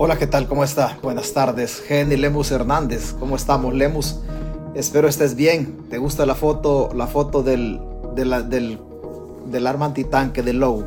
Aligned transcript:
Hola, 0.00 0.16
¿qué 0.16 0.28
tal? 0.28 0.46
¿Cómo 0.46 0.62
está? 0.62 0.96
Buenas 1.02 1.32
tardes. 1.32 1.82
Jenny 1.88 2.16
Lemus 2.16 2.52
Hernández. 2.52 3.16
¿Cómo 3.18 3.34
estamos, 3.34 3.74
Lemus? 3.74 4.20
Espero 4.76 5.08
estés 5.08 5.34
bien. 5.34 5.88
¿Te 5.90 5.98
gusta 5.98 6.24
la 6.24 6.36
foto, 6.36 6.90
la 6.94 7.08
foto 7.08 7.42
del, 7.42 7.80
del, 8.14 8.78
del 9.46 9.66
arma 9.66 9.86
antitanque 9.86 10.44
de 10.44 10.52
Low? 10.52 10.86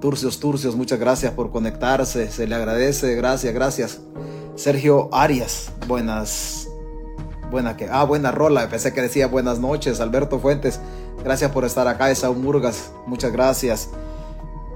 Turcios, 0.00 0.40
Turcios, 0.40 0.74
muchas 0.74 0.98
gracias 0.98 1.34
por 1.34 1.50
conectarse. 1.50 2.30
Se 2.30 2.46
le 2.46 2.54
agradece. 2.54 3.14
Gracias, 3.14 3.52
gracias. 3.52 4.00
Sergio 4.54 5.10
Arias, 5.12 5.70
buenas. 5.86 6.66
Buena 7.50 7.76
que. 7.76 7.90
Ah, 7.90 8.04
buena 8.04 8.30
rola. 8.30 8.70
Pensé 8.70 8.94
que 8.94 9.02
decía 9.02 9.26
buenas 9.26 9.58
noches. 9.58 10.00
Alberto 10.00 10.38
Fuentes, 10.38 10.80
gracias 11.22 11.50
por 11.50 11.66
estar 11.66 11.86
acá. 11.88 12.10
Esaú 12.10 12.32
Murgas, 12.32 12.90
muchas 13.06 13.32
gracias. 13.32 13.90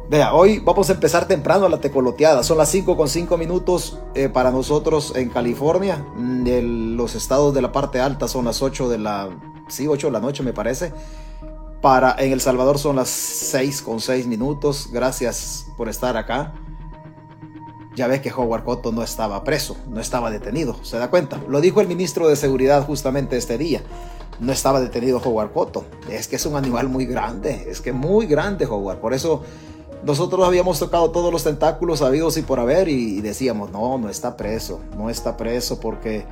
Vea, 0.09 0.35
hoy 0.35 0.61
vamos 0.61 0.89
a 0.89 0.93
empezar 0.93 1.27
temprano 1.27 1.69
la 1.69 1.81
tecoloteada. 1.81 2.45
Son 2.45 2.57
las 2.57 2.69
5 2.71 2.97
con 2.97 3.09
5 3.09 3.37
minutos 3.37 3.99
eh, 4.15 4.29
para 4.29 4.53
nosotros 4.53 5.13
en 5.17 5.31
California. 5.31 6.07
De 6.17 6.63
los 6.63 7.17
estados 7.17 7.53
de 7.53 7.61
la 7.61 7.73
parte 7.73 7.99
alta 7.99 8.29
son 8.29 8.45
las 8.45 8.63
8 8.63 8.89
de 8.89 8.99
la... 8.99 9.31
Sí, 9.67 9.89
8 9.89 10.07
de 10.07 10.13
la 10.13 10.21
noche 10.21 10.45
me 10.45 10.53
parece. 10.53 10.93
Para 11.83 12.15
en 12.21 12.31
El 12.31 12.41
Salvador 12.41 12.79
son 12.79 12.95
las 12.95 13.09
6 13.09 13.83
con 13.83 13.99
6 13.99 14.29
minutos. 14.29 14.91
Gracias 14.93 15.67
por 15.77 15.89
estar 15.89 16.17
acá. 16.17 16.55
Ya 17.97 18.07
ve 18.07 18.21
que 18.21 18.33
Howard 18.33 18.63
Cotto 18.63 18.93
no 18.93 19.03
estaba 19.03 19.43
preso, 19.43 19.77
no 19.89 20.01
estaba 20.01 20.31
detenido. 20.31 20.77
¿Se 20.85 20.99
da 20.99 21.11
cuenta? 21.11 21.41
Lo 21.49 21.61
dijo 21.61 21.81
el 21.81 21.89
ministro 21.89 22.29
de 22.29 22.37
Seguridad 22.37 22.87
justamente 22.87 23.37
este 23.37 23.59
día. 23.59 23.83
No 24.39 24.53
estaba 24.53 24.81
detenido 24.81 25.21
Howard 25.25 25.53
Cotto. 25.53 25.85
Es 26.09 26.29
que 26.29 26.37
es 26.37 26.47
un 26.47 26.55
animal 26.55 26.89
muy 26.89 27.07
grande. 27.07 27.67
Es 27.69 27.81
que 27.81 27.93
muy 27.93 28.27
grande 28.27 28.67
Howard. 28.67 29.01
Por 29.01 29.15
eso 29.15 29.43
nosotros 30.07 30.47
habíamos 30.47 30.79
tocado 30.79 31.11
todos 31.11 31.33
los 31.33 31.43
tentáculos 31.43 32.01
habidos 32.01 32.37
y 32.37 32.43
por 32.43 32.61
haber 32.61 32.89
y, 32.89 33.21
decíamos, 33.21 33.73
no, 33.73 33.99
no 33.99 34.09
está 34.09 34.37
preso, 34.37 34.81
no 34.97 35.11
está 35.11 35.37
preso 35.37 35.81
porque, 35.81 36.25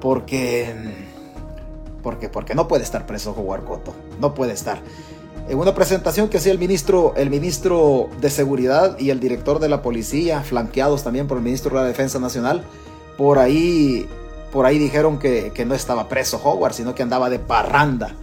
porque, 0.00 0.74
porque, 2.02 2.28
porque 2.28 2.54
no 2.54 2.68
puede 2.68 2.84
estar 2.84 3.06
preso 3.06 3.34
Howard 3.36 3.64
Cotto, 3.64 3.94
no 4.20 4.34
puede 4.34 4.52
estar. 4.52 4.82
En 5.48 5.58
una 5.58 5.74
presentación 5.74 6.28
que 6.28 6.36
hacía 6.36 6.52
el 6.52 6.58
ministro, 6.58 7.14
el 7.16 7.30
ministro 7.30 8.10
de 8.20 8.28
Seguridad 8.28 8.98
y 8.98 9.08
el 9.08 9.18
director 9.18 9.60
de 9.60 9.70
la 9.70 9.80
policía, 9.80 10.42
flanqueados 10.42 11.02
también 11.02 11.26
por 11.26 11.38
el 11.38 11.42
ministro 11.42 11.74
de 11.74 11.82
la 11.82 11.88
Defensa 11.88 12.18
Nacional, 12.18 12.64
por 13.16 13.38
ahí, 13.38 14.06
por 14.52 14.66
ahí 14.66 14.78
dijeron 14.78 15.18
que, 15.18 15.52
que 15.54 15.64
no 15.64 15.74
estaba 15.74 16.06
preso 16.06 16.38
Howard, 16.44 16.74
sino 16.74 16.94
que 16.94 17.02
andaba 17.02 17.30
de 17.30 17.38
parranda, 17.38 18.14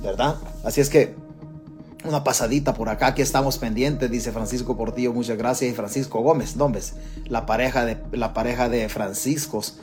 ¿verdad? 0.00 0.36
Así 0.62 0.80
es 0.80 0.90
que 0.90 1.25
una 2.08 2.24
pasadita 2.24 2.74
por 2.74 2.88
acá, 2.88 3.14
que 3.14 3.22
estamos 3.22 3.58
pendientes, 3.58 4.10
dice 4.10 4.32
Francisco 4.32 4.76
Portillo, 4.76 5.12
muchas 5.12 5.36
gracias, 5.36 5.70
y 5.70 5.74
Francisco 5.74 6.20
Gómez, 6.20 6.56
la 7.26 7.46
pareja 7.46 7.84
de, 7.84 7.98
la 8.12 8.32
pareja 8.32 8.68
de 8.68 8.88
Franciscos. 8.88 9.78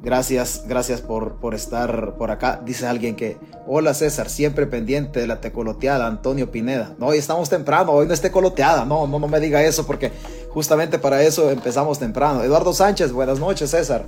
Gracias, 0.00 0.62
gracias 0.68 1.00
por, 1.00 1.40
por 1.40 1.56
estar 1.56 2.14
por 2.14 2.30
acá. 2.30 2.60
Dice 2.64 2.86
alguien 2.86 3.16
que, 3.16 3.36
hola 3.66 3.94
César, 3.94 4.30
siempre 4.30 4.68
pendiente 4.68 5.18
de 5.18 5.26
la 5.26 5.40
tecoloteada, 5.40 6.06
Antonio 6.06 6.52
Pineda. 6.52 6.94
No, 6.98 7.06
hoy 7.06 7.18
estamos 7.18 7.48
temprano, 7.48 7.90
hoy 7.90 8.06
no 8.06 8.14
es 8.14 8.20
tecoloteada, 8.20 8.84
no, 8.84 9.08
no, 9.08 9.18
no 9.18 9.26
me 9.26 9.40
diga 9.40 9.60
eso 9.64 9.86
porque 9.86 10.12
justamente 10.50 11.00
para 11.00 11.22
eso 11.24 11.50
empezamos 11.50 11.98
temprano. 11.98 12.44
Eduardo 12.44 12.72
Sánchez, 12.72 13.10
buenas 13.10 13.40
noches 13.40 13.70
César. 13.70 14.04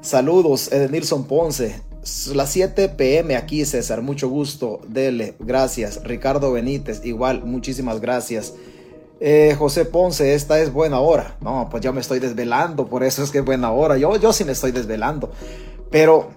Saludos, 0.00 0.70
Edenilson 0.70 1.24
Ponce, 1.24 1.80
las 2.34 2.50
7 2.50 2.90
pm 2.90 3.36
aquí, 3.36 3.64
César. 3.64 4.02
Mucho 4.02 4.28
gusto. 4.28 4.80
Dele. 4.86 5.34
Gracias. 5.40 6.02
Ricardo 6.04 6.52
Benítez, 6.52 7.04
igual. 7.04 7.44
Muchísimas 7.44 8.00
gracias. 8.00 8.54
Eh, 9.18 9.56
José 9.58 9.84
Ponce, 9.84 10.34
esta 10.34 10.60
es 10.60 10.72
buena 10.72 11.00
hora. 11.00 11.36
No, 11.40 11.68
pues 11.70 11.82
yo 11.82 11.92
me 11.92 12.00
estoy 12.00 12.20
desvelando, 12.20 12.86
por 12.86 13.02
eso 13.02 13.22
es 13.22 13.30
que 13.30 13.38
es 13.38 13.44
buena 13.44 13.72
hora. 13.72 13.96
Yo, 13.96 14.16
yo 14.16 14.32
sí 14.32 14.44
me 14.44 14.52
estoy 14.52 14.72
desvelando. 14.72 15.30
Pero 15.90 16.30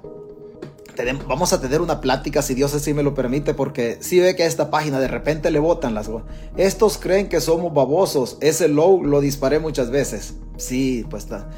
vamos 1.28 1.54
a 1.54 1.62
tener 1.62 1.82
una 1.82 2.02
plática, 2.02 2.42
si 2.42 2.56
Dios 2.56 2.74
así 2.74 2.94
me 2.94 3.04
lo 3.04 3.14
permite, 3.14 3.54
porque 3.54 3.98
si 4.02 4.20
ve 4.20 4.36
que 4.36 4.44
a 4.44 4.48
esta 4.48 4.70
página 4.70 5.00
de 5.00 5.08
repente 5.08 5.52
le 5.52 5.60
botan 5.60 5.94
las... 5.94 6.10
Estos 6.58 6.98
creen 6.98 7.30
que 7.30 7.42
somos 7.42 7.74
babosos. 7.74 8.38
Ese 8.42 8.68
low 8.68 9.04
lo 9.04 9.22
disparé 9.22 9.60
muchas 9.60 9.92
veces. 9.92 10.34
Sí, 10.58 11.06
pues 11.10 11.24
está 11.24 11.50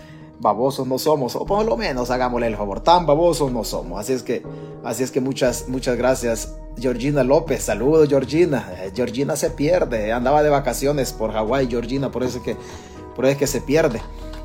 babosos 0.41 0.87
no 0.87 0.97
somos, 0.97 1.35
o 1.35 1.45
por 1.45 1.65
lo 1.65 1.77
menos 1.77 2.09
hagámosle 2.09 2.47
el 2.47 2.57
favor, 2.57 2.81
tan 2.81 3.05
babosos 3.05 3.51
no 3.51 3.63
somos. 3.63 3.99
Así 3.99 4.13
es 4.13 4.23
que, 4.23 4.43
así 4.83 5.03
es 5.03 5.11
que 5.11 5.21
muchas, 5.21 5.69
muchas 5.69 5.95
gracias. 5.97 6.55
Georgina 6.77 7.23
López, 7.23 7.63
saludos 7.63 8.09
Georgina. 8.09 8.73
Eh, 8.77 8.91
Georgina 8.95 9.35
se 9.35 9.51
pierde, 9.51 10.11
andaba 10.11 10.41
de 10.41 10.49
vacaciones 10.49 11.13
por 11.13 11.31
Hawái, 11.31 11.67
Georgina, 11.67 12.11
por 12.11 12.23
eso 12.23 12.41
que, 12.41 12.57
por 13.15 13.25
eso 13.25 13.33
es 13.33 13.37
que 13.37 13.47
se 13.47 13.61
pierde. 13.61 14.01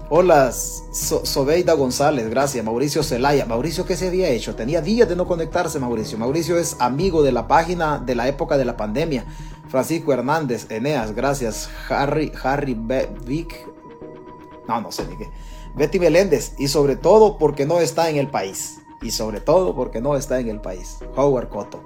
Hola, 0.09 0.53
Sobeida 0.53 1.73
González, 1.73 2.31
gracias. 2.31 2.65
Mauricio 2.65 3.03
Zelaya. 3.03 3.45
Mauricio, 3.45 3.84
¿qué 3.84 3.97
se 3.97 4.07
había 4.07 4.28
hecho? 4.28 4.55
Tenía 4.55 4.81
días 4.81 5.09
de 5.09 5.17
no 5.17 5.27
conectarse, 5.27 5.81
Mauricio. 5.81 6.17
Mauricio 6.17 6.59
es 6.59 6.77
amigo 6.78 7.25
de 7.25 7.33
la 7.33 7.49
página 7.49 7.99
de 7.99 8.15
la 8.15 8.28
época 8.28 8.57
de 8.57 8.65
la 8.65 8.77
pandemia. 8.77 9.25
Francisco 9.69 10.13
Hernández, 10.13 10.71
Eneas, 10.71 11.13
gracias. 11.13 11.69
Harry, 11.89 12.31
Harry 12.41 12.75
Vic. 13.25 13.67
No, 14.69 14.81
no 14.81 14.93
sé 14.93 15.09
ni 15.09 15.17
qué. 15.17 15.28
Betty 15.77 16.01
Meléndez, 16.01 16.55
y 16.59 16.69
sobre 16.69 16.97
todo 16.97 17.37
porque 17.37 17.67
no 17.67 17.81
está 17.81 18.09
en 18.09 18.17
el 18.17 18.29
país. 18.29 18.81
Y 19.03 19.11
sobre 19.11 19.41
todo 19.41 19.75
porque 19.75 20.01
no 20.01 20.17
está 20.17 20.41
en 20.41 20.49
el 20.49 20.61
país. 20.61 20.99
Howard 21.15 21.51
Cotto. 21.51 21.85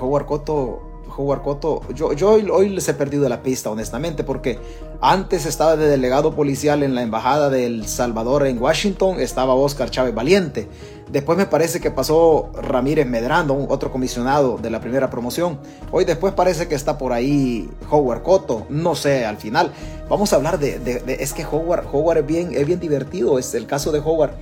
Howard 0.00 0.24
Cotto, 0.24 0.80
Howard 1.16 1.42
Cotto, 1.42 1.82
yo, 1.94 2.12
yo 2.12 2.30
hoy, 2.30 2.48
hoy 2.50 2.68
les 2.70 2.88
he 2.88 2.94
perdido 2.94 3.28
la 3.28 3.42
pista, 3.42 3.70
honestamente, 3.70 4.24
porque 4.24 4.58
antes 5.00 5.46
estaba 5.46 5.76
de 5.76 5.86
delegado 5.86 6.34
policial 6.34 6.82
en 6.82 6.94
la 6.94 7.02
embajada 7.02 7.50
de 7.50 7.66
El 7.66 7.86
Salvador 7.86 8.46
en 8.46 8.60
Washington, 8.60 9.20
estaba 9.20 9.54
Oscar 9.54 9.90
Chávez 9.90 10.14
Valiente. 10.14 10.68
Después 11.10 11.38
me 11.38 11.46
parece 11.46 11.80
que 11.80 11.92
pasó 11.92 12.50
Ramírez 12.54 13.06
Medrando, 13.06 13.66
otro 13.68 13.92
comisionado 13.92 14.58
de 14.58 14.70
la 14.70 14.80
primera 14.80 15.08
promoción. 15.08 15.58
Hoy 15.92 16.04
después 16.04 16.34
parece 16.34 16.66
que 16.66 16.74
está 16.74 16.98
por 16.98 17.12
ahí 17.12 17.70
Howard 17.88 18.22
Cotto, 18.22 18.66
no 18.70 18.96
sé, 18.96 19.24
al 19.24 19.36
final. 19.36 19.72
Vamos 20.08 20.32
a 20.32 20.36
hablar 20.36 20.58
de, 20.58 21.02
es 21.06 21.32
que 21.32 21.44
Howard, 21.44 21.86
Howard 21.92 22.18
es 22.18 22.26
bien, 22.26 22.50
es 22.52 22.66
bien 22.66 22.80
divertido, 22.80 23.38
es 23.38 23.54
el 23.54 23.66
caso 23.66 23.92
de 23.92 24.00
Howard. 24.00 24.32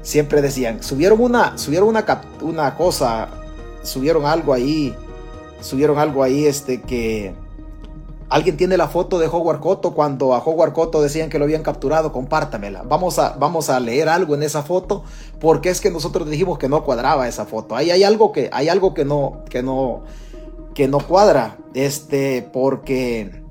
Siempre 0.00 0.40
decían, 0.40 0.82
subieron 0.82 1.20
una, 1.20 1.58
subieron 1.58 1.88
una, 1.88 2.04
una 2.40 2.74
cosa, 2.74 3.28
subieron 3.82 4.24
algo 4.24 4.54
ahí, 4.54 4.94
subieron 5.60 5.98
algo 5.98 6.22
ahí 6.22 6.46
este 6.46 6.80
que 6.80 7.34
Alguien 8.30 8.58
tiene 8.58 8.76
la 8.76 8.88
foto 8.88 9.18
de 9.18 9.26
Howard 9.26 9.60
Cotto 9.60 9.94
cuando 9.94 10.34
a 10.34 10.38
Howard 10.38 10.74
Cotto 10.74 11.00
decían 11.00 11.30
que 11.30 11.38
lo 11.38 11.46
habían 11.46 11.62
capturado, 11.62 12.12
compártamela. 12.12 12.82
Vamos 12.82 13.18
a, 13.18 13.30
vamos 13.30 13.70
a 13.70 13.80
leer 13.80 14.08
algo 14.08 14.34
en 14.34 14.42
esa 14.42 14.62
foto 14.62 15.02
porque 15.40 15.70
es 15.70 15.80
que 15.80 15.90
nosotros 15.90 16.28
dijimos 16.28 16.58
que 16.58 16.68
no 16.68 16.84
cuadraba 16.84 17.26
esa 17.26 17.46
foto. 17.46 17.74
Ahí 17.74 17.90
hay 17.90 18.04
algo 18.04 18.32
que 18.32 18.50
hay 18.52 18.68
algo 18.68 18.92
que 18.92 19.06
no 19.06 19.44
que 19.48 19.62
no 19.62 20.02
que 20.74 20.88
no 20.88 20.98
cuadra, 20.98 21.56
este 21.74 22.48
porque 22.52 23.42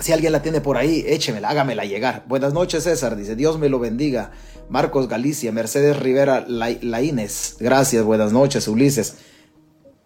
si 0.00 0.12
alguien 0.12 0.32
la 0.32 0.42
tiene 0.42 0.60
por 0.60 0.78
ahí, 0.78 1.04
échemela, 1.06 1.50
hágamela 1.50 1.84
llegar. 1.84 2.24
Buenas 2.26 2.54
noches, 2.54 2.84
César, 2.84 3.16
dice, 3.16 3.36
Dios 3.36 3.58
me 3.58 3.68
lo 3.68 3.78
bendiga. 3.78 4.32
Marcos 4.70 5.08
Galicia, 5.08 5.52
Mercedes 5.52 5.98
Rivera 5.98 6.44
Laínez, 6.46 7.56
gracias, 7.58 8.04
buenas 8.04 8.32
noches, 8.32 8.66
Ulises. 8.66 9.16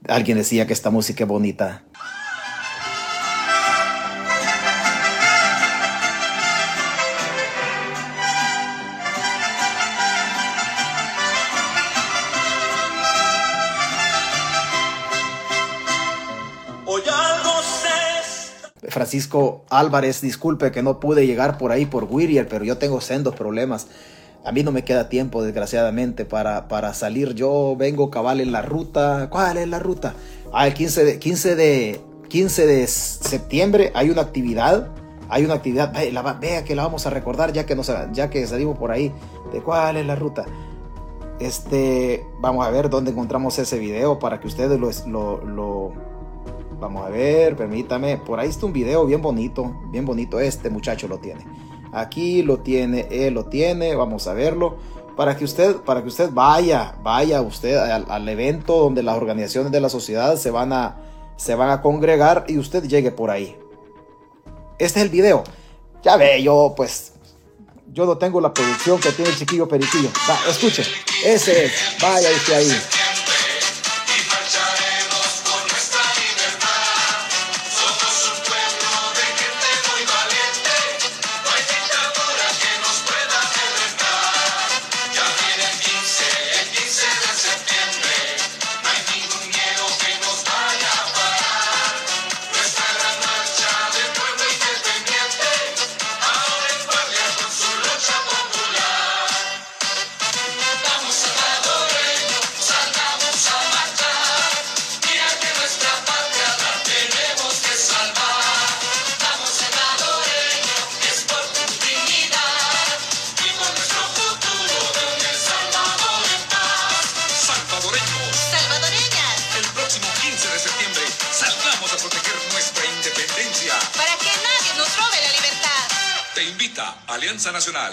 Alguien 0.09 0.39
decía 0.39 0.67
que 0.67 0.73
esta 0.73 0.91
música 0.91 1.25
es 1.25 1.29
bonita. 1.29 1.85
Francisco 18.95 19.65
Álvarez, 19.71 20.21
disculpe 20.21 20.71
que 20.71 20.81
no 20.81 21.01
pude 21.01 21.27
llegar 21.27 21.59
por 21.59 21.73
ahí 21.73 21.85
por 21.85 22.05
Whittier, 22.05 22.47
pero 22.47 22.65
yo 22.65 22.79
tengo 22.79 23.01
sendos 23.01 23.35
problemas. 23.35 23.89
A 24.45 24.53
mí 24.53 24.63
no 24.63 24.71
me 24.71 24.85
queda 24.85 25.09
tiempo, 25.09 25.43
desgraciadamente, 25.43 26.25
para, 26.25 26.69
para 26.69 26.95
salir. 26.95 27.35
Yo 27.35 27.75
vengo 27.77 28.09
cabal 28.09 28.41
en 28.41 28.53
la 28.53 28.63
ruta. 28.63 29.29
¿Cuál 29.31 29.57
es 29.57 29.67
la 29.67 29.81
ruta? 29.81 30.15
Ah, 30.53 30.69
el 30.69 30.75
15 30.75 31.05
de, 31.05 31.19
15 31.19 31.57
de, 31.57 32.01
15 32.29 32.67
de 32.69 32.87
septiembre 32.87 33.91
hay 33.97 34.11
una 34.11 34.23
actividad. 34.23 34.91
Hay 35.29 35.45
una 35.45 35.55
actividad, 35.55 35.93
vea, 36.41 36.65
que 36.65 36.77
la 36.77 36.85
vamos 36.85 37.05
a 37.07 37.11
recordar 37.11 37.53
ya 37.53 37.67
que, 37.67 37.75
nos, 37.75 37.91
ya 38.13 38.31
que 38.31 38.47
salimos 38.47 38.79
por 38.79 38.93
ahí. 38.93 39.13
¿De 39.53 39.61
cuál 39.61 39.97
es 39.97 40.07
la 40.07 40.15
ruta? 40.15 40.45
Este, 41.41 42.25
vamos 42.39 42.65
a 42.65 42.71
ver 42.71 42.91
dónde 42.91 43.11
encontramos 43.11 43.59
ese 43.59 43.77
video 43.81 44.21
para 44.21 44.39
que 44.39 44.47
ustedes 44.47 44.79
lo, 44.79 45.45
lo 45.45 46.14
Vamos 46.85 47.07
a 47.07 47.09
ver, 47.09 47.57
permítame. 47.57 48.19
Por 48.19 48.39
ahí 48.39 48.51
está 48.51 48.67
un 48.67 48.75
video 48.75 49.07
bien 49.07 49.23
bonito, 49.23 49.75
bien 49.87 50.05
bonito. 50.05 50.39
Este 50.39 50.69
muchacho 50.69 51.09
lo 51.09 51.17
tiene. 51.17 51.47
Aquí 51.95 52.43
lo 52.43 52.59
tiene, 52.59 53.09
él 53.11 53.33
lo 53.33 53.47
tiene. 53.47 53.97
Vamos 53.97 54.27
a 54.27 54.35
verlo. 54.35 54.77
Para 55.17 55.35
que 55.35 55.47
usted, 55.47 55.77
para 55.77 56.03
que 56.03 56.09
usted 56.09 56.29
vaya, 56.31 56.95
vaya 57.03 57.41
usted 57.41 57.75
al, 57.79 58.29
evento 58.29 58.77
donde 58.77 59.03
las 59.03 59.17
organizaciones 59.17 59.73
de 59.73 59.81
la 59.81 59.89
sociedad 59.89 60.37
se 60.37 60.51
van 60.51 60.75
a, 60.75 60.97
se 61.37 61.55
van 61.55 61.71
a 61.71 61.81
congregar 61.81 62.45
y 62.49 62.59
usted 62.59 62.85
llegue 62.85 63.11
por 63.11 63.31
ahí. 63.31 63.57
Este 64.79 65.01
es 65.01 65.07
el 65.07 65.09
video. 65.09 65.43
Ya 66.03 66.19
ve, 66.19 66.43
yo 66.43 66.75
pues, 66.77 67.15
yo 67.95 68.05
no 68.05 68.19
tengo 68.19 68.43
la 68.43 68.53
producción 68.53 69.01
que 69.01 69.11
tiene 69.13 69.31
el 69.31 69.39
chiquillo 69.39 69.67
periquillo. 69.67 70.11
Va, 70.29 70.37
escuche, 70.51 70.83
ese 71.25 71.65
es, 71.65 71.73
vaya 72.03 72.29
usted 72.31 72.55
ahí. 72.57 73.04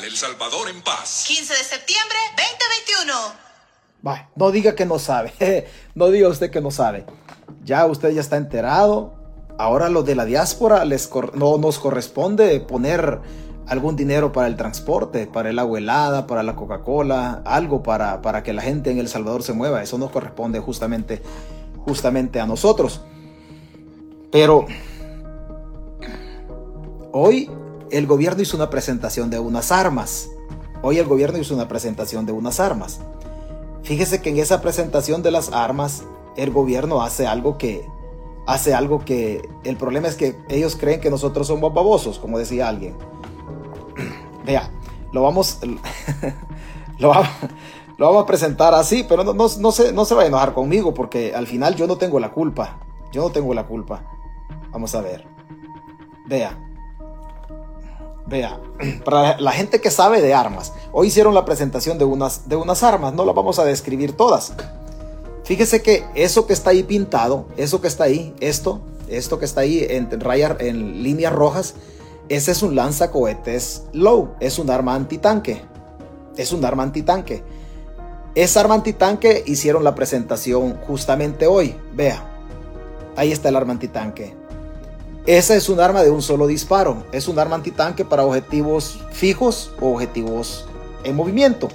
El 0.04 0.18
Salvador 0.18 0.68
en 0.70 0.82
Paz. 0.82 1.26
15 1.28 1.54
de 1.54 1.64
septiembre 1.64 2.18
2021. 2.36 3.14
Bah, 4.02 4.30
no 4.36 4.50
diga 4.50 4.74
que 4.74 4.86
no 4.86 4.98
sabe. 4.98 5.32
no 5.96 6.08
diga 6.08 6.28
usted 6.28 6.50
que 6.50 6.60
no 6.60 6.72
sabe. 6.72 7.06
Ya 7.64 7.86
usted 7.86 8.10
ya 8.10 8.22
está 8.22 8.38
enterado. 8.38 9.14
Ahora 9.60 9.90
lo 9.90 10.02
de 10.02 10.16
la 10.16 10.26
diáspora 10.26 10.86
les 10.86 11.08
no 11.36 11.60
nos 11.60 11.78
corresponde 11.78 12.60
poner 12.62 13.20
algún 13.68 13.96
dinero 13.96 14.32
para 14.32 14.48
el 14.48 14.56
transporte, 14.56 15.28
para 15.28 15.52
el 15.52 15.60
agua 15.60 15.78
helada, 15.78 16.26
para 16.26 16.42
la 16.42 16.56
Coca-Cola, 16.56 17.44
algo 17.46 17.84
para, 17.84 18.24
para 18.24 18.42
que 18.42 18.54
la 18.54 18.64
gente 18.64 18.90
en 18.90 18.98
El 18.98 19.08
Salvador 19.08 19.44
se 19.44 19.54
mueva. 19.54 19.84
Eso 19.84 20.00
nos 20.00 20.10
corresponde 20.10 20.60
justamente, 20.60 21.22
justamente 21.86 22.40
a 22.40 22.48
nosotros. 22.48 23.02
Pero 24.32 24.66
hoy 27.12 27.52
el 27.92 28.08
gobierno 28.08 28.42
hizo 28.42 28.58
una 28.58 28.70
presentación 28.70 29.30
de 29.30 29.40
unas 29.40 29.72
armas. 29.72 30.32
Hoy 30.82 30.98
el 30.98 31.06
gobierno 31.06 31.38
hizo 31.38 31.54
una 31.54 31.68
presentación 31.68 32.26
de 32.26 32.32
unas 32.32 32.60
armas. 32.60 33.02
Fíjese 33.84 34.22
que 34.22 34.30
en 34.30 34.40
esa 34.40 34.62
presentación 34.62 35.22
de 35.22 35.32
las 35.32 35.52
armas, 35.52 36.04
el 36.38 36.52
gobierno 36.52 37.02
hace 37.02 37.28
algo 37.28 37.58
que 37.58 37.86
hace 38.48 38.74
algo 38.74 39.06
que 39.06 39.48
el 39.64 39.78
problema 39.78 40.08
es 40.08 40.16
que 40.16 40.36
ellos 40.50 40.76
creen 40.76 41.00
que 41.00 41.12
nosotros 41.12 41.48
somos 41.48 41.74
babosos, 41.74 42.18
como 42.18 42.40
decía 42.40 42.68
alguien. 42.68 42.96
Vea, 44.46 44.72
lo 45.12 45.22
vamos 45.22 45.60
lo, 46.98 47.10
vamos, 47.10 48.24
a 48.24 48.26
presentar 48.26 48.74
así, 48.74 49.06
pero 49.08 49.24
no, 49.24 49.50
se, 49.50 49.94
no 49.94 50.06
se 50.06 50.16
va 50.16 50.24
a 50.24 50.26
enojar 50.26 50.54
conmigo 50.54 50.94
porque 50.94 51.36
al 51.36 51.46
final 51.46 51.76
yo 51.76 51.88
no 51.88 51.98
tengo 51.98 52.20
la 52.20 52.32
culpa. 52.32 52.80
Yo 53.12 53.24
no 53.24 53.30
tengo 53.30 53.54
la 53.54 53.66
culpa. 53.66 54.04
Vamos 54.72 54.96
a 54.96 55.02
ver. 55.02 55.28
Vea. 56.28 56.71
Vea, 58.28 58.60
para 59.06 59.40
la 59.40 59.52
gente 59.52 59.82
que 59.82 59.92
sabe 59.92 60.22
de 60.22 60.34
armas, 60.34 60.74
hoy 60.92 61.08
hicieron 61.08 61.34
la 61.34 61.46
presentación 61.46 61.98
de 61.98 62.06
unas, 62.06 62.48
de 62.48 62.56
unas 62.56 62.84
armas, 62.84 63.14
no 63.14 63.26
las 63.26 63.36
vamos 63.36 63.60
a 63.60 63.66
describir 63.66 64.14
todas. 64.14 64.54
Fíjese 65.44 65.82
que 65.82 66.06
eso 66.16 66.46
que 66.46 66.54
está 66.54 66.70
ahí 66.70 66.84
pintado, 66.84 67.46
eso 67.58 67.82
que 67.82 67.88
está 67.88 68.06
ahí, 68.06 68.34
esto, 68.40 68.80
esto 69.08 69.40
que 69.40 69.46
está 69.46 69.62
ahí 69.62 69.86
en, 69.90 70.20
rayas, 70.20 70.56
en 70.60 71.04
líneas 71.04 71.34
rojas, 71.34 71.76
ese 72.30 72.52
es 72.52 72.64
un 72.64 72.76
lanzacohetes 72.76 73.84
low, 73.92 74.36
es 74.40 74.60
un 74.60 74.70
arma 74.70 74.96
antitanque. 74.96 75.62
Es 76.38 76.54
un 76.54 76.64
arma 76.64 76.84
antitanque. 76.84 77.44
Esa 78.36 78.62
arma 78.62 78.76
antitanque 78.76 79.44
hicieron 79.46 79.84
la 79.84 79.96
presentación 79.96 80.78
justamente 80.88 81.48
hoy. 81.48 81.76
Vea, 81.94 82.24
ahí 83.18 83.34
está 83.34 83.50
el 83.50 83.58
arma 83.58 83.74
antitanque. 83.74 84.41
Esa 85.28 85.56
es 85.56 85.70
un 85.70 85.80
arma 85.80 86.02
de 86.02 86.10
un 86.10 86.22
solo 86.22 86.48
disparo. 86.48 87.04
Es 87.12 87.28
un 87.28 87.38
arma 87.38 87.56
antitanque 87.56 88.04
para 88.04 88.26
objetivos 88.26 89.00
fijos 89.12 89.72
o 89.80 89.94
objetivos 89.94 90.66
en 91.04 91.16
movimiento. 91.16 91.68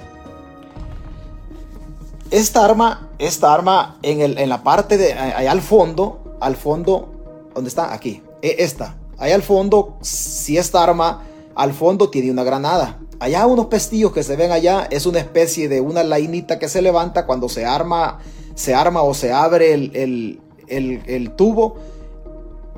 Esta 2.29 2.65
arma, 2.65 3.09
esta 3.19 3.53
arma 3.53 3.99
en, 4.01 4.19
el, 4.19 4.37
en 4.37 4.49
la 4.49 4.63
parte 4.63 4.97
de 4.97 5.13
allá 5.13 5.51
al 5.51 5.61
fondo, 5.61 6.37
al 6.41 6.57
fondo, 6.57 7.13
¿dónde 7.55 7.69
está? 7.69 7.93
Aquí. 7.93 8.21
E, 8.41 8.57
esta. 8.59 8.97
Allá 9.17 9.35
al 9.35 9.43
fondo, 9.43 9.97
si 10.01 10.57
esta 10.57 10.83
arma 10.83 11.23
al 11.55 11.73
fondo 11.73 12.09
tiene 12.09 12.31
una 12.31 12.43
granada. 12.43 12.99
Allá 13.19 13.45
unos 13.45 13.67
pestillos 13.67 14.11
que 14.11 14.23
se 14.23 14.35
ven 14.35 14.51
allá 14.51 14.87
es 14.91 15.05
una 15.05 15.19
especie 15.19 15.69
de 15.69 15.79
una 15.79 16.03
lainita 16.03 16.59
que 16.59 16.67
se 16.67 16.81
levanta 16.81 17.25
cuando 17.25 17.47
se 17.47 17.65
arma, 17.65 18.19
se 18.55 18.75
arma 18.75 19.01
o 19.03 19.13
se 19.13 19.31
abre 19.31 19.73
el, 19.73 20.39
el, 20.67 21.01
el 21.07 21.31
tubo 21.31 21.77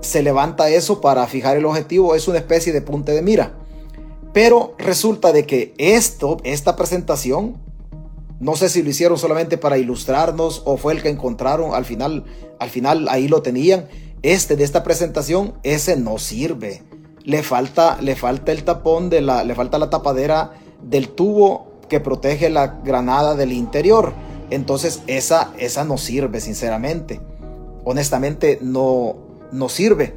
se 0.01 0.23
levanta 0.23 0.69
eso 0.69 1.01
para 1.01 1.25
fijar 1.27 1.57
el 1.57 1.65
objetivo, 1.65 2.15
es 2.15 2.27
una 2.27 2.39
especie 2.39 2.73
de 2.73 2.81
punte 2.81 3.11
de 3.11 3.21
mira. 3.21 3.53
Pero 4.33 4.75
resulta 4.77 5.31
de 5.31 5.45
que 5.45 5.73
esto, 5.77 6.37
esta 6.43 6.75
presentación, 6.75 7.57
no 8.39 8.55
sé 8.55 8.69
si 8.69 8.83
lo 8.83 8.89
hicieron 8.89 9.17
solamente 9.17 9.57
para 9.57 9.77
ilustrarnos 9.77 10.61
o 10.65 10.77
fue 10.77 10.93
el 10.93 11.01
que 11.01 11.09
encontraron 11.09 11.73
al 11.73 11.83
final, 11.83 12.23
al 12.59 12.69
final 12.69 13.07
ahí 13.09 13.27
lo 13.27 13.41
tenían. 13.41 13.87
Este 14.21 14.55
de 14.55 14.63
esta 14.63 14.83
presentación, 14.83 15.53
ese 15.63 15.97
no 15.97 16.17
sirve. 16.19 16.83
Le 17.23 17.43
falta, 17.43 17.97
le 18.01 18.15
falta 18.15 18.51
el 18.51 18.63
tapón 18.63 19.09
de 19.09 19.21
la, 19.21 19.43
le 19.43 19.55
falta 19.55 19.77
la 19.77 19.89
tapadera 19.89 20.53
del 20.81 21.09
tubo 21.09 21.71
que 21.89 21.99
protege 21.99 22.49
la 22.49 22.79
granada 22.83 23.35
del 23.35 23.51
interior. 23.51 24.13
Entonces 24.51 25.01
esa, 25.07 25.53
esa 25.57 25.83
no 25.83 25.97
sirve, 25.97 26.39
sinceramente. 26.39 27.19
Honestamente 27.83 28.59
no, 28.61 29.28
no 29.51 29.69
sirve. 29.69 30.15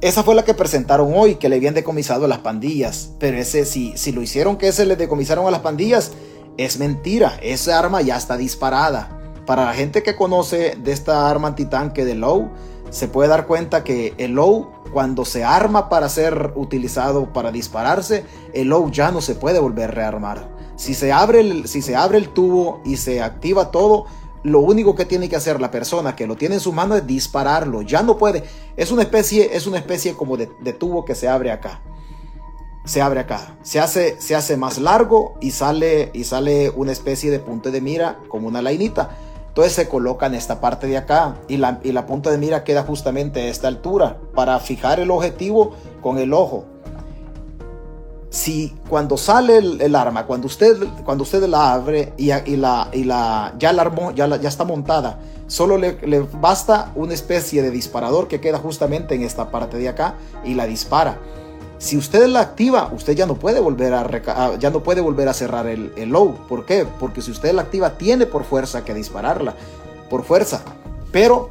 Esa 0.00 0.24
fue 0.24 0.34
la 0.34 0.44
que 0.44 0.54
presentaron 0.54 1.12
hoy, 1.14 1.36
que 1.36 1.48
le 1.48 1.56
habían 1.56 1.74
decomisado 1.74 2.24
a 2.24 2.28
las 2.28 2.38
pandillas. 2.38 3.12
Pero 3.20 3.36
ese, 3.36 3.64
si, 3.64 3.96
si 3.96 4.10
lo 4.10 4.20
hicieron 4.20 4.56
que 4.56 4.68
ese 4.68 4.84
le 4.84 4.96
decomisaron 4.96 5.46
a 5.46 5.50
las 5.50 5.60
pandillas, 5.60 6.12
es 6.56 6.78
mentira. 6.78 7.38
Esa 7.40 7.78
arma 7.78 8.02
ya 8.02 8.16
está 8.16 8.36
disparada. 8.36 9.18
Para 9.46 9.64
la 9.64 9.74
gente 9.74 10.02
que 10.02 10.16
conoce 10.16 10.76
de 10.82 10.92
esta 10.92 11.30
arma 11.30 11.48
antitanque 11.48 12.04
de 12.04 12.14
Low, 12.14 12.50
se 12.90 13.08
puede 13.08 13.28
dar 13.28 13.46
cuenta 13.46 13.84
que 13.84 14.14
el 14.18 14.32
Low, 14.32 14.70
cuando 14.92 15.24
se 15.24 15.44
arma 15.44 15.88
para 15.88 16.08
ser 16.08 16.52
utilizado 16.56 17.32
para 17.32 17.50
dispararse, 17.50 18.24
el 18.54 18.68
Low 18.68 18.90
ya 18.90 19.10
no 19.10 19.20
se 19.20 19.34
puede 19.34 19.60
volver 19.60 19.90
a 19.90 19.94
rearmar. 19.94 20.48
Si 20.76 20.94
se 20.94 21.12
abre 21.12 21.40
el, 21.40 21.68
si 21.68 21.80
se 21.80 21.96
abre 21.96 22.18
el 22.18 22.28
tubo 22.28 22.80
y 22.84 22.96
se 22.96 23.22
activa 23.22 23.70
todo, 23.70 24.06
lo 24.42 24.60
único 24.60 24.94
que 24.94 25.04
tiene 25.04 25.28
que 25.28 25.36
hacer 25.36 25.60
la 25.60 25.70
persona 25.70 26.16
que 26.16 26.26
lo 26.26 26.36
tiene 26.36 26.56
en 26.56 26.60
su 26.60 26.72
mano 26.72 26.96
es 26.96 27.06
dispararlo. 27.06 27.82
Ya 27.82 28.02
no 28.02 28.18
puede. 28.18 28.42
Es 28.76 28.90
una 28.90 29.02
especie, 29.02 29.56
es 29.56 29.66
una 29.66 29.78
especie 29.78 30.14
como 30.14 30.36
de, 30.36 30.46
tubo 30.72 31.04
que 31.04 31.14
se 31.14 31.28
abre 31.28 31.52
acá. 31.52 31.80
Se 32.84 33.00
abre 33.00 33.20
acá. 33.20 33.56
Se 33.62 33.78
hace, 33.78 34.20
se 34.20 34.34
hace 34.34 34.56
más 34.56 34.78
largo 34.78 35.34
y 35.40 35.52
sale, 35.52 36.10
y 36.12 36.24
sale 36.24 36.70
una 36.70 36.92
especie 36.92 37.30
de 37.30 37.38
punto 37.38 37.70
de 37.70 37.80
mira 37.80 38.18
como 38.28 38.48
una 38.48 38.62
lainita. 38.62 39.16
Entonces 39.48 39.74
se 39.74 39.88
coloca 39.88 40.26
en 40.26 40.34
esta 40.34 40.60
parte 40.60 40.86
de 40.86 40.96
acá 40.96 41.36
y 41.46 41.58
la, 41.58 41.78
y 41.84 41.92
la 41.92 42.06
punta 42.06 42.30
de 42.30 42.38
mira 42.38 42.64
queda 42.64 42.82
justamente 42.82 43.42
a 43.42 43.46
esta 43.48 43.68
altura 43.68 44.18
para 44.34 44.58
fijar 44.58 44.98
el 44.98 45.10
objetivo 45.10 45.72
con 46.00 46.18
el 46.18 46.32
ojo 46.32 46.64
si 48.32 48.74
cuando 48.88 49.18
sale 49.18 49.58
el, 49.58 49.94
arma, 49.94 50.24
cuando 50.24 50.46
usted, 50.46 50.78
cuando 51.04 51.22
usted 51.22 51.44
la 51.44 51.74
abre 51.74 52.14
y, 52.16 52.28
la, 52.56 52.88
y 52.90 53.04
la, 53.04 53.52
ya 53.58 53.74
la 53.74 53.82
armó, 53.82 54.10
ya, 54.12 54.26
ya 54.26 54.48
está 54.48 54.64
montada, 54.64 55.18
solo 55.48 55.76
le, 55.76 55.98
basta 56.40 56.92
una 56.94 57.12
especie 57.12 57.60
de 57.60 57.70
disparador 57.70 58.28
que 58.28 58.40
queda 58.40 58.56
justamente 58.56 59.14
en 59.14 59.22
esta 59.22 59.50
parte 59.50 59.76
de 59.76 59.90
acá 59.90 60.14
y 60.46 60.54
la 60.54 60.64
dispara. 60.64 61.18
Si 61.76 61.98
usted 61.98 62.26
la 62.26 62.40
activa, 62.40 62.90
usted 62.94 63.12
ya 63.14 63.26
no 63.26 63.34
puede 63.34 63.60
volver 63.60 63.92
a, 63.92 64.56
ya 64.58 64.70
no 64.70 64.82
puede 64.82 65.02
volver 65.02 65.28
a 65.28 65.34
cerrar 65.34 65.66
el, 65.66 65.92
el 65.96 66.08
low. 66.08 66.34
¿Por 66.48 66.64
qué? 66.64 66.86
Porque 66.98 67.20
si 67.20 67.32
usted 67.32 67.52
la 67.52 67.62
activa, 67.62 67.98
tiene 67.98 68.24
por 68.24 68.44
fuerza 68.44 68.82
que 68.82 68.94
dispararla. 68.94 69.56
Por 70.08 70.24
fuerza. 70.24 70.62
Pero 71.10 71.50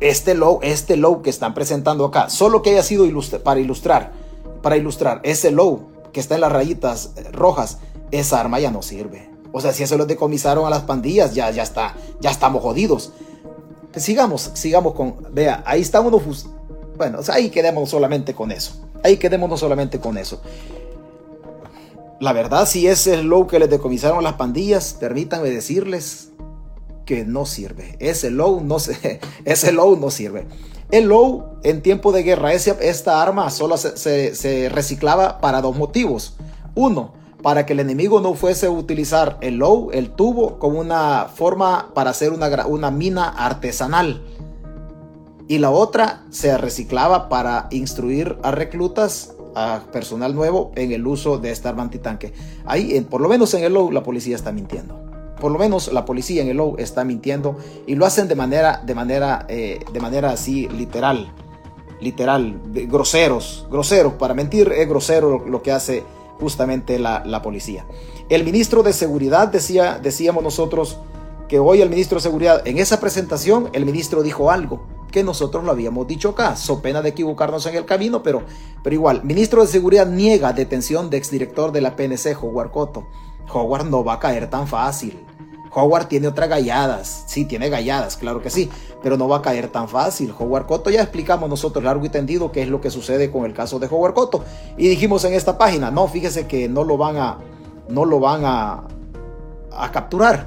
este 0.00 0.34
low, 0.34 0.58
este 0.62 0.96
low 0.96 1.20
que 1.20 1.28
están 1.28 1.52
presentando 1.52 2.06
acá, 2.06 2.30
solo 2.30 2.62
que 2.62 2.70
haya 2.70 2.82
sido 2.82 3.04
para 3.44 3.60
ilustrar 3.60 4.21
para 4.62 4.76
ilustrar, 4.76 5.20
ese 5.24 5.50
low 5.50 5.88
que 6.12 6.20
está 6.20 6.34
en 6.36 6.42
las 6.42 6.52
rayitas 6.52 7.10
eh, 7.16 7.24
rojas, 7.32 7.78
esa 8.10 8.40
arma 8.40 8.60
ya 8.60 8.70
no 8.70 8.82
sirve. 8.82 9.30
O 9.52 9.60
sea, 9.60 9.72
si 9.72 9.82
eso 9.82 9.96
lo 9.96 10.06
decomisaron 10.06 10.66
a 10.66 10.70
las 10.70 10.82
pandillas, 10.82 11.34
ya, 11.34 11.50
ya 11.50 11.62
está, 11.62 11.94
ya 12.20 12.30
estamos 12.30 12.62
jodidos. 12.62 13.12
Sigamos, 13.96 14.50
sigamos 14.54 14.94
con, 14.94 15.16
vea, 15.32 15.62
ahí 15.66 15.82
está 15.82 16.00
uno, 16.00 16.20
bueno, 16.96 17.18
o 17.18 17.22
sea, 17.22 17.34
ahí 17.34 17.50
quedemos 17.50 17.90
solamente 17.90 18.34
con 18.34 18.50
eso. 18.50 18.86
Ahí 19.02 19.16
quedémonos 19.16 19.60
solamente 19.60 20.00
con 20.00 20.16
eso. 20.16 20.40
La 22.20 22.32
verdad, 22.32 22.66
si 22.66 22.86
ese 22.86 23.22
low 23.22 23.46
que 23.46 23.58
les 23.58 23.68
decomisaron 23.68 24.22
las 24.22 24.34
pandillas, 24.34 24.96
permítanme 24.98 25.50
decirles 25.50 26.28
que 27.04 27.24
no 27.24 27.46
sirve. 27.46 27.96
Ese 27.98 28.30
low 28.30 28.60
no, 28.62 28.78
se, 28.78 29.20
ese 29.44 29.72
low 29.72 29.96
no 29.96 30.10
sirve. 30.10 30.46
El 30.92 31.06
low 31.06 31.56
en 31.62 31.80
tiempo 31.80 32.12
de 32.12 32.22
guerra, 32.22 32.52
esta 32.52 33.22
arma 33.22 33.48
solo 33.48 33.78
se, 33.78 34.68
reciclaba 34.70 35.40
para 35.40 35.62
dos 35.62 35.74
motivos. 35.74 36.36
Uno, 36.74 37.14
para 37.42 37.64
que 37.64 37.72
el 37.72 37.80
enemigo 37.80 38.20
no 38.20 38.34
fuese 38.34 38.66
a 38.66 38.70
utilizar 38.70 39.38
el 39.40 39.56
low, 39.56 39.88
el 39.90 40.10
tubo, 40.10 40.58
como 40.58 40.78
una 40.78 41.28
forma 41.34 41.94
para 41.94 42.10
hacer 42.10 42.30
una, 42.30 42.66
una 42.66 42.90
mina 42.90 43.26
artesanal. 43.26 44.22
Y 45.48 45.58
la 45.58 45.70
otra 45.70 46.24
se 46.28 46.58
reciclaba 46.58 47.30
para 47.30 47.68
instruir 47.70 48.36
a 48.42 48.50
reclutas 48.50 49.32
a 49.54 49.80
personal 49.92 50.34
nuevo 50.34 50.72
en 50.74 50.92
el 50.92 51.06
uso 51.06 51.38
de 51.38 51.52
esta 51.52 51.70
arma 51.70 51.84
antitanque. 51.84 52.34
Ahí, 52.66 53.00
por 53.00 53.22
lo 53.22 53.30
menos 53.30 53.54
en 53.54 53.64
el 53.64 53.72
low, 53.72 53.90
la 53.90 54.02
policía 54.02 54.36
está 54.36 54.52
mintiendo. 54.52 55.01
Por 55.42 55.50
lo 55.50 55.58
menos 55.58 55.92
la 55.92 56.04
policía 56.04 56.40
en 56.40 56.50
el 56.50 56.58
low 56.58 56.76
está 56.78 57.02
mintiendo 57.02 57.56
y 57.84 57.96
lo 57.96 58.06
hacen 58.06 58.28
de 58.28 58.36
manera, 58.36 58.80
de 58.86 58.94
manera, 58.94 59.44
eh, 59.48 59.80
de 59.92 59.98
manera 59.98 60.30
así 60.30 60.68
literal, 60.68 61.32
literal, 62.00 62.60
groseros, 62.88 63.66
groseros. 63.68 64.12
Para 64.12 64.34
mentir 64.34 64.70
es 64.70 64.88
grosero 64.88 65.44
lo, 65.44 65.60
que 65.60 65.72
hace 65.72 66.04
justamente 66.38 67.00
la, 67.00 67.24
la, 67.26 67.42
policía. 67.42 67.84
El 68.28 68.44
ministro 68.44 68.84
de 68.84 68.92
Seguridad 68.92 69.48
decía, 69.48 69.98
decíamos 70.00 70.44
nosotros 70.44 70.98
que 71.48 71.58
hoy 71.58 71.82
el 71.82 71.90
ministro 71.90 72.18
de 72.18 72.22
Seguridad, 72.22 72.62
en 72.64 72.78
esa 72.78 73.00
presentación, 73.00 73.68
el 73.72 73.84
ministro 73.84 74.22
dijo 74.22 74.48
algo 74.48 74.84
que 75.10 75.24
nosotros 75.24 75.64
lo 75.64 75.72
habíamos 75.72 76.06
dicho 76.06 76.28
acá, 76.28 76.54
so 76.54 76.80
pena 76.80 77.02
de 77.02 77.08
equivocarnos 77.08 77.66
en 77.66 77.74
el 77.74 77.84
camino, 77.84 78.22
pero, 78.22 78.44
pero 78.84 78.94
igual, 78.94 79.24
ministro 79.24 79.62
de 79.62 79.66
Seguridad 79.66 80.06
niega 80.06 80.52
detención 80.52 81.10
de 81.10 81.16
exdirector 81.16 81.72
de 81.72 81.80
la 81.80 81.96
PNC, 81.96 82.36
Howard 82.40 82.70
Cotto. 82.70 83.08
Howard 83.52 83.86
no 83.86 84.04
va 84.04 84.14
a 84.14 84.18
caer 84.20 84.48
tan 84.48 84.68
fácil. 84.68 85.26
Howard 85.74 86.06
tiene 86.06 86.28
otras 86.28 86.48
galladas, 86.48 87.24
sí, 87.26 87.44
tiene 87.44 87.68
galladas, 87.68 88.16
claro 88.16 88.42
que 88.42 88.50
sí, 88.50 88.70
pero 89.02 89.16
no 89.16 89.28
va 89.28 89.38
a 89.38 89.42
caer 89.42 89.68
tan 89.68 89.88
fácil. 89.88 90.34
Howard 90.38 90.66
Cotto 90.66 90.90
ya 90.90 91.02
explicamos 91.02 91.48
nosotros 91.48 91.84
largo 91.84 92.04
y 92.04 92.08
tendido 92.08 92.52
qué 92.52 92.62
es 92.62 92.68
lo 92.68 92.80
que 92.80 92.90
sucede 92.90 93.30
con 93.30 93.44
el 93.44 93.54
caso 93.54 93.78
de 93.78 93.86
Howard 93.86 94.14
Cotto 94.14 94.44
y 94.76 94.88
dijimos 94.88 95.24
en 95.24 95.34
esta 95.34 95.56
página, 95.56 95.90
no, 95.90 96.08
fíjese 96.08 96.46
que 96.46 96.68
no 96.68 96.84
lo 96.84 96.96
van 96.96 97.16
a, 97.16 97.38
no 97.88 98.04
lo 98.04 98.20
van 98.20 98.42
a, 98.44 98.84
a 99.72 99.90
capturar 99.92 100.46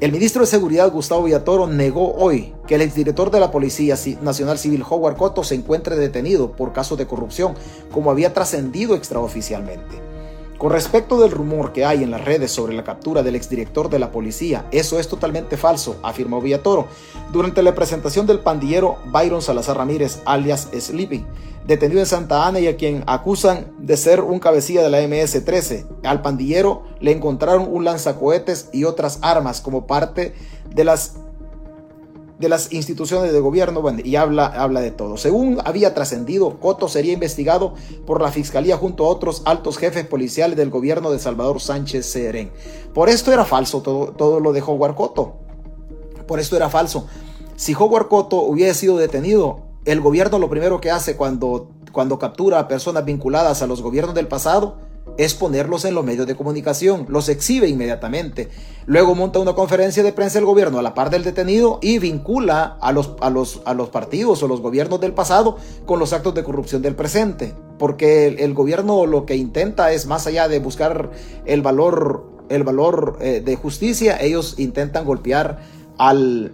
el 0.00 0.12
ministro 0.12 0.42
de 0.42 0.46
Seguridad 0.46 0.92
Gustavo 0.92 1.24
Villatoro 1.24 1.66
negó 1.66 2.14
hoy 2.14 2.54
que 2.68 2.76
el 2.76 2.82
exdirector 2.82 3.32
de 3.32 3.40
la 3.40 3.50
Policía 3.50 3.96
Nacional 4.22 4.56
Civil 4.56 4.84
Howard 4.88 5.16
Cotto 5.16 5.42
se 5.42 5.56
encuentre 5.56 5.96
detenido 5.96 6.52
por 6.52 6.72
casos 6.72 6.96
de 6.98 7.08
corrupción, 7.08 7.54
como 7.90 8.12
había 8.12 8.32
trascendido 8.32 8.94
extraoficialmente. 8.94 10.07
Con 10.58 10.72
respecto 10.72 11.20
del 11.20 11.30
rumor 11.30 11.72
que 11.72 11.84
hay 11.84 12.02
en 12.02 12.10
las 12.10 12.24
redes 12.24 12.50
sobre 12.50 12.74
la 12.74 12.82
captura 12.82 13.22
del 13.22 13.36
exdirector 13.36 13.88
de 13.88 14.00
la 14.00 14.10
policía, 14.10 14.66
eso 14.72 14.98
es 14.98 15.06
totalmente 15.06 15.56
falso, 15.56 16.00
afirmó 16.02 16.40
Villatoro 16.40 16.88
durante 17.32 17.62
la 17.62 17.76
presentación 17.76 18.26
del 18.26 18.40
pandillero 18.40 18.96
Byron 19.06 19.40
Salazar 19.40 19.76
Ramírez, 19.76 20.20
alias 20.24 20.68
Sleepy, 20.76 21.24
detenido 21.64 22.00
en 22.00 22.06
Santa 22.06 22.44
Ana 22.44 22.58
y 22.58 22.66
a 22.66 22.76
quien 22.76 23.04
acusan 23.06 23.72
de 23.78 23.96
ser 23.96 24.20
un 24.20 24.40
cabecilla 24.40 24.82
de 24.82 24.90
la 24.90 25.00
MS-13. 25.00 25.86
Al 26.02 26.22
pandillero 26.22 26.82
le 26.98 27.12
encontraron 27.12 27.68
un 27.70 27.84
lanzacohetes 27.84 28.68
y 28.72 28.82
otras 28.82 29.20
armas 29.22 29.60
como 29.60 29.86
parte 29.86 30.34
de 30.74 30.82
las 30.82 31.18
de 32.38 32.48
las 32.48 32.72
instituciones 32.72 33.32
de 33.32 33.40
gobierno 33.40 33.82
y 34.04 34.16
habla, 34.16 34.46
habla 34.46 34.80
de 34.80 34.90
todo. 34.90 35.16
Según 35.16 35.58
había 35.64 35.94
trascendido, 35.94 36.60
Coto 36.60 36.88
sería 36.88 37.12
investigado 37.12 37.74
por 38.06 38.22
la 38.22 38.30
fiscalía 38.30 38.76
junto 38.76 39.04
a 39.04 39.08
otros 39.08 39.42
altos 39.44 39.76
jefes 39.76 40.06
policiales 40.06 40.56
del 40.56 40.70
gobierno 40.70 41.10
de 41.10 41.18
Salvador 41.18 41.60
Sánchez 41.60 42.06
Serén. 42.06 42.52
Por 42.94 43.08
esto 43.08 43.32
era 43.32 43.44
falso 43.44 43.82
todo, 43.82 44.12
todo 44.12 44.40
lo 44.40 44.52
de 44.52 44.62
Howard 44.62 44.94
Coto. 44.94 45.34
Por 46.26 46.38
esto 46.38 46.56
era 46.56 46.70
falso. 46.70 47.06
Si 47.56 47.74
Howard 47.74 48.08
Coto 48.08 48.36
hubiese 48.42 48.74
sido 48.74 48.96
detenido, 48.96 49.62
el 49.84 50.00
gobierno 50.00 50.38
lo 50.38 50.48
primero 50.48 50.80
que 50.80 50.90
hace 50.90 51.16
cuando, 51.16 51.70
cuando 51.90 52.18
captura 52.18 52.60
a 52.60 52.68
personas 52.68 53.04
vinculadas 53.04 53.62
a 53.62 53.66
los 53.66 53.82
gobiernos 53.82 54.14
del 54.14 54.28
pasado 54.28 54.87
es 55.18 55.34
ponerlos 55.34 55.84
en 55.84 55.94
los 55.94 56.04
medios 56.04 56.26
de 56.26 56.36
comunicación, 56.36 57.04
los 57.08 57.28
exhibe 57.28 57.68
inmediatamente. 57.68 58.48
Luego 58.86 59.14
monta 59.14 59.40
una 59.40 59.54
conferencia 59.54 60.02
de 60.02 60.12
prensa 60.12 60.38
el 60.38 60.46
gobierno 60.46 60.78
a 60.78 60.82
la 60.82 60.94
par 60.94 61.10
del 61.10 61.24
detenido 61.24 61.78
y 61.82 61.98
vincula 61.98 62.78
a 62.80 62.92
los, 62.92 63.16
a 63.20 63.28
los, 63.28 63.60
a 63.66 63.74
los 63.74 63.90
partidos 63.90 64.42
o 64.42 64.48
los 64.48 64.62
gobiernos 64.62 65.00
del 65.00 65.12
pasado 65.12 65.58
con 65.84 65.98
los 65.98 66.12
actos 66.12 66.34
de 66.34 66.44
corrupción 66.44 66.80
del 66.80 66.94
presente. 66.94 67.52
Porque 67.78 68.28
el, 68.28 68.54
gobierno 68.54 69.06
lo 69.06 69.26
que 69.26 69.36
intenta 69.36 69.92
es, 69.92 70.06
más 70.06 70.26
allá 70.26 70.48
de 70.48 70.60
buscar 70.60 71.10
el 71.44 71.62
valor, 71.62 72.24
el 72.48 72.62
valor 72.62 73.18
eh, 73.20 73.42
de 73.44 73.56
justicia, 73.56 74.18
ellos 74.20 74.54
intentan 74.58 75.04
golpear 75.04 75.58
al, 75.98 76.52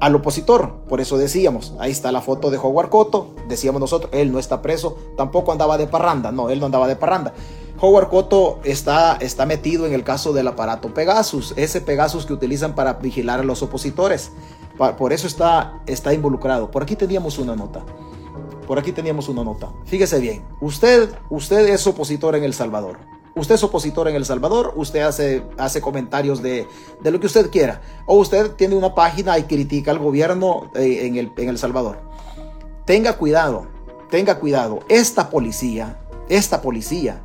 al 0.00 0.14
opositor. 0.14 0.74
Por 0.88 1.00
eso 1.00 1.18
decíamos, 1.18 1.74
ahí 1.78 1.90
está 1.90 2.12
la 2.12 2.20
foto 2.20 2.50
de 2.50 2.58
Howard 2.58 2.90
Cotto, 2.90 3.34
decíamos 3.48 3.80
nosotros, 3.80 4.10
él 4.12 4.32
no 4.32 4.38
está 4.38 4.62
preso, 4.62 4.96
tampoco 5.16 5.52
andaba 5.52 5.78
de 5.78 5.86
parranda, 5.86 6.32
no, 6.32 6.50
él 6.50 6.60
no 6.60 6.66
andaba 6.66 6.86
de 6.88 6.96
parranda. 6.96 7.34
Howard 7.80 8.08
Cotto 8.08 8.58
está, 8.64 9.16
está 9.20 9.46
metido 9.46 9.86
en 9.86 9.92
el 9.92 10.02
caso 10.02 10.32
del 10.32 10.48
aparato 10.48 10.92
Pegasus, 10.92 11.54
ese 11.56 11.80
Pegasus 11.80 12.26
que 12.26 12.32
utilizan 12.32 12.74
para 12.74 12.94
vigilar 12.94 13.40
a 13.40 13.44
los 13.44 13.62
opositores. 13.62 14.32
Por 14.96 15.12
eso 15.12 15.26
está, 15.26 15.80
está 15.86 16.14
involucrado. 16.14 16.70
Por 16.70 16.82
aquí 16.82 16.94
teníamos 16.94 17.38
una 17.38 17.56
nota. 17.56 17.84
Por 18.66 18.78
aquí 18.78 18.92
teníamos 18.92 19.28
una 19.28 19.42
nota. 19.42 19.72
Fíjese 19.86 20.20
bien, 20.20 20.44
usted, 20.60 21.10
usted 21.30 21.68
es 21.68 21.86
opositor 21.86 22.36
en 22.36 22.44
El 22.44 22.54
Salvador 22.54 22.98
usted 23.38 23.54
es 23.54 23.62
opositor 23.62 24.08
en 24.08 24.16
El 24.16 24.24
Salvador, 24.24 24.72
usted 24.76 25.00
hace, 25.00 25.42
hace 25.56 25.80
comentarios 25.80 26.42
de, 26.42 26.66
lo 27.02 27.20
que 27.20 27.26
usted 27.26 27.50
quiera, 27.50 27.80
o 28.06 28.16
usted 28.16 28.52
tiene 28.52 28.74
una 28.74 28.94
página 28.94 29.38
y 29.38 29.44
critica 29.44 29.90
al 29.90 29.98
gobierno 29.98 30.70
eh, 30.74 31.06
en, 31.06 31.16
el, 31.16 31.32
en 31.36 31.48
El 31.48 31.58
Salvador. 31.58 31.98
Tenga 32.84 33.16
cuidado, 33.16 33.66
tenga 34.10 34.38
cuidado. 34.38 34.80
Esta 34.88 35.30
policía, 35.30 35.98
esta 36.28 36.62
policía, 36.62 37.20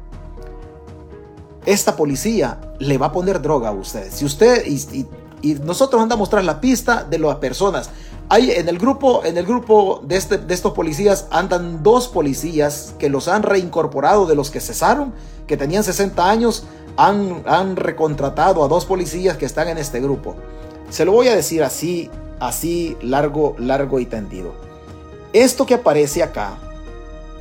esta 1.66 1.96
policía 1.96 2.60
le 2.80 2.98
va 2.98 3.08
a 3.08 3.12
poner 3.12 3.42
droga 3.42 3.70
a 3.70 3.72
usted. 3.72 4.12
Si 4.12 4.26
usted, 4.26 4.66
y, 4.66 5.08
y 5.44 5.56
nosotros 5.56 6.02
andamos 6.02 6.30
tras 6.30 6.44
la 6.44 6.60
pista 6.60 7.04
de 7.04 7.20
las 7.20 7.36
personas. 7.36 7.90
Hay 8.30 8.52
en 8.52 8.70
el 8.70 8.80
grupo, 8.80 9.24
en 9.26 9.38
el 9.38 9.46
grupo 9.46 10.02
de, 10.04 10.16
este, 10.16 10.38
de 10.38 10.54
estos 10.54 10.72
policías 10.72 11.28
andan 11.30 11.84
dos 11.84 12.08
policías 12.08 12.96
que 12.98 13.10
los 13.10 13.28
han 13.28 13.44
reincorporado 13.44 14.26
de 14.26 14.34
los 14.34 14.50
que 14.50 14.62
cesaron, 14.62 15.14
que 15.48 15.58
tenían 15.58 15.84
60 15.84 16.30
años, 16.30 16.66
han, 16.98 17.44
han 17.46 17.76
recontratado 17.76 18.64
a 18.64 18.68
dos 18.68 18.86
policías 18.86 19.38
que 19.38 19.46
están 19.46 19.68
en 19.68 19.78
este 19.78 20.00
grupo. 20.00 20.36
Se 20.90 21.06
lo 21.06 21.12
voy 21.12 21.28
a 21.28 21.36
decir 21.36 21.64
así, 21.64 22.10
así 22.40 22.98
largo, 23.02 23.56
largo 23.58 24.00
y 24.00 24.06
tendido. 24.06 24.54
Esto 25.34 25.66
que 25.66 25.74
aparece 25.74 26.22
acá, 26.22 26.58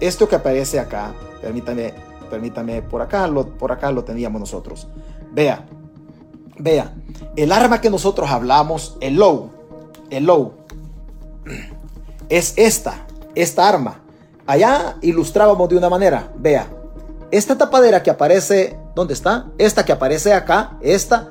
esto 0.00 0.28
que 0.28 0.36
aparece 0.36 0.80
acá, 0.80 1.12
permítame, 1.40 1.92
permítame, 2.30 2.80
por 2.82 3.02
acá 3.02 3.26
lo, 3.26 3.46
por 3.46 3.72
acá 3.72 3.92
lo 3.92 4.04
teníamos 4.04 4.40
nosotros. 4.40 4.88
Vea, 5.32 5.66
vea, 6.58 6.94
el 7.36 7.52
arma 7.52 7.80
que 7.80 7.90
nosotros 7.90 8.30
hablamos, 8.30 8.96
el 9.00 9.16
low, 9.16 9.50
el 10.08 10.24
low, 10.24 10.54
es 12.28 12.54
esta, 12.56 13.06
esta 13.34 13.68
arma. 13.68 14.00
Allá 14.46 14.96
ilustrábamos 15.02 15.68
de 15.68 15.76
una 15.76 15.90
manera, 15.90 16.32
vea, 16.36 16.68
esta 17.32 17.58
tapadera 17.58 18.02
que 18.02 18.10
aparece, 18.10 18.76
¿dónde 18.94 19.14
está? 19.14 19.46
Esta 19.58 19.84
que 19.84 19.92
aparece 19.92 20.34
acá, 20.34 20.76
esta, 20.82 21.30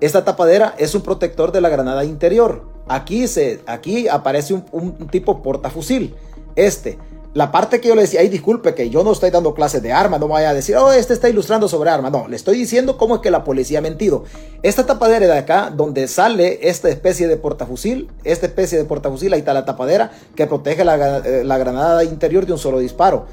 esta 0.00 0.24
tapadera 0.24 0.74
es 0.78 0.94
un 0.94 1.02
protector 1.02 1.52
de 1.52 1.60
la 1.60 1.70
granada 1.70 2.04
interior. 2.04 2.66
Aquí, 2.86 3.26
se, 3.26 3.60
aquí 3.66 4.08
aparece 4.08 4.54
un, 4.54 4.64
un 4.70 5.08
tipo 5.08 5.42
portafusil. 5.42 6.14
Este, 6.54 6.98
la 7.34 7.52
parte 7.52 7.80
que 7.80 7.88
yo 7.88 7.94
le 7.94 8.02
decía, 8.02 8.20
ay, 8.20 8.28
disculpe 8.28 8.74
que 8.74 8.90
yo 8.90 9.04
no 9.04 9.12
estoy 9.12 9.30
dando 9.30 9.54
clases 9.54 9.82
de 9.82 9.92
arma, 9.92 10.18
no 10.18 10.28
vaya 10.28 10.50
a 10.50 10.54
decir, 10.54 10.76
oh, 10.76 10.92
este 10.92 11.14
está 11.14 11.28
ilustrando 11.28 11.68
sobre 11.68 11.88
arma. 11.88 12.10
No, 12.10 12.26
le 12.28 12.36
estoy 12.36 12.58
diciendo 12.58 12.98
cómo 12.98 13.16
es 13.16 13.20
que 13.20 13.30
la 13.30 13.44
policía 13.44 13.78
ha 13.78 13.82
mentido. 13.82 14.24
Esta 14.62 14.84
tapadera 14.86 15.26
de 15.26 15.38
acá, 15.38 15.72
donde 15.74 16.08
sale 16.08 16.58
esta 16.68 16.88
especie 16.88 17.28
de 17.28 17.36
portafusil, 17.36 18.10
esta 18.24 18.46
especie 18.46 18.76
de 18.76 18.84
portafusil, 18.84 19.32
ahí 19.32 19.40
está 19.40 19.54
la 19.54 19.64
tapadera 19.64 20.10
que 20.34 20.46
protege 20.46 20.84
la, 20.84 21.18
eh, 21.18 21.44
la 21.44 21.58
granada 21.58 22.04
interior 22.04 22.44
de 22.44 22.52
un 22.52 22.58
solo 22.58 22.80
disparo. 22.80 23.26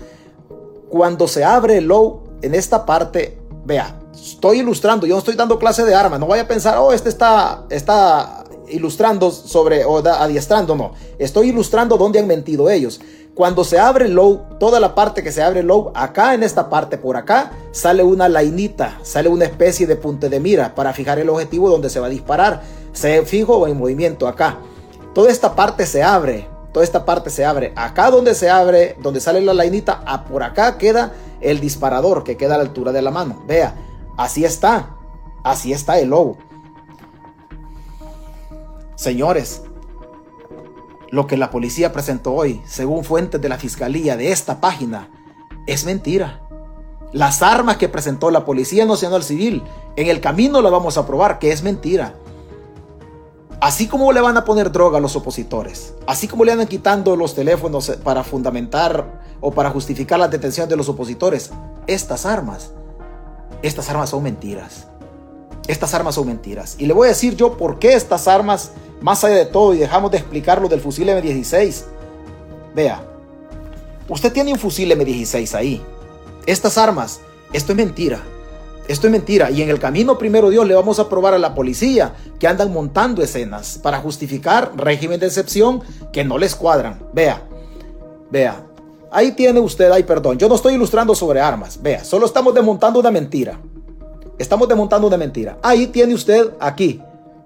Cuando 0.95 1.27
se 1.27 1.43
abre 1.43 1.79
el 1.79 1.87
low, 1.87 2.23
en 2.41 2.55
esta 2.55 2.85
parte, 2.85 3.37
vea, 3.65 3.99
estoy 4.13 4.59
ilustrando, 4.59 5.05
yo 5.05 5.15
no 5.15 5.19
estoy 5.19 5.35
dando 5.35 5.59
clase 5.59 5.83
de 5.83 5.93
arma, 5.93 6.17
no 6.17 6.25
vaya 6.25 6.43
a 6.43 6.47
pensar, 6.47 6.77
oh, 6.77 6.93
este 6.93 7.09
está, 7.09 7.65
está 7.69 8.45
ilustrando 8.69 9.29
sobre 9.29 9.83
o 9.83 9.97
adiestrando, 9.97 10.73
no. 10.73 10.93
Estoy 11.19 11.49
ilustrando 11.49 11.97
dónde 11.97 12.19
han 12.19 12.27
mentido 12.27 12.69
ellos. 12.69 13.01
Cuando 13.33 13.65
se 13.65 13.77
abre 13.77 14.05
el 14.05 14.13
low, 14.13 14.43
toda 14.57 14.79
la 14.79 14.95
parte 14.95 15.21
que 15.21 15.33
se 15.33 15.43
abre 15.43 15.59
el 15.59 15.67
low, 15.67 15.91
acá 15.93 16.33
en 16.33 16.43
esta 16.43 16.69
parte 16.69 16.97
por 16.97 17.17
acá, 17.17 17.51
sale 17.73 18.01
una 18.01 18.29
lainita, 18.29 18.97
sale 19.03 19.27
una 19.27 19.43
especie 19.43 19.87
de 19.87 19.97
punte 19.97 20.29
de 20.29 20.39
mira 20.39 20.75
para 20.75 20.93
fijar 20.93 21.19
el 21.19 21.27
objetivo 21.27 21.69
donde 21.69 21.89
se 21.89 21.99
va 21.99 22.05
a 22.05 22.09
disparar. 22.09 22.61
Se 22.93 23.25
fijo 23.25 23.67
en 23.67 23.77
movimiento 23.77 24.29
acá. 24.29 24.59
Toda 25.13 25.29
esta 25.29 25.55
parte 25.55 25.85
se 25.85 26.01
abre, 26.03 26.47
toda 26.75 26.83
esta 26.83 27.05
parte 27.05 27.29
se 27.29 27.45
abre. 27.45 27.71
Acá 27.77 28.11
donde 28.11 28.35
se 28.35 28.49
abre, 28.49 28.97
donde 29.01 29.21
sale 29.21 29.39
la 29.39 29.53
lainita, 29.53 30.03
a 30.05 30.25
por 30.25 30.43
acá 30.43 30.77
queda 30.77 31.13
el 31.39 31.61
disparador 31.61 32.25
que 32.25 32.35
queda 32.35 32.55
a 32.55 32.57
la 32.57 32.65
altura 32.65 32.91
de 32.91 33.01
la 33.01 33.11
mano. 33.11 33.41
Vea, 33.47 33.75
así 34.17 34.43
está. 34.43 34.89
Así 35.41 35.71
está 35.71 35.97
el 35.99 36.09
lobo. 36.09 36.37
Señores, 38.95 39.61
lo 41.11 41.27
que 41.27 41.37
la 41.37 41.49
policía 41.49 41.93
presentó 41.93 42.33
hoy, 42.33 42.61
según 42.65 43.05
fuentes 43.05 43.39
de 43.39 43.47
la 43.47 43.57
fiscalía 43.57 44.17
de 44.17 44.33
esta 44.33 44.59
página, 44.59 45.09
es 45.67 45.85
mentira. 45.85 46.41
Las 47.13 47.41
armas 47.41 47.77
que 47.77 47.87
presentó 47.87 48.31
la 48.31 48.43
Policía 48.43 48.85
Nacional 48.85 49.23
Civil 49.23 49.63
en 49.95 50.07
el 50.07 50.19
camino 50.19 50.61
la 50.61 50.71
vamos 50.71 50.97
a 50.97 51.07
probar 51.07 51.39
que 51.39 51.53
es 51.53 51.63
mentira. 51.63 52.15
Así 53.61 53.87
como 53.87 54.11
le 54.11 54.21
van 54.21 54.37
a 54.37 54.45
poner 54.45 54.71
droga 54.71 54.97
a 54.97 55.01
los 55.01 55.15
opositores, 55.15 55.93
así 56.07 56.27
como 56.27 56.43
le 56.43 56.51
andan 56.51 56.67
quitando 56.67 57.15
los 57.15 57.33
teléfonos 57.33 57.89
para 58.03 58.23
fundamentar 58.23 59.21
o 59.39 59.51
para 59.51 59.69
justificar 59.69 60.19
la 60.19 60.27
detención 60.27 60.67
de 60.67 60.75
los 60.75 60.89
opositores, 60.89 61.51
estas 61.87 62.25
armas, 62.25 62.71
estas 63.61 63.89
armas 63.89 64.09
son 64.09 64.23
mentiras. 64.23 64.87
Estas 65.67 65.93
armas 65.93 66.15
son 66.15 66.27
mentiras. 66.27 66.75
Y 66.77 66.85
le 66.85 66.93
voy 66.93 67.07
a 67.07 67.09
decir 67.09 67.35
yo 67.35 67.57
por 67.57 67.79
qué 67.79 67.93
estas 67.93 68.27
armas, 68.27 68.71
más 69.01 69.23
allá 69.23 69.37
de 69.37 69.45
todo, 69.45 69.73
y 69.73 69.77
dejamos 69.77 70.11
de 70.11 70.17
explicar 70.17 70.61
lo 70.61 70.67
del 70.67 70.79
fusil 70.79 71.09
M16. 71.09 71.85
Vea, 72.75 73.03
usted 74.07 74.31
tiene 74.31 74.53
un 74.53 74.59
fusil 74.59 74.91
M16 74.91 75.55
ahí. 75.55 75.81
Estas 76.45 76.77
armas, 76.77 77.19
esto 77.53 77.71
es 77.71 77.77
mentira. 77.77 78.21
Esto 78.87 79.07
es 79.07 79.11
mentira. 79.11 79.51
Y 79.51 79.61
en 79.61 79.69
el 79.69 79.79
camino, 79.79 80.17
primero 80.17 80.49
Dios, 80.49 80.67
le 80.67 80.75
vamos 80.75 80.99
a 80.99 81.09
probar 81.09 81.33
a 81.33 81.39
la 81.39 81.55
policía 81.55 82.13
que 82.39 82.47
andan 82.47 82.71
montando 82.71 83.21
escenas 83.21 83.79
para 83.81 83.99
justificar 83.99 84.71
régimen 84.75 85.19
de 85.19 85.27
excepción 85.27 85.81
que 86.13 86.23
no 86.23 86.37
les 86.37 86.55
cuadran. 86.55 86.99
Vea, 87.13 87.41
vea. 88.29 88.65
Ahí 89.11 89.31
tiene 89.31 89.59
usted, 89.59 89.91
ay 89.91 90.03
perdón, 90.03 90.37
yo 90.37 90.49
no 90.49 90.55
estoy 90.55 90.73
ilustrando 90.73 91.15
sobre 91.15 91.39
armas. 91.39 91.81
Vea, 91.81 92.03
solo 92.03 92.25
estamos 92.25 92.53
desmontando 92.53 92.99
una 92.99 93.11
mentira. 93.11 93.59
Estamos 94.37 94.67
desmontando 94.67 95.07
una 95.07 95.17
mentira. 95.17 95.57
Ahí 95.63 95.87
tiene 95.87 96.13
usted, 96.13 96.51
aquí. 96.59 97.01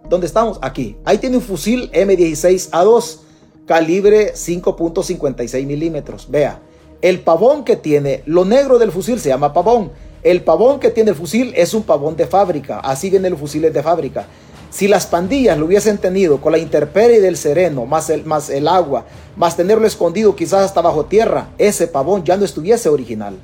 ¿Dónde 0.10 0.26
estamos? 0.26 0.58
Aquí. 0.62 0.98
Ahí 1.06 1.20
tiene 1.20 1.38
un 1.38 1.44
fusil 1.44 1.92
M16A2 1.92 3.20
calibre 3.68 4.34
5.56 4.34 5.66
milímetros. 5.68 6.28
Vea, 6.32 6.60
el 7.02 7.20
pavón 7.22 7.64
que 7.64 7.76
tiene, 7.76 8.24
lo 8.26 8.44
negro 8.44 8.80
del 8.80 8.92
fusil 8.92 9.20
se 9.20 9.30
llama 9.30 9.54
pavón. 9.54 9.92
El 10.24 10.42
pavón 10.44 10.80
que 10.80 10.90
tiene 10.90 11.12
el 11.12 11.16
fusil 11.16 11.54
es 11.56 11.74
un 11.74 11.84
pavón 11.84 12.16
de 12.16 12.28
fábrica. 12.28 12.80
Así 12.80 13.10
vienen 13.10 13.32
los 13.32 13.40
fusiles 13.40 13.74
de 13.74 13.84
fábrica. 13.84 14.26
Si 14.70 14.88
las 14.88 15.08
pandillas 15.08 15.58
lo 15.58 15.66
hubiesen 15.66 15.98
tenido 15.98 16.40
con 16.40 16.52
la 16.52 16.58
intemperie 16.58 17.22
del 17.22 17.38
sereno, 17.38 17.86
más 17.86 18.10
el, 18.10 18.26
más 18.26 18.50
el 18.50 18.68
agua, 18.68 19.06
más 19.36 19.58
tenerlo 19.58 19.88
escondido 19.88 20.36
quizás 20.36 20.66
hasta 20.66 20.82
bajo 20.82 21.06
tierra, 21.06 21.50
ese 21.58 21.88
pavón 21.88 22.24
ya 22.24 22.38
no 22.38 22.46
estuviese 22.46 22.90
original 22.90 23.38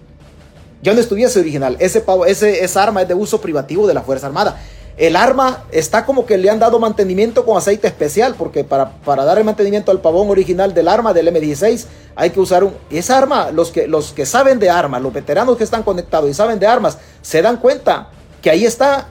ya 0.86 0.94
no 0.94 1.00
estuviese 1.00 1.39
original. 1.39 1.75
Ese, 1.79 2.03
ese, 2.27 2.63
esa 2.63 2.84
arma 2.84 3.01
es 3.01 3.08
de 3.08 3.15
uso 3.15 3.41
privativo 3.41 3.88
de 3.88 3.96
la 3.96 4.03
Fuerza 4.03 4.27
Armada. 4.27 4.62
El 4.98 5.18
arma 5.18 5.64
está 5.72 6.06
como 6.06 6.25
que 6.25 6.38
le 6.38 6.50
han 6.50 6.60
dado 6.60 6.80
mantenimiento 6.80 7.46
con 7.46 7.58
aceite 7.58 7.86
especial, 7.88 8.36
porque 8.38 8.64
para, 8.64 8.92
para 8.92 9.25
dar 9.25 9.38
el 9.38 9.44
mantenimiento 9.44 9.92
al 9.92 10.00
pavón 10.00 10.30
original 10.30 10.74
del 10.74 10.88
arma 10.88 11.14
del 11.14 11.28
M16 11.28 11.86
hay 12.16 12.30
que 12.30 12.40
usar 12.40 12.64
un... 12.64 12.74
Esa 12.90 13.18
arma, 13.18 13.52
los 13.52 13.72
que, 13.72 13.90
los 13.90 14.14
que 14.14 14.25
saben 14.25 14.58
de 14.58 14.70
armas, 14.70 15.02
los 15.02 15.12
veteranos 15.12 15.58
que 15.58 15.66
están 15.66 15.84
conectados 15.84 16.30
y 16.30 16.34
saben 16.34 16.60
de 16.60 16.68
armas, 16.68 16.98
se 17.22 17.42
dan 17.42 17.58
cuenta 17.58 18.08
que 18.42 18.50
ahí 18.50 18.64
está 18.64 19.08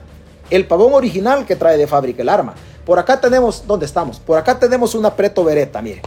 el 0.49 0.65
pavón 0.65 0.93
original 0.93 1.45
que 1.45 1.55
trae 1.55 1.77
de 1.77 1.85
fábrica 1.85 2.23
el 2.23 2.29
arma. 2.29 2.55
Por 2.83 2.97
acá 2.97 3.21
tenemos, 3.21 3.63
¿dónde 3.67 3.85
estamos? 3.85 4.19
Por 4.19 4.39
acá 4.39 4.57
tenemos 4.57 4.95
una 4.95 5.15
Preto 5.15 5.43
Beretta, 5.43 5.83
mire. 5.83 6.01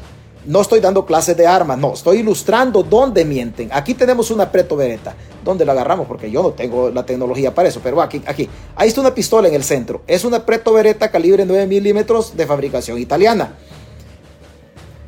No 0.49 0.63
estoy 0.63 0.81
dando 0.81 1.05
clases 1.05 1.37
de 1.37 1.47
armas, 1.47 1.77
no, 1.77 1.93
estoy 1.93 2.21
ilustrando 2.21 2.83
dónde 2.83 3.23
mienten. 3.27 3.69
Aquí 3.71 3.93
tenemos 3.93 4.31
una 4.31 4.51
Preto 4.51 4.77
Beretta. 4.77 5.15
¿Dónde 5.45 5.67
la 5.67 5.73
agarramos? 5.73 6.07
Porque 6.07 6.31
yo 6.31 6.43
no 6.43 6.53
tengo 6.53 6.89
la 6.89 7.05
tecnología 7.05 7.55
para 7.55 7.69
eso, 7.69 7.81
pero 7.85 8.01
aquí, 8.01 8.23
aquí. 8.27 8.49
Ahí 8.75 8.89
está 8.89 9.03
una 9.03 9.13
pistola 9.13 9.49
en 9.49 9.55
el 9.55 9.63
centro. 9.63 10.01
Es 10.07 10.25
una 10.25 10.47
Preto 10.47 10.73
Beretta 10.73 11.11
calibre 11.11 11.45
9 11.45 11.67
milímetros 11.67 12.35
de 12.35 12.47
fabricación 12.47 12.97
italiana. 12.99 13.57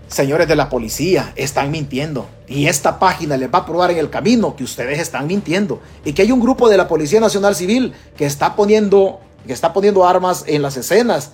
Señores 0.08 0.46
de 0.46 0.56
la 0.56 0.68
policía, 0.68 1.32
están 1.36 1.70
mintiendo. 1.70 2.26
Y 2.46 2.66
esta 2.66 2.98
página 2.98 3.38
les 3.38 3.48
va 3.48 3.60
a 3.60 3.66
probar 3.66 3.92
en 3.92 3.96
el 3.96 4.10
camino 4.10 4.54
que 4.54 4.64
ustedes 4.64 4.98
están 4.98 5.26
mintiendo. 5.26 5.80
Y 6.04 6.12
que 6.12 6.20
hay 6.20 6.32
un 6.32 6.40
grupo 6.40 6.68
de 6.68 6.76
la 6.76 6.86
Policía 6.86 7.18
Nacional 7.18 7.56
Civil 7.56 7.94
que 8.14 8.26
está 8.26 8.56
poniendo, 8.56 9.20
que 9.46 9.54
está 9.54 9.72
poniendo 9.72 10.06
armas 10.06 10.44
en 10.46 10.60
las 10.60 10.76
escenas 10.76 11.32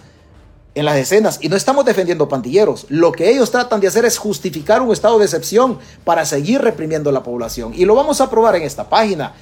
en 0.77 0.85
las 0.85 0.99
escenas 0.99 1.39
y 1.41 1.49
no 1.49 1.57
estamos 1.57 1.87
defendiendo 1.87 2.29
pandilleros. 2.29 2.85
Lo 2.91 3.11
que 3.11 3.31
ellos 3.31 3.51
tratan 3.51 3.81
de 3.81 3.89
hacer 3.89 4.05
es 4.05 4.19
justificar 4.19 4.83
un 4.83 4.93
estado 4.93 5.19
de 5.19 5.25
excepción 5.25 5.79
para 6.05 6.27
seguir 6.27 6.61
reprimiendo 6.61 7.11
la 7.11 7.23
población. 7.23 7.73
Y 7.75 7.87
lo 7.87 7.95
vamos 7.95 8.21
a 8.21 8.29
probar 8.29 8.57
en 8.57 8.63
esta 8.63 8.89
página. 8.89 9.33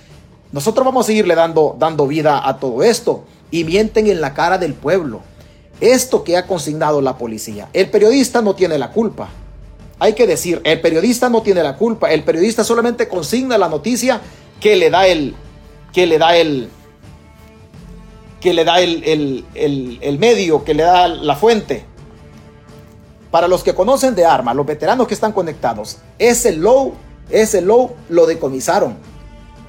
Nosotros 0.52 0.84
vamos 0.84 1.04
a 1.04 1.08
seguirle 1.08 1.34
dando, 1.34 1.74
dando 1.76 2.06
vida 2.06 2.48
a 2.48 2.58
todo 2.60 2.84
esto. 2.84 3.24
Y 3.50 3.64
mienten 3.64 4.06
en 4.06 4.20
la 4.20 4.32
cara 4.32 4.58
del 4.58 4.74
pueblo. 4.74 5.22
Esto 5.80 6.22
que 6.22 6.36
ha 6.36 6.46
consignado 6.46 7.00
la 7.00 7.18
policía. 7.18 7.68
El 7.72 7.90
periodista 7.90 8.40
no 8.40 8.54
tiene 8.54 8.78
la 8.78 8.92
culpa. 8.92 9.28
Hay 9.98 10.12
que 10.12 10.28
decir, 10.28 10.60
el 10.62 10.80
periodista 10.80 11.28
no 11.28 11.42
tiene 11.42 11.64
la 11.64 11.76
culpa. 11.76 12.12
El 12.12 12.22
periodista 12.22 12.62
solamente 12.62 13.08
consigna 13.08 13.58
la 13.58 13.68
noticia 13.68 14.20
que 14.60 14.76
le 14.76 14.88
da 14.88 15.08
el, 15.08 15.34
que 15.92 16.06
le 16.06 16.18
da 16.18 16.36
el, 16.36 16.68
que 18.44 18.52
le 18.52 18.62
da 18.66 18.78
el, 18.78 20.18
medio, 20.18 20.64
que 20.64 20.74
le 20.74 20.82
da 20.82 21.08
la 21.08 21.34
fuente. 21.34 21.82
Para 23.30 23.48
los 23.48 23.64
que 23.64 23.74
conocen 23.74 24.14
de 24.14 24.26
armas, 24.26 24.54
los 24.54 24.66
veteranos 24.66 25.08
que 25.08 25.14
están 25.14 25.32
conectados, 25.32 25.96
ese 26.18 26.54
low, 26.54 26.92
ese 27.30 27.62
low 27.62 27.92
lo 28.10 28.26
decomisaron. 28.26 28.98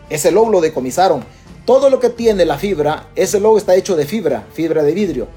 Ese 0.10 0.30
low 0.30 0.50
lo 0.50 0.60
decomisaron. 0.60 1.24
Todo 1.64 1.90
lo 1.90 2.02
que 2.02 2.10
tiene 2.10 2.44
la 2.44 2.58
fibra, 2.58 3.08
ese 3.16 3.40
low 3.40 3.56
está 3.58 3.76
hecho 3.76 3.96
de 3.96 4.06
fibra, 4.06 4.44
fibra 4.52 4.84
de 4.84 4.94
vidrio. 4.94 5.30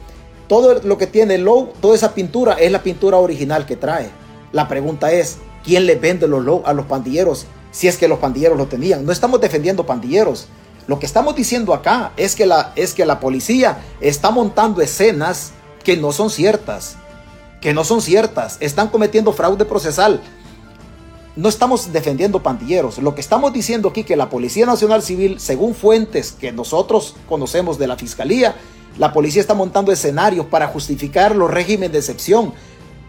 Todo 0.49 0.81
lo 0.83 0.99
que 0.99 1.07
tiene 1.07 1.37
el 1.37 1.45
low, 1.45 1.73
toda 1.81 1.95
esa 1.95 2.15
pintura 2.15 2.55
es 2.55 2.73
la 2.73 2.83
pintura 2.83 3.19
original 3.19 3.67
que 3.67 3.77
trae. 3.77 4.11
La 4.51 4.67
pregunta 4.67 5.13
es, 5.13 5.39
¿quién 5.63 5.87
le 5.87 5.95
vende 5.95 6.27
los 6.27 6.45
low 6.45 6.65
a 6.67 6.73
los 6.73 6.87
pandilleros? 6.87 7.47
Si 7.71 7.87
es 7.87 7.99
que 7.99 8.09
los 8.09 8.19
pandilleros 8.19 8.59
lo 8.59 8.67
tenían. 8.67 9.07
No 9.07 9.13
estamos 9.13 9.41
defendiendo 9.41 9.87
pandilleros. 9.87 10.49
Lo 10.89 10.99
que 10.99 11.05
estamos 11.05 11.37
diciendo 11.37 11.75
acá 11.75 12.13
es 12.17 12.35
que 12.35 12.47
la, 12.47 12.73
es 12.75 12.95
que 12.95 13.05
la 13.05 13.21
policía 13.21 13.85
está 14.01 14.31
montando 14.31 14.81
escenas 14.81 15.53
que 15.85 15.99
no 15.99 16.13
son 16.13 16.31
ciertas. 16.31 16.97
Que 17.61 17.75
no 17.75 17.85
son 17.85 18.01
ciertas. 18.01 18.57
Están 18.61 18.89
cometiendo 18.89 19.35
fraude 19.35 19.67
procesal. 19.67 20.23
No 21.37 21.51
estamos 21.51 21.93
defendiendo 21.93 22.43
pandilleros. 22.43 22.97
Lo 22.99 23.15
que 23.15 23.21
estamos 23.21 23.53
diciendo 23.53 23.91
aquí 23.91 24.03
que 24.03 24.17
la 24.17 24.31
Policía 24.31 24.65
Nacional 24.65 25.03
Civil, 25.03 25.39
según 25.39 25.75
fuentes 25.75 26.33
que 26.33 26.53
nosotros 26.53 27.15
conocemos 27.29 27.79
de 27.79 27.87
la 27.87 27.97
Fiscalía, 27.97 28.57
la 28.97 29.13
policía 29.13 29.43
está 29.43 29.55
montando 29.55 29.93
escenarios 29.93 30.47
para 30.47 30.69
justificar 30.69 31.37
los 31.37 31.51
regímenes 31.51 31.93
de 31.93 31.99
excepción. 31.99 32.55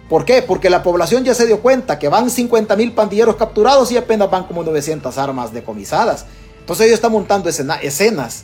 ¿Por 0.10 0.26
qué? 0.26 0.42
Porque 0.42 0.70
la 0.70 0.84
población 0.84 1.24
ya 1.24 1.34
se 1.34 1.48
dio 1.48 1.62
cuenta 1.62 1.98
que 1.98 2.10
van 2.10 2.30
50 2.30 2.76
mil 2.76 2.92
pandilleros 2.92 3.38
capturados 3.38 3.90
y 3.94 3.98
apenas 3.98 4.30
van 4.30 4.44
como 4.44 4.64
900 4.64 5.18
armas 5.18 5.54
decomisadas. 5.54 6.26
Entonces 6.70 6.86
ellos 6.86 6.98
están 6.98 7.14
montando 7.14 7.50
escenas. 7.50 8.44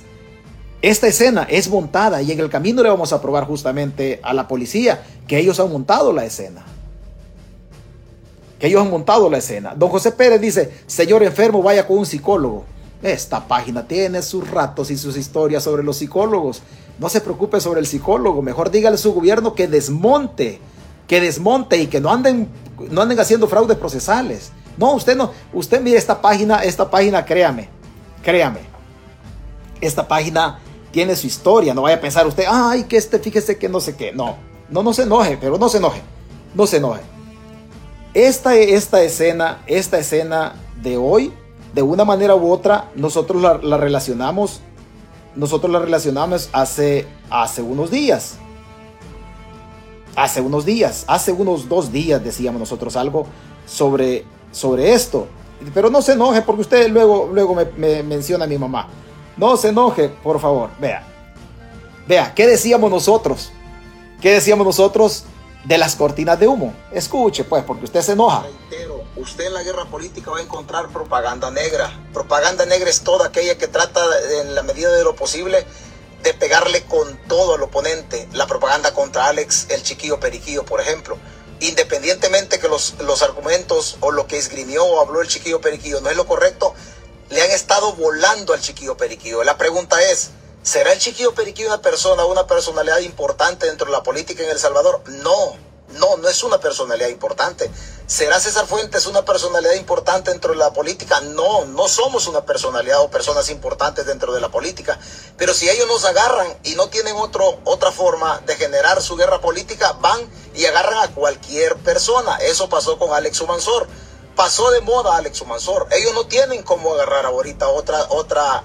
Esta 0.81 1.05
escena 1.05 1.45
es 1.47 1.69
montada 1.69 2.23
y 2.23 2.31
en 2.31 2.39
el 2.39 2.49
camino 2.49 2.81
le 2.81 2.89
vamos 2.89 3.13
a 3.13 3.21
probar 3.21 3.45
justamente 3.45 4.19
a 4.23 4.33
la 4.33 4.47
policía 4.47 5.03
que 5.27 5.37
ellos 5.37 5.59
han 5.59 5.71
montado 5.71 6.11
la 6.11 6.25
escena. 6.25 6.65
Que 8.57 8.65
ellos 8.65 8.81
han 8.81 8.89
montado 8.89 9.29
la 9.29 9.37
escena. 9.37 9.75
Don 9.75 9.91
José 9.91 10.11
Pérez 10.11 10.41
dice, 10.41 10.73
señor 10.87 11.21
enfermo, 11.21 11.61
vaya 11.61 11.85
con 11.85 11.99
un 11.99 12.07
psicólogo. 12.07 12.65
Esta 13.03 13.47
página 13.47 13.87
tiene 13.87 14.23
sus 14.23 14.49
ratos 14.49 14.89
y 14.89 14.97
sus 14.97 15.15
historias 15.17 15.61
sobre 15.61 15.83
los 15.83 15.97
psicólogos. 15.97 16.63
No 16.97 17.09
se 17.09 17.21
preocupe 17.21 17.61
sobre 17.61 17.79
el 17.79 17.85
psicólogo. 17.85 18.41
Mejor 18.41 18.71
dígale 18.71 18.95
a 18.95 18.97
su 18.97 19.13
gobierno 19.13 19.53
que 19.53 19.67
desmonte, 19.67 20.59
que 21.07 21.21
desmonte 21.21 21.77
y 21.77 21.85
que 21.85 22.01
no 22.01 22.09
anden, 22.09 22.49
no 22.89 23.03
anden 23.03 23.19
haciendo 23.19 23.47
fraudes 23.47 23.77
procesales. 23.77 24.51
No, 24.79 24.95
usted 24.95 25.15
no. 25.15 25.29
Usted 25.53 25.79
mire 25.79 25.99
esta 25.99 26.19
página, 26.19 26.63
esta 26.63 26.89
página, 26.89 27.23
créame 27.23 27.75
Créame, 28.25 28.61
esta 29.79 30.07
página 30.07 30.57
tiene 30.91 31.15
su 31.15 31.27
historia. 31.27 31.75
No 31.75 31.83
vaya 31.83 31.97
a 31.97 32.01
pensar 32.01 32.25
usted, 32.25 32.45
ay, 32.49 32.85
que 32.85 32.97
este, 32.97 33.19
fíjese 33.19 33.59
que 33.59 33.69
no 33.69 33.79
sé 33.79 33.95
qué. 33.95 34.11
No, 34.11 34.35
no, 34.67 34.81
no 34.81 34.93
se 34.93 35.03
enoje, 35.03 35.37
pero 35.39 35.59
no 35.59 35.69
se 35.69 35.77
enoje. 35.77 36.01
No 36.55 36.65
se 36.65 36.77
enoje. 36.77 37.01
Esta, 38.15 38.55
esta 38.55 39.03
escena, 39.03 39.61
esta 39.67 39.99
escena 39.99 40.55
de 40.81 40.97
hoy, 40.97 41.33
de 41.75 41.83
una 41.83 42.03
manera 42.03 42.33
u 42.33 42.51
otra, 42.51 42.89
nosotros 42.95 43.41
la, 43.41 43.77
relacionamos, 43.77 44.61
nosotros 45.35 45.71
la 45.71 45.79
relacionamos 45.79 46.49
hace, 46.51 47.05
hace 47.29 47.61
unos 47.61 47.91
días. 47.91 48.37
Hace 50.15 50.41
unos 50.41 50.65
días, 50.65 51.03
hace 51.07 51.31
unos 51.31 51.69
dos 51.69 51.91
días 51.91 52.23
decíamos 52.23 52.59
nosotros 52.59 52.95
algo 52.95 53.27
sobre, 53.67 54.25
sobre 54.51 54.93
esto. 54.93 55.27
Pero 55.73 55.89
no 55.89 56.01
se 56.01 56.13
enoje 56.13 56.41
porque 56.41 56.61
usted 56.61 56.89
luego, 56.89 57.29
luego 57.31 57.55
me, 57.55 58.03
menciona 58.03 58.45
a 58.45 58.47
mi 58.47 58.57
mamá. 58.57 58.87
No 59.37 59.57
se 59.57 59.69
enoje, 59.69 60.09
por 60.09 60.39
favor. 60.39 60.69
Vea. 60.79 61.05
Vea, 62.07 62.33
¿qué 62.33 62.47
decíamos 62.47 62.89
nosotros? 62.91 63.51
¿Qué 64.21 64.31
decíamos 64.31 64.65
nosotros? 64.65 65.25
de 65.65 65.77
las 65.77 65.95
cortinas 65.95 66.39
de 66.39 66.47
humo. 66.47 66.73
Escuche, 66.91 67.43
pues, 67.43 67.63
porque 67.63 67.85
usted 67.85 68.01
se 68.01 68.13
enoja. 68.13 68.45
Usted 69.15 69.45
en 69.45 69.53
la 69.53 69.63
guerra 69.63 69.85
política 69.85 70.31
va 70.31 70.39
a 70.39 70.41
encontrar 70.41 70.89
propaganda 70.89 71.49
negra. 71.49 71.91
Propaganda 72.13 72.65
negra 72.65 72.89
es 72.89 73.01
toda 73.01 73.27
aquella 73.27 73.57
que 73.57 73.67
trata, 73.67 74.01
en 74.41 74.53
la 74.53 74.61
medida 74.61 74.91
de 74.91 75.03
lo 75.03 75.15
posible, 75.15 75.65
de 76.21 76.33
pegarle 76.33 76.83
con 76.83 77.17
todo 77.27 77.55
al 77.55 77.63
oponente. 77.63 78.27
La 78.33 78.45
propaganda 78.45 78.93
contra 78.93 79.27
Alex, 79.27 79.67
el 79.69 79.83
chiquillo 79.83 80.19
periquillo, 80.19 80.63
por 80.65 80.81
ejemplo. 80.81 81.17
Independientemente 81.67 82.59
que 82.59 82.67
los, 82.67 82.93
los 82.99 83.23
argumentos 83.23 83.97
o 83.99 84.11
lo 84.11 84.27
que 84.27 84.37
esgrimió 84.37 84.85
o 84.85 85.01
habló 85.01 85.21
el 85.21 85.27
chiquillo 85.27 85.61
periquillo 85.61 85.99
no 85.99 86.11
es 86.11 86.15
lo 86.15 86.27
correcto, 86.27 86.75
le 87.29 87.41
han 87.41 87.49
estado 87.49 87.93
volando 87.93 88.53
al 88.53 88.61
chiquillo 88.61 88.95
periquillo. 88.97 89.43
La 89.43 89.57
pregunta 89.57 89.99
es, 90.03 90.29
¿será 90.61 90.93
el 90.93 90.99
chiquillo 90.99 91.33
periquillo 91.33 91.69
una 91.69 91.81
persona, 91.81 92.25
una 92.25 92.45
personalidad 92.45 92.99
importante 92.99 93.65
dentro 93.65 93.87
de 93.87 93.93
la 93.93 94.03
política 94.03 94.43
en 94.43 94.51
El 94.51 94.59
Salvador? 94.59 95.01
No, 95.07 95.57
no, 95.93 96.17
no 96.17 96.27
es 96.27 96.43
una 96.43 96.59
personalidad 96.59 97.09
importante. 97.09 97.69
¿Será 98.07 98.39
César 98.39 98.67
Fuentes 98.67 99.05
una 99.05 99.23
personalidad 99.23 99.73
importante 99.73 100.31
dentro 100.31 100.51
de 100.51 100.57
la 100.57 100.73
política? 100.73 101.21
No, 101.21 101.65
no 101.65 101.87
somos 101.87 102.27
una 102.27 102.45
personalidad 102.45 103.01
o 103.01 103.09
personas 103.09 103.49
importantes 103.49 104.05
dentro 104.05 104.33
de 104.33 104.41
la 104.41 104.49
política. 104.49 104.99
Pero 105.37 105.53
si 105.53 105.69
ellos 105.69 105.87
nos 105.87 106.05
agarran 106.05 106.47
y 106.63 106.75
no 106.75 106.89
tienen 106.89 107.15
otro, 107.15 107.59
otra 107.63 107.91
forma 107.91 108.41
de 108.45 108.55
generar 108.55 109.01
su 109.01 109.15
guerra 109.15 109.41
política, 109.41 109.93
van 109.93 110.19
y 110.53 110.65
agarran 110.65 110.99
a 110.99 111.13
cualquier 111.13 111.75
persona. 111.77 112.37
Eso 112.37 112.69
pasó 112.69 112.97
con 112.97 113.13
Alex 113.13 113.41
Humansor 113.41 113.87
pasó 114.35 114.69
de 114.71 114.81
moda 114.81 115.15
Alex 115.15 115.41
Humansor. 115.41 115.87
Ellos 115.91 116.13
no 116.13 116.27
tienen 116.27 116.61
cómo 116.63 116.93
agarrar 116.93 117.25
ahorita 117.25 117.69
otra, 117.69 118.05
otra, 118.09 118.63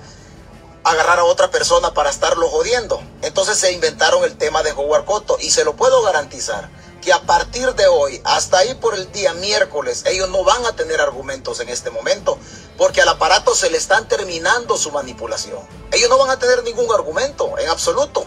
agarrar 0.84 1.20
a 1.20 1.24
otra 1.24 1.50
persona 1.50 1.94
para 1.94 2.10
estarlo 2.10 2.48
jodiendo. 2.48 3.00
Entonces 3.22 3.56
se 3.56 3.72
inventaron 3.72 4.24
el 4.24 4.36
tema 4.36 4.62
de 4.62 4.72
Howard 4.72 5.04
Cotto 5.04 5.38
y 5.40 5.50
se 5.50 5.64
lo 5.64 5.76
puedo 5.76 6.02
garantizar 6.02 6.68
que 7.00 7.12
a 7.12 7.22
partir 7.22 7.74
de 7.74 7.86
hoy, 7.86 8.20
hasta 8.24 8.58
ahí 8.58 8.74
por 8.74 8.94
el 8.94 9.10
día 9.12 9.32
miércoles, 9.34 10.04
ellos 10.06 10.28
no 10.30 10.44
van 10.44 10.64
a 10.66 10.76
tener 10.76 11.00
argumentos 11.00 11.60
en 11.60 11.68
este 11.68 11.90
momento, 11.90 12.38
porque 12.76 13.00
al 13.02 13.08
aparato 13.08 13.54
se 13.54 13.70
le 13.70 13.78
están 13.78 14.06
terminando 14.08 14.76
su 14.76 14.90
manipulación. 14.92 15.60
Ellos 15.92 16.10
no 16.10 16.18
van 16.18 16.30
a 16.30 16.38
tener 16.38 16.62
ningún 16.62 16.92
argumento, 16.94 17.58
en 17.58 17.68
absoluto. 17.68 18.26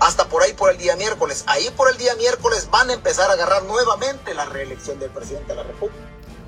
Hasta 0.00 0.28
por 0.28 0.42
ahí 0.42 0.52
por 0.52 0.70
el 0.70 0.78
día 0.78 0.96
miércoles. 0.96 1.44
Ahí 1.46 1.70
por 1.76 1.90
el 1.90 1.96
día 1.96 2.14
miércoles 2.16 2.68
van 2.70 2.90
a 2.90 2.94
empezar 2.94 3.30
a 3.30 3.34
agarrar 3.34 3.62
nuevamente 3.62 4.34
la 4.34 4.44
reelección 4.44 4.98
del 4.98 5.10
presidente 5.10 5.48
de 5.48 5.56
la 5.56 5.62
República. 5.62 5.98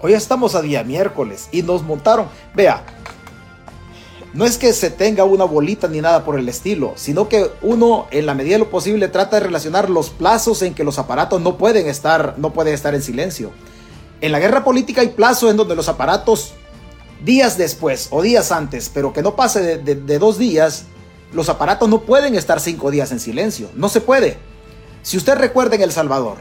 Hoy 0.03 0.13
estamos 0.13 0.55
a 0.55 0.61
día 0.61 0.85
miércoles 0.85 1.49
y 1.53 1.63
nos 1.63 1.83
montaron. 1.83 2.29
Vea, 2.55 2.85
no 4.37 4.45
es 4.45 4.59
que 4.59 4.73
se 4.75 4.91
tenga 4.91 5.25
una 5.25 5.45
bolita 5.45 5.89
ni 5.89 6.03
nada 6.03 6.23
por 6.25 6.39
el 6.39 6.47
estilo, 6.49 6.93
sino 6.97 7.27
que 7.27 7.51
uno 7.63 8.07
en 8.11 8.27
la 8.27 8.35
medida 8.35 8.57
de 8.57 8.59
lo 8.61 8.71
posible 8.71 9.09
trata 9.09 9.37
de 9.37 9.47
relacionar 9.47 9.89
los 9.89 10.11
plazos 10.11 10.61
en 10.61 10.75
que 10.75 10.85
los 10.85 10.99
aparatos 10.99 11.41
no 11.41 11.57
pueden 11.57 11.89
estar, 11.89 12.35
no 12.37 12.53
pueden 12.53 12.75
estar 12.75 12.95
en 12.95 13.01
silencio. 13.01 13.51
En 14.21 14.33
la 14.33 14.39
guerra 14.39 14.63
política 14.63 15.01
hay 15.01 15.09
plazos 15.09 15.51
en 15.51 15.57
donde 15.57 15.75
los 15.75 15.89
aparatos 15.89 16.53
días 17.25 17.57
después 17.57 18.09
o 18.11 18.21
días 18.21 18.53
antes, 18.53 18.91
pero 18.93 19.15
que 19.15 19.23
no 19.23 19.37
pase 19.37 19.79
de, 19.79 19.95
de 19.95 20.19
dos 20.19 20.37
días, 20.37 20.85
los 21.33 21.49
aparatos 21.49 21.89
no 21.89 22.03
pueden 22.03 22.35
estar 22.35 22.61
cinco 22.61 22.91
días 22.91 23.13
en 23.13 23.21
silencio. 23.21 23.71
No 23.75 23.89
se 23.89 24.03
puede. 24.03 24.37
Si 25.03 25.17
usted 25.17 25.37
recuerda 25.37 25.77
en 25.77 25.83
El 25.83 25.93
Salvador, 25.93 26.37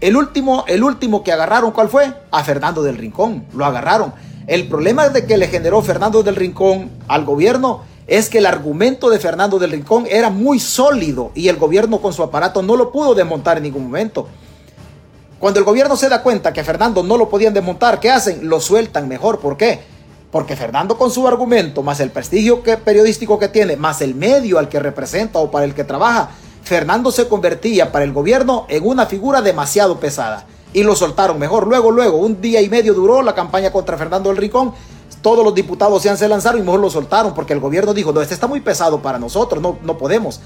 el 0.00 0.16
último, 0.16 0.64
el 0.66 0.82
último 0.82 1.22
que 1.22 1.30
agarraron, 1.30 1.70
¿cuál 1.70 1.88
fue? 1.88 2.12
A 2.32 2.42
Fernando 2.42 2.82
del 2.82 2.98
Rincón. 2.98 3.46
Lo 3.54 3.64
agarraron. 3.64 4.12
El 4.46 4.68
problema 4.68 5.08
de 5.08 5.24
que 5.24 5.38
le 5.38 5.48
generó 5.48 5.80
Fernando 5.80 6.22
del 6.22 6.36
Rincón 6.36 6.90
al 7.08 7.24
gobierno 7.24 7.82
es 8.06 8.28
que 8.28 8.38
el 8.38 8.46
argumento 8.46 9.08
de 9.08 9.18
Fernando 9.18 9.58
del 9.58 9.70
Rincón 9.70 10.04
era 10.10 10.28
muy 10.28 10.60
sólido 10.60 11.32
y 11.34 11.48
el 11.48 11.56
gobierno 11.56 12.02
con 12.02 12.12
su 12.12 12.22
aparato 12.22 12.62
no 12.62 12.76
lo 12.76 12.92
pudo 12.92 13.14
desmontar 13.14 13.56
en 13.56 13.62
ningún 13.62 13.84
momento. 13.84 14.28
Cuando 15.38 15.60
el 15.60 15.64
gobierno 15.64 15.96
se 15.96 16.10
da 16.10 16.22
cuenta 16.22 16.52
que 16.52 16.62
Fernando 16.62 17.02
no 17.02 17.16
lo 17.16 17.30
podían 17.30 17.54
desmontar, 17.54 18.00
¿qué 18.00 18.10
hacen? 18.10 18.46
Lo 18.48 18.60
sueltan 18.60 19.08
mejor. 19.08 19.40
¿Por 19.40 19.56
qué? 19.56 19.80
Porque 20.30 20.56
Fernando 20.56 20.98
con 20.98 21.10
su 21.10 21.26
argumento, 21.26 21.82
más 21.82 22.00
el 22.00 22.10
prestigio 22.10 22.62
que, 22.62 22.76
periodístico 22.76 23.38
que 23.38 23.48
tiene, 23.48 23.76
más 23.76 24.02
el 24.02 24.14
medio 24.14 24.58
al 24.58 24.68
que 24.68 24.80
representa 24.80 25.38
o 25.38 25.50
para 25.50 25.64
el 25.64 25.74
que 25.74 25.84
trabaja, 25.84 26.30
Fernando 26.62 27.10
se 27.12 27.28
convertía 27.28 27.92
para 27.92 28.04
el 28.04 28.12
gobierno 28.12 28.66
en 28.68 28.86
una 28.86 29.06
figura 29.06 29.40
demasiado 29.40 29.98
pesada. 30.00 30.46
Y 30.74 30.82
lo 30.82 30.94
soltaron 30.94 31.38
mejor. 31.38 31.66
Luego, 31.66 31.90
luego, 31.90 32.18
un 32.18 32.42
día 32.42 32.60
y 32.60 32.68
medio 32.68 32.92
duró 32.92 33.22
la 33.22 33.34
campaña 33.34 33.72
contra 33.72 33.96
Fernando 33.96 34.28
del 34.28 34.36
Rincón. 34.36 34.74
Todos 35.22 35.42
los 35.42 35.54
diputados 35.54 36.02
se 36.02 36.28
lanzaron 36.28 36.60
y 36.60 36.64
mejor 36.64 36.80
lo 36.80 36.90
soltaron 36.90 37.32
porque 37.32 37.54
el 37.54 37.60
gobierno 37.60 37.94
dijo, 37.94 38.12
no, 38.12 38.20
este 38.20 38.34
está 38.34 38.46
muy 38.46 38.60
pesado 38.60 39.00
para 39.00 39.18
nosotros, 39.18 39.62
no, 39.62 39.78
no 39.82 39.96
podemos. 39.96 40.40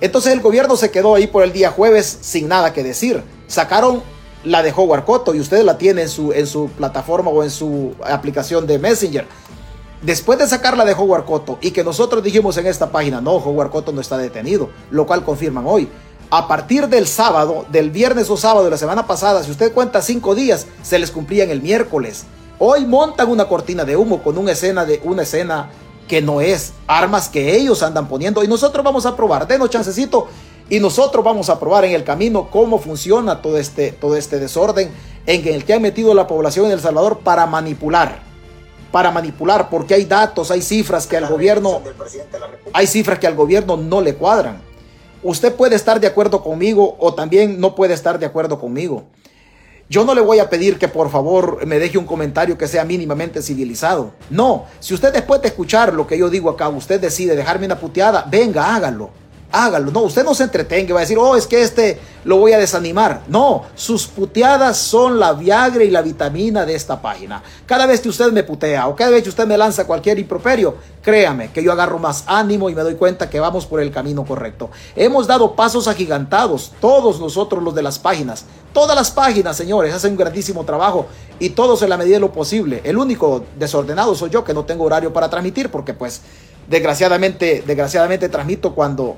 Entonces 0.00 0.32
el 0.32 0.40
gobierno 0.40 0.76
se 0.76 0.90
quedó 0.90 1.16
ahí 1.16 1.26
por 1.26 1.42
el 1.42 1.52
día 1.52 1.70
jueves 1.70 2.18
sin 2.20 2.46
nada 2.46 2.72
que 2.72 2.84
decir. 2.84 3.24
Sacaron 3.48 4.02
la 4.44 4.62
de 4.62 4.72
Howard 4.74 5.04
Cotto 5.04 5.34
y 5.34 5.40
ustedes 5.40 5.64
la 5.64 5.78
tienen 5.78 6.04
en 6.04 6.08
su, 6.08 6.32
en 6.32 6.46
su 6.46 6.68
plataforma 6.68 7.30
o 7.30 7.42
en 7.42 7.50
su 7.50 7.94
aplicación 8.04 8.66
de 8.66 8.78
Messenger. 8.78 9.26
Después 10.02 10.38
de 10.38 10.46
sacarla 10.46 10.84
de 10.84 10.94
Howard 10.94 11.26
Cotto 11.26 11.58
y 11.60 11.72
que 11.72 11.84
nosotros 11.84 12.22
dijimos 12.22 12.56
en 12.56 12.66
esta 12.66 12.90
página, 12.90 13.20
no, 13.20 13.36
Howard 13.36 13.70
Cotto 13.70 13.92
no 13.92 14.00
está 14.00 14.16
detenido, 14.16 14.70
lo 14.90 15.06
cual 15.06 15.24
confirman 15.24 15.64
hoy. 15.66 15.88
A 16.32 16.46
partir 16.46 16.86
del 16.86 17.08
sábado, 17.08 17.66
del 17.72 17.90
viernes 17.90 18.30
o 18.30 18.36
sábado 18.36 18.64
de 18.64 18.70
la 18.70 18.76
semana 18.76 19.04
pasada, 19.04 19.42
si 19.42 19.50
usted 19.50 19.72
cuenta 19.72 20.00
cinco 20.00 20.36
días, 20.36 20.68
se 20.80 21.00
les 21.00 21.10
cumplían 21.10 21.50
el 21.50 21.60
miércoles. 21.60 22.24
Hoy 22.60 22.86
montan 22.86 23.28
una 23.28 23.48
cortina 23.48 23.84
de 23.84 23.96
humo 23.96 24.22
con 24.22 24.38
una 24.38 24.52
escena 24.52 24.84
de 24.84 25.00
una 25.02 25.22
escena 25.22 25.70
que 26.06 26.22
no 26.22 26.40
es 26.40 26.72
armas 26.86 27.28
que 27.28 27.56
ellos 27.56 27.82
andan 27.82 28.06
poniendo 28.06 28.44
y 28.44 28.48
nosotros 28.48 28.84
vamos 28.84 29.06
a 29.06 29.16
probar. 29.16 29.48
Denos 29.48 29.70
chancecito 29.70 30.28
y 30.68 30.78
nosotros 30.78 31.24
vamos 31.24 31.48
a 31.50 31.58
probar 31.58 31.84
en 31.84 31.94
el 31.94 32.04
camino 32.04 32.48
cómo 32.48 32.78
funciona 32.78 33.42
todo 33.42 33.58
este, 33.58 33.90
todo 33.90 34.14
este 34.14 34.38
desorden 34.38 34.92
en 35.26 35.48
el 35.48 35.64
que 35.64 35.74
ha 35.74 35.80
metido 35.80 36.14
la 36.14 36.28
población 36.28 36.66
en 36.66 36.72
El 36.72 36.80
Salvador 36.80 37.18
para 37.24 37.44
manipular 37.46 38.30
para 38.90 39.12
manipular, 39.12 39.70
porque 39.70 39.94
hay 39.94 40.04
datos, 40.04 40.50
hay 40.50 40.62
cifras 40.62 41.06
que 41.06 41.16
al 41.16 41.28
gobierno, 41.28 41.80
hay 42.72 42.88
cifras 42.88 43.20
que 43.20 43.28
al 43.28 43.36
gobierno 43.36 43.76
no 43.76 44.00
le 44.00 44.16
cuadran. 44.16 44.69
Usted 45.22 45.54
puede 45.54 45.76
estar 45.76 46.00
de 46.00 46.06
acuerdo 46.06 46.42
conmigo 46.42 46.96
o 46.98 47.14
también 47.14 47.60
no 47.60 47.74
puede 47.74 47.94
estar 47.94 48.18
de 48.18 48.26
acuerdo 48.26 48.58
conmigo. 48.58 49.04
Yo 49.88 50.04
no 50.04 50.14
le 50.14 50.20
voy 50.20 50.38
a 50.38 50.48
pedir 50.48 50.78
que 50.78 50.88
por 50.88 51.10
favor 51.10 51.66
me 51.66 51.78
deje 51.78 51.98
un 51.98 52.06
comentario 52.06 52.56
que 52.56 52.68
sea 52.68 52.84
mínimamente 52.84 53.42
civilizado. 53.42 54.12
No, 54.30 54.66
si 54.78 54.94
usted 54.94 55.12
después 55.12 55.42
de 55.42 55.48
escuchar 55.48 55.92
lo 55.92 56.06
que 56.06 56.16
yo 56.16 56.30
digo 56.30 56.48
acá, 56.48 56.68
usted 56.68 57.00
decide 57.00 57.34
dejarme 57.34 57.66
una 57.66 57.78
puteada, 57.78 58.24
venga, 58.30 58.74
hágalo 58.74 59.19
hágalo. 59.52 59.90
No, 59.90 60.00
usted 60.02 60.24
no 60.24 60.34
se 60.34 60.44
entretenga, 60.44 60.94
va 60.94 61.00
a 61.00 61.02
decir, 61.02 61.18
oh, 61.18 61.36
es 61.36 61.46
que 61.46 61.62
este 61.62 61.98
lo 62.24 62.36
voy 62.36 62.52
a 62.52 62.58
desanimar. 62.58 63.22
No, 63.28 63.64
sus 63.74 64.06
puteadas 64.06 64.76
son 64.76 65.18
la 65.18 65.32
Viagra 65.32 65.84
y 65.84 65.90
la 65.90 66.02
vitamina 66.02 66.66
de 66.66 66.74
esta 66.74 67.00
página. 67.00 67.42
Cada 67.66 67.86
vez 67.86 68.00
que 68.00 68.08
usted 68.08 68.32
me 68.32 68.42
putea 68.42 68.88
o 68.88 68.96
cada 68.96 69.10
vez 69.10 69.22
que 69.22 69.28
usted 69.28 69.46
me 69.46 69.56
lanza 69.56 69.86
cualquier 69.86 70.18
improperio, 70.18 70.76
créame 71.02 71.50
que 71.50 71.62
yo 71.62 71.72
agarro 71.72 71.98
más 71.98 72.24
ánimo 72.26 72.68
y 72.68 72.74
me 72.74 72.82
doy 72.82 72.94
cuenta 72.94 73.30
que 73.30 73.40
vamos 73.40 73.66
por 73.66 73.80
el 73.80 73.90
camino 73.90 74.24
correcto. 74.24 74.70
Hemos 74.96 75.26
dado 75.26 75.54
pasos 75.54 75.88
agigantados, 75.88 76.72
todos 76.80 77.20
nosotros 77.20 77.62
los 77.62 77.74
de 77.74 77.82
las 77.82 77.98
páginas. 77.98 78.44
Todas 78.72 78.94
las 78.94 79.10
páginas, 79.10 79.56
señores, 79.56 79.92
hacen 79.92 80.12
un 80.12 80.16
grandísimo 80.18 80.64
trabajo 80.64 81.06
y 81.40 81.50
todos 81.50 81.82
en 81.82 81.90
la 81.90 81.96
medida 81.96 82.14
de 82.16 82.20
lo 82.20 82.32
posible. 82.32 82.80
El 82.84 82.98
único 82.98 83.44
desordenado 83.58 84.14
soy 84.14 84.30
yo 84.30 84.44
que 84.44 84.54
no 84.54 84.64
tengo 84.64 84.84
horario 84.84 85.12
para 85.12 85.28
transmitir 85.28 85.70
porque 85.70 85.92
pues 85.92 86.22
desgraciadamente, 86.68 87.64
desgraciadamente 87.66 88.28
transmito 88.28 88.74
cuando 88.74 89.16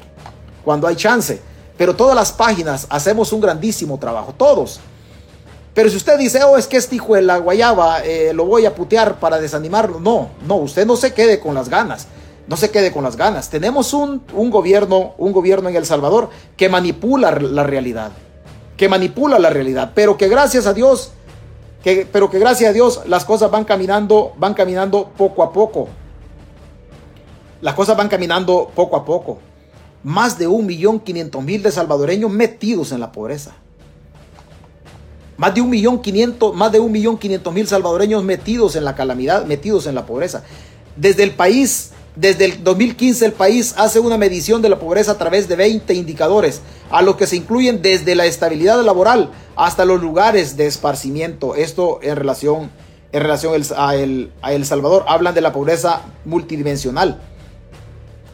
cuando 0.64 0.87
hay 0.87 0.96
chance. 0.96 1.40
Pero 1.77 1.96
todas 1.96 2.14
las 2.14 2.33
páginas 2.33 2.87
hacemos 2.90 3.33
un 3.33 3.40
grandísimo 3.40 3.98
trabajo, 3.98 4.35
todos. 4.37 4.81
Pero 5.75 5.88
si 5.88 5.96
usted 5.96 6.18
dice, 6.18 6.42
oh, 6.44 6.59
es 6.59 6.66
que 6.66 6.77
este 6.77 6.96
hijo 6.96 7.14
de 7.14 7.22
la 7.22 7.38
guayaba 7.38 8.05
eh, 8.05 8.33
lo 8.35 8.44
voy 8.44 8.66
a 8.66 8.75
putear 8.75 9.18
para 9.18 9.40
desanimarlo, 9.40 10.01
no, 10.01 10.29
no, 10.46 10.57
usted 10.57 10.87
no 10.87 10.96
se 10.96 11.14
quede 11.14 11.40
con 11.40 11.55
las 11.55 11.70
ganas, 11.70 12.09
no 12.46 12.59
se 12.59 12.70
quede 12.70 12.92
con 12.92 13.03
las 13.03 13.16
ganas. 13.16 13.48
Tenemos 13.48 13.94
un, 13.94 14.22
un 14.35 14.51
gobierno, 14.51 15.14
un 15.16 15.33
gobierno 15.33 15.70
en 15.70 15.77
El 15.77 15.87
Salvador 15.87 16.29
que 16.59 16.68
manipula 16.68 17.31
la 17.31 17.62
realidad, 17.62 18.12
que 18.77 18.88
manipula 18.90 19.38
la 19.38 19.48
realidad, 19.48 19.92
pero 19.94 20.18
que 20.18 20.29
gracias 20.29 20.66
a 20.66 20.75
Dios, 20.75 21.12
que, 21.83 22.07
pero 22.11 22.29
que 22.31 22.38
gracias 22.38 22.68
a 22.68 22.72
Dios 22.75 23.01
las 23.07 23.25
cosas 23.25 23.51
van 23.51 23.64
caminando, 23.64 24.35
van 24.37 24.53
caminando 24.53 25.11
poco 25.16 25.42
a 25.42 25.53
poco. 25.53 25.88
Las 27.62 27.75
cosas 27.75 27.96
van 27.96 28.09
caminando 28.09 28.70
poco 28.75 28.96
a 28.96 29.05
poco 29.05 29.38
más 30.05 30.38
de 30.38 30.47
un 30.47 30.67
millón 30.67 31.01
quinientos 31.01 31.43
mil 31.43 31.62
de 31.62 31.71
salvadoreños 31.71 32.31
metidos 32.31 32.93
en 32.93 33.01
la 33.01 33.12
pobreza. 33.12 33.53
Más 35.37 35.55
de 35.55 35.61
un 35.61 35.71
millón 35.71 36.03
quinientos, 36.03 36.55
más 36.55 36.73
de 36.73 36.79
salvadoreños 37.67 38.23
metidos 38.23 38.77
en 38.77 38.85
la 38.85 38.95
calamidad, 38.95 39.47
metidos 39.47 39.87
en 39.87 39.95
la 39.95 40.07
pobreza. 40.07 40.45
Desde 40.97 41.23
el 41.23 41.33
país, 41.33 41.91
desde 42.15 42.45
el 42.45 42.62
2015 42.62 43.25
el 43.27 43.33
país 43.33 43.75
hace 43.77 43.99
una 43.99 44.19
medición 44.19 44.61
de 44.62 44.69
la 44.69 44.79
pobreza 44.79 45.12
a 45.12 45.19
través 45.19 45.49
de 45.49 45.57
20 45.57 45.95
indicadores, 45.95 46.61
a 46.91 47.03
los 47.03 47.17
que 47.17 47.27
se 47.27 47.37
incluyen 47.37 47.81
desde 47.83 48.15
la 48.15 48.27
estabilidad 48.27 48.83
laboral 48.83 49.31
hasta 49.57 49.85
los 49.85 50.01
lugares 50.01 50.57
de 50.57 50.67
esparcimiento. 50.67 51.55
Esto 51.55 51.99
en 52.03 52.17
relación, 52.17 52.71
en 53.11 53.23
relación 53.23 53.61
a 53.77 53.95
El 53.97 54.67
Salvador. 54.67 55.05
Hablan 55.09 55.35
de 55.35 55.41
la 55.41 55.53
pobreza 55.53 56.03
multidimensional 56.25 57.21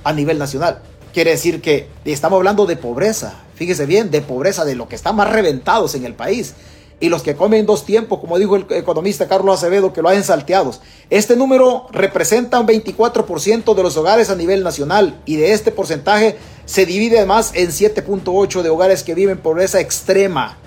A 0.04 0.12
nivel 0.12 0.38
nacional. 0.38 0.82
Quiere 1.14 1.30
decir 1.30 1.62
que 1.62 1.88
estamos 2.04 2.36
hablando 2.36 2.66
de 2.66 2.76
pobreza, 2.76 3.40
fíjese 3.54 3.86
bien, 3.86 4.10
de 4.10 4.20
pobreza, 4.20 4.66
de 4.66 4.76
lo 4.76 4.88
que 4.88 4.94
está 4.94 5.12
más 5.12 5.32
reventados 5.32 5.94
en 5.94 6.04
el 6.04 6.12
país 6.14 6.54
y 7.00 7.08
los 7.08 7.22
que 7.22 7.34
comen 7.34 7.64
dos 7.64 7.84
tiempos, 7.86 8.20
como 8.20 8.38
dijo 8.38 8.56
el 8.56 8.66
economista 8.70 9.26
Carlos 9.26 9.56
Acevedo, 9.56 9.92
que 9.92 10.02
lo 10.02 10.10
hacen 10.10 10.22
salteados. 10.22 10.82
Este 11.08 11.34
número 11.34 11.86
representa 11.92 12.60
un 12.60 12.68
24% 12.68 13.74
de 13.74 13.82
los 13.82 13.96
hogares 13.96 14.28
a 14.28 14.36
nivel 14.36 14.62
nacional 14.62 15.18
y 15.24 15.36
de 15.36 15.52
este 15.52 15.72
porcentaje 15.72 16.36
se 16.66 16.84
divide 16.84 17.16
además 17.16 17.52
en 17.54 17.70
7.8 17.70 18.60
de 18.60 18.68
hogares 18.68 19.02
que 19.02 19.14
viven 19.14 19.38
pobreza 19.38 19.80
extrema. 19.80 20.58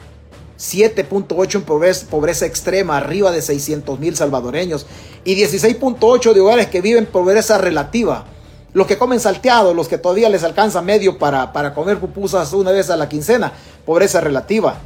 7.8 0.59 1.55
en 1.55 1.61
pobreza, 1.63 2.07
pobreza, 2.09 2.45
extrema, 2.45 2.97
arriba 2.97 3.31
de 3.31 3.41
600 3.41 3.99
mil 3.99 4.15
salvadoreños. 4.15 4.87
Y 5.23 5.35
16.8 5.35 6.33
de 6.33 6.41
hogares 6.41 6.67
que 6.67 6.81
viven 6.81 7.05
pobreza 7.05 7.57
relativa. 7.59 8.25
Los 8.73 8.87
que 8.87 8.97
comen 8.97 9.19
salteados, 9.19 9.75
los 9.75 9.87
que 9.87 9.99
todavía 9.99 10.29
les 10.29 10.43
alcanza 10.43 10.81
medio 10.81 11.19
para, 11.19 11.53
para 11.53 11.75
comer 11.75 11.99
pupusas 11.99 12.53
una 12.53 12.71
vez 12.71 12.89
a 12.89 12.97
la 12.97 13.07
quincena, 13.07 13.53
pobreza 13.85 14.19
relativa. 14.19 14.77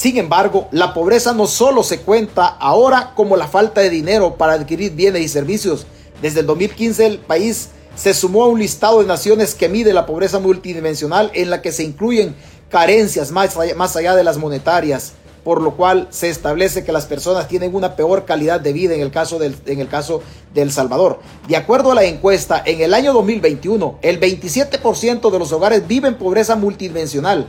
Sin 0.00 0.16
embargo, 0.16 0.66
la 0.70 0.94
pobreza 0.94 1.34
no 1.34 1.46
solo 1.46 1.82
se 1.82 2.00
cuenta 2.00 2.46
ahora 2.46 3.12
como 3.14 3.36
la 3.36 3.48
falta 3.48 3.82
de 3.82 3.90
dinero 3.90 4.36
para 4.36 4.54
adquirir 4.54 4.92
bienes 4.92 5.20
y 5.20 5.28
servicios. 5.28 5.86
Desde 6.22 6.40
el 6.40 6.46
2015 6.46 7.04
el 7.04 7.18
país 7.18 7.68
se 7.96 8.14
sumó 8.14 8.44
a 8.44 8.48
un 8.48 8.58
listado 8.58 9.02
de 9.02 9.06
naciones 9.06 9.54
que 9.54 9.68
mide 9.68 9.92
la 9.92 10.06
pobreza 10.06 10.38
multidimensional 10.38 11.30
en 11.34 11.50
la 11.50 11.60
que 11.60 11.70
se 11.70 11.82
incluyen 11.82 12.34
carencias 12.70 13.30
más 13.30 13.54
allá, 13.58 13.74
más 13.74 13.94
allá 13.94 14.16
de 14.16 14.24
las 14.24 14.38
monetarias, 14.38 15.12
por 15.44 15.60
lo 15.60 15.76
cual 15.76 16.08
se 16.08 16.30
establece 16.30 16.82
que 16.82 16.92
las 16.92 17.04
personas 17.04 17.46
tienen 17.46 17.74
una 17.74 17.94
peor 17.94 18.24
calidad 18.24 18.58
de 18.58 18.72
vida 18.72 18.94
en 18.94 19.02
el 19.02 19.10
caso 19.10 19.38
del, 19.38 19.54
en 19.66 19.80
el 19.80 19.88
caso 19.88 20.22
del 20.54 20.72
Salvador. 20.72 21.20
De 21.46 21.58
acuerdo 21.58 21.92
a 21.92 21.94
la 21.94 22.04
encuesta, 22.04 22.62
en 22.64 22.80
el 22.80 22.94
año 22.94 23.12
2021, 23.12 23.98
el 24.00 24.18
27% 24.18 25.30
de 25.30 25.38
los 25.38 25.52
hogares 25.52 25.86
viven 25.86 26.16
pobreza 26.16 26.56
multidimensional. 26.56 27.48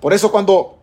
Por 0.00 0.12
eso 0.12 0.30
cuando 0.30 0.76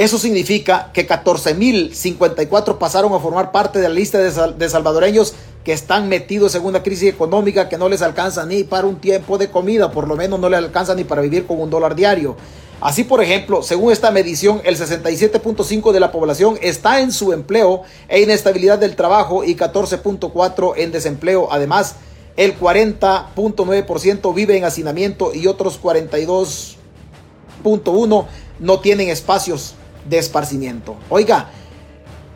eso 0.00 0.16
significa 0.16 0.92
que 0.94 1.06
14.054 1.06 2.78
pasaron 2.78 3.12
a 3.12 3.18
formar 3.18 3.52
parte 3.52 3.80
de 3.80 3.88
la 3.88 3.94
lista 3.94 4.16
de, 4.16 4.68
salvadoreños 4.70 5.34
que 5.64 5.72
están 5.72 6.08
metidos 6.08 6.54
en 6.54 6.64
una 6.64 6.82
crisis 6.82 7.10
económica 7.10 7.68
que 7.68 7.76
no 7.76 7.88
les 7.88 8.02
alcanza 8.02 8.46
ni 8.46 8.62
para 8.64 8.86
un 8.86 8.96
tiempo 8.96 9.38
de 9.38 9.50
comida, 9.50 9.90
por 9.90 10.06
lo 10.08 10.16
menos 10.16 10.40
no 10.40 10.48
les 10.48 10.58
alcanza 10.58 10.94
ni 10.94 11.04
para 11.04 11.22
vivir 11.22 11.46
con 11.46 11.60
un 11.60 11.70
dólar 11.70 11.94
diario. 11.94 12.36
Así, 12.80 13.04
por 13.04 13.22
ejemplo, 13.22 13.62
según 13.62 13.92
esta 13.92 14.10
medición, 14.10 14.62
el 14.64 14.78
67.5 14.78 15.92
de 15.92 16.00
la 16.00 16.12
población 16.12 16.58
está 16.62 17.00
en 17.00 17.12
su 17.12 17.34
empleo 17.34 17.82
e 18.08 18.22
inestabilidad 18.22 18.78
del 18.78 18.96
trabajo 18.96 19.44
y 19.44 19.54
14.4 19.54 20.72
en 20.76 20.90
desempleo. 20.90 21.52
Además, 21.52 21.96
el 22.38 22.58
40.9% 22.58 24.34
vive 24.34 24.56
en 24.56 24.64
hacinamiento 24.64 25.34
y 25.34 25.46
otros 25.46 25.78
42.1 25.82 28.26
no 28.60 28.80
tienen 28.80 29.10
espacios 29.10 29.74
de 30.08 30.16
esparcimiento. 30.16 30.96
Oiga, 31.10 31.50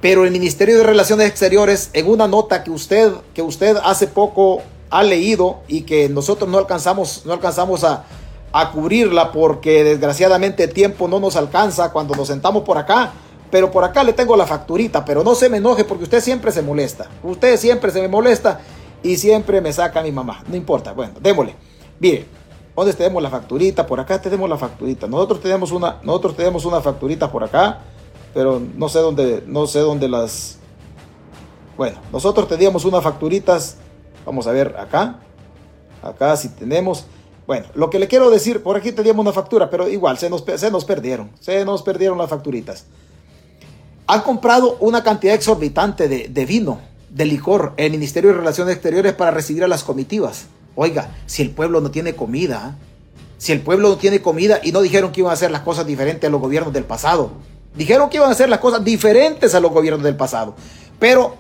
pero 0.05 0.27
el 0.27 0.33
Ministerio 0.33 0.77
de 0.77 0.83
Relaciones 0.83 1.27
Exteriores, 1.27 1.88
en 1.95 2.11
una 2.11 2.29
nota 2.29 2.62
que 2.62 2.71
usted, 2.71 3.11
que 3.33 3.40
usted 3.40 3.79
hace 3.83 4.07
poco 4.07 4.61
ha 4.90 5.03
leído 5.03 5.61
y 5.67 5.81
que 5.85 6.11
nosotros 6.11 6.51
no 6.51 6.59
alcanzamos, 6.59 7.23
no 7.25 7.33
alcanzamos 7.33 7.85
a, 7.85 8.05
a 8.53 8.71
cubrirla 8.71 9.33
porque 9.33 9.83
desgraciadamente 9.83 10.64
el 10.64 10.75
tiempo 10.75 11.09
no 11.09 11.21
nos 11.21 11.37
alcanza 11.37 11.90
cuando 11.90 12.14
nos 12.14 12.29
sentamos 12.29 12.64
por 12.64 12.77
acá. 12.77 13.14
Pero 13.51 13.71
por 13.71 13.83
acá 13.83 14.05
le 14.05 14.12
tengo 14.12 14.37
la 14.37 14.47
facturita, 14.47 15.07
pero 15.07 15.25
no 15.25 15.35
se 15.35 15.49
me 15.49 15.57
enoje 15.57 15.85
porque 15.85 16.05
usted 16.05 16.21
siempre 16.21 16.53
se 16.53 16.61
molesta. 16.61 17.09
Usted 17.23 17.57
siempre 17.57 17.90
se 17.90 18.03
me 18.03 18.09
molesta 18.09 18.61
y 19.03 19.17
siempre 19.17 19.62
me 19.62 19.73
saca 19.73 20.01
a 20.01 20.03
mi 20.03 20.12
mamá. 20.12 20.45
No 20.47 20.55
importa, 20.55 20.93
bueno, 20.93 21.14
démosle. 21.19 21.57
Mire, 21.99 22.27
¿dónde 22.77 22.93
tenemos 22.93 23.23
la 23.23 23.31
facturita? 23.31 23.87
Por 23.87 24.01
acá 24.01 24.21
tenemos 24.21 24.51
la 24.51 24.59
facturita. 24.59 25.07
Nosotros 25.07 25.40
tenemos 25.40 25.73
una, 25.73 25.97
nosotros 26.03 26.37
tenemos 26.37 26.67
una 26.67 26.83
facturita 26.83 27.33
por 27.33 27.43
acá 27.43 27.81
pero 28.35 28.61
no 28.61 28.88
sé 28.88 28.99
dónde, 28.99 29.44
no 29.47 29.66
sé 29.66 29.79
dónde 29.79 30.09
las... 30.09 30.59
Bueno, 31.77 31.99
nosotros 32.12 32.49
teníamos 32.49 32.85
unas 32.85 33.03
facturitas, 33.03 33.77
vamos 34.27 34.47
a 34.47 34.53
ver 34.53 34.77
acá, 34.79 35.20
acá 36.03 36.37
si 36.37 36.49
tenemos... 36.51 37.07
Bueno, 37.47 37.66
lo 37.75 37.90
que 37.90 37.99
le 37.99 38.09
quiero 38.09 38.31
decir, 38.31 38.62
por 38.62 38.77
aquí 38.77 38.90
teníamos 38.90 39.23
una 39.23 39.33
factura, 39.33 39.70
pero 39.70 39.88
igual 39.88 40.18
se 40.18 40.31
nos, 40.31 40.44
se 40.57 40.70
nos 40.70 40.85
perdieron, 40.85 41.31
se 41.40 41.64
nos 41.64 41.83
perdieron 41.83 42.18
las 42.18 42.31
facturitas. 42.31 42.87
Han 44.07 44.23
comprado 44.23 44.77
una 44.81 45.03
cantidad 45.03 45.35
exorbitante 45.35 46.09
de, 46.09 46.29
de 46.29 46.47
vino, 46.47 46.81
de 47.11 47.27
licor, 47.27 47.75
el 47.77 47.92
Ministerio 47.92 48.31
de 48.31 48.38
Relaciones 48.38 48.75
Exteriores 48.75 49.12
para 49.12 49.31
recibir 49.31 49.62
a 49.62 49.68
las 49.68 49.85
comitivas. 49.85 50.47
Oiga, 50.75 51.14
si 51.27 51.42
el 51.42 51.51
pueblo 51.51 51.81
no 51.81 51.90
tiene 51.90 52.14
comida, 52.14 52.77
si 53.37 53.53
el 53.53 53.61
pueblo 53.61 53.90
no 53.90 53.97
tiene 53.97 54.23
comida 54.23 54.61
y 54.62 54.73
no 54.73 54.81
dijeron 54.81 55.12
que 55.12 55.20
iban 55.20 55.31
a 55.31 55.35
hacer 55.35 55.51
las 55.51 55.61
cosas 55.61 55.87
diferentes 55.87 56.27
a 56.27 56.31
los 56.31 56.40
gobiernos 56.40 56.73
del 56.73 56.85
pasado, 56.85 57.31
Dijeron 57.75 58.09
que 58.09 58.19
iban 58.19 58.29
a 58.29 58.33
hacer 58.33 58.49
las 58.49 58.61
cosas 58.61 58.85
diferentes 58.85 59.55
a 59.55 59.61
los 59.61 59.73
gobiernos 59.73 60.05
del 60.05 60.17
pasado. 60.17 60.55
Pero 60.99 61.37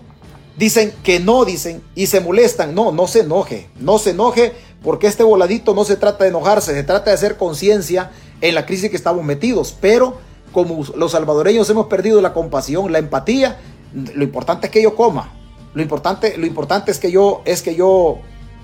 dicen 0.56 0.92
que 1.02 1.20
no, 1.20 1.44
dicen, 1.44 1.82
y 1.94 2.06
se 2.06 2.20
molestan. 2.20 2.74
No, 2.74 2.92
no 2.92 3.06
se 3.06 3.20
enoje. 3.20 3.68
No 3.78 3.98
se 3.98 4.10
enoje 4.10 4.52
porque 4.82 5.06
este 5.06 5.22
voladito 5.22 5.74
no 5.74 5.84
se 5.84 5.96
trata 5.96 6.24
de 6.24 6.30
enojarse, 6.30 6.74
se 6.74 6.82
trata 6.82 7.10
de 7.10 7.14
hacer 7.14 7.36
conciencia 7.36 8.10
en 8.40 8.54
la 8.54 8.66
crisis 8.66 8.90
que 8.90 8.96
estamos 8.96 9.24
metidos. 9.24 9.74
Pero 9.80 10.18
como 10.52 10.84
los 10.96 11.12
salvadoreños 11.12 11.68
hemos 11.70 11.86
perdido 11.86 12.20
la 12.20 12.32
compasión, 12.32 12.92
la 12.92 12.98
empatía, 12.98 13.58
lo 13.92 14.24
importante 14.24 14.66
es 14.66 14.72
que 14.72 14.82
yo 14.82 14.94
coma. 14.94 15.32
Lo 15.72 15.82
importante, 15.82 16.36
lo 16.36 16.46
importante 16.46 16.90
es 16.90 16.98
que 16.98 17.10
yo, 17.10 17.42
es 17.44 17.62
que 17.62 17.74
yo, 17.74 18.18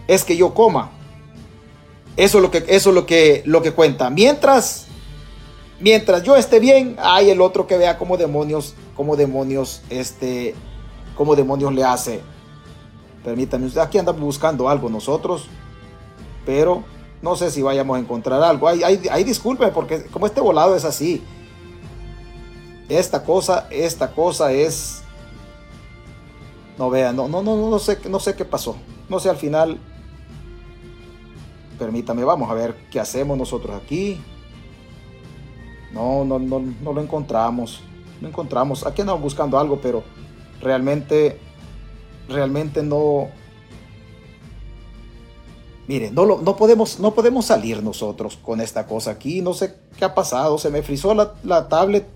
es 0.06 0.24
que 0.24 0.36
yo 0.36 0.54
coma. 0.54 0.92
Eso 2.16 2.38
es 2.38 2.42
lo 2.42 2.50
que, 2.50 2.64
eso 2.68 2.90
es 2.90 2.94
lo 2.94 3.06
que, 3.06 3.42
lo 3.46 3.62
que 3.62 3.72
cuenta. 3.72 4.10
Mientras 4.10 4.86
mientras 5.80 6.22
yo 6.22 6.36
esté 6.36 6.60
bien, 6.60 6.96
hay 6.98 7.30
el 7.30 7.40
otro 7.40 7.66
que 7.66 7.76
vea 7.76 7.98
como 7.98 8.16
demonios, 8.16 8.74
como 8.94 9.16
demonios, 9.16 9.82
este, 9.90 10.54
como 11.16 11.34
demonios 11.34 11.74
le 11.74 11.84
hace. 11.84 12.20
Permítame, 13.24 13.66
usted 13.66 13.80
aquí 13.80 13.98
andamos 13.98 14.20
buscando 14.20 14.68
algo 14.68 14.88
nosotros, 14.88 15.48
pero 16.46 16.84
no 17.22 17.36
sé 17.36 17.50
si 17.50 17.60
vayamos 17.60 17.96
a 17.96 18.00
encontrar 18.00 18.42
algo. 18.42 18.68
Ahí, 18.68 19.24
disculpe, 19.24 19.68
porque 19.68 20.04
como 20.06 20.26
este 20.26 20.40
volado 20.40 20.74
es 20.74 20.84
así. 20.84 21.22
Esta 22.88 23.22
cosa, 23.24 23.66
esta 23.70 24.12
cosa 24.12 24.52
es. 24.52 25.02
No 26.78 26.88
vea, 26.88 27.12
no, 27.12 27.28
no, 27.28 27.42
no, 27.42 27.56
no 27.56 27.78
sé, 27.78 27.98
no 28.08 28.20
sé 28.20 28.34
qué 28.34 28.44
pasó. 28.44 28.76
No 29.08 29.20
sé 29.20 29.28
al 29.28 29.36
final. 29.36 29.78
Permítame, 31.78 32.24
vamos 32.24 32.50
a 32.50 32.54
ver 32.54 32.74
qué 32.90 33.00
hacemos 33.00 33.36
nosotros 33.36 33.80
aquí. 33.80 34.20
No, 35.92 36.24
no, 36.24 36.38
no, 36.38 36.60
no 36.60 36.92
lo 36.92 37.00
encontramos. 37.00 37.80
No 38.20 38.28
encontramos. 38.28 38.86
Aquí 38.86 39.00
andamos 39.00 39.22
buscando 39.22 39.58
algo, 39.58 39.80
pero 39.80 40.02
realmente, 40.60 41.38
realmente 42.28 42.82
no. 42.82 43.28
Mire, 45.86 46.10
no, 46.12 46.24
no, 46.24 46.56
podemos, 46.56 47.00
no 47.00 47.12
podemos 47.12 47.46
salir 47.46 47.82
nosotros 47.82 48.36
con 48.36 48.60
esta 48.60 48.86
cosa 48.86 49.10
aquí. 49.10 49.42
No 49.42 49.54
sé 49.54 49.74
qué 49.98 50.04
ha 50.04 50.14
pasado. 50.14 50.58
Se 50.58 50.70
me 50.70 50.82
frizó 50.82 51.14
la, 51.14 51.34
la 51.42 51.68
tablet. 51.68 52.06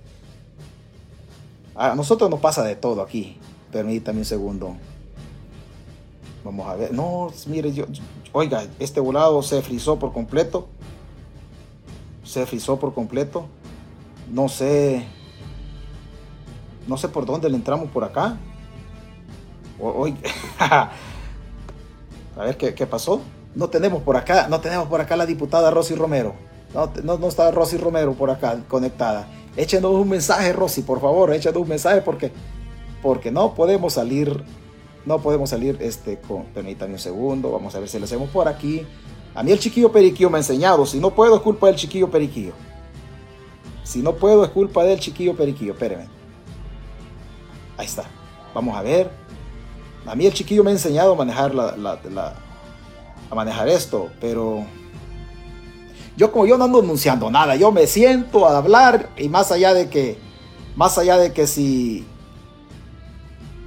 A 1.74 1.96
nosotros 1.96 2.30
nos 2.30 2.38
pasa 2.38 2.62
de 2.62 2.76
todo 2.76 3.02
aquí. 3.02 3.36
Permítame 3.72 4.20
un 4.20 4.24
segundo. 4.24 4.76
Vamos 6.44 6.68
a 6.68 6.76
ver. 6.76 6.92
No, 6.92 7.32
mire, 7.48 7.72
yo, 7.72 7.86
oiga, 8.32 8.64
este 8.78 9.00
volado 9.00 9.42
se 9.42 9.60
frizó 9.62 9.98
por 9.98 10.12
completo. 10.12 10.68
Se 12.22 12.46
frizó 12.46 12.78
por 12.78 12.94
completo 12.94 13.48
no 14.30 14.48
sé. 14.48 15.04
no 16.86 16.96
sé 16.96 17.08
por 17.08 17.26
dónde 17.26 17.48
le 17.48 17.56
entramos 17.56 17.90
por 17.90 18.04
acá. 18.04 18.36
Hoy, 19.80 20.16
a 20.58 20.90
ver 22.36 22.56
¿qué, 22.56 22.74
¿qué, 22.74 22.86
pasó. 22.86 23.20
No 23.54 23.68
tenemos 23.68 24.02
por 24.02 24.16
acá, 24.16 24.48
no 24.48 24.60
tenemos 24.60 24.88
por 24.88 25.00
acá 25.00 25.16
la 25.16 25.26
diputada 25.26 25.70
Rosy 25.70 25.94
Romero. 25.94 26.34
No, 26.74 27.18
no, 27.18 27.28
está 27.28 27.50
Rosy 27.50 27.76
Romero 27.76 28.14
por 28.14 28.30
acá 28.30 28.58
conectada. 28.68 29.28
Échenos 29.56 29.92
un 29.92 30.08
mensaje, 30.08 30.52
Rosy, 30.52 30.82
por 30.82 31.00
favor, 31.00 31.32
échenos 31.32 31.62
un 31.62 31.68
mensaje 31.68 32.00
porque, 32.02 32.32
porque 33.02 33.30
no 33.30 33.54
podemos 33.54 33.92
salir, 33.92 34.42
no 35.06 35.20
podemos 35.20 35.50
salir, 35.50 35.76
este, 35.80 36.18
con, 36.18 36.44
permítanme 36.46 36.94
un 36.94 36.98
segundo, 36.98 37.52
vamos 37.52 37.74
a 37.76 37.78
ver 37.78 37.88
si 37.88 37.98
lo 37.98 38.06
hacemos 38.06 38.28
por 38.30 38.48
aquí. 38.48 38.84
A 39.36 39.42
mí 39.44 39.52
el 39.52 39.60
chiquillo 39.60 39.92
periquillo 39.92 40.30
me 40.30 40.38
ha 40.38 40.40
enseñado, 40.40 40.84
si 40.86 40.98
no 40.98 41.10
puedo 41.10 41.36
es 41.36 41.42
culpa 41.42 41.68
del 41.68 41.76
chiquillo 41.76 42.10
periquillo. 42.10 42.52
Si 43.84 44.00
no 44.00 44.14
puedo 44.14 44.42
es 44.44 44.50
culpa 44.50 44.82
del 44.82 44.98
chiquillo 44.98 45.36
periquillo, 45.36 45.74
espérenme. 45.74 46.08
Ahí 47.76 47.86
está, 47.86 48.04
vamos 48.54 48.76
a 48.76 48.82
ver. 48.82 49.10
A 50.06 50.14
mí 50.14 50.26
el 50.26 50.32
chiquillo 50.32 50.64
me 50.64 50.70
ha 50.70 50.72
enseñado 50.72 51.12
a 51.12 51.16
manejar 51.16 51.54
la, 51.54 52.34
a 53.30 53.34
manejar 53.34 53.68
esto, 53.68 54.10
pero 54.20 54.64
yo 56.16 56.32
como 56.32 56.46
yo 56.46 56.56
no 56.56 56.64
ando 56.64 56.80
anunciando 56.80 57.30
nada, 57.30 57.56
yo 57.56 57.72
me 57.72 57.86
siento 57.86 58.46
a 58.46 58.58
hablar 58.58 59.10
y 59.16 59.28
más 59.28 59.50
allá 59.52 59.74
de 59.74 59.88
que, 59.88 60.18
más 60.76 60.98
allá 60.98 61.16
de 61.18 61.32
que 61.32 61.46
si, 61.46 62.06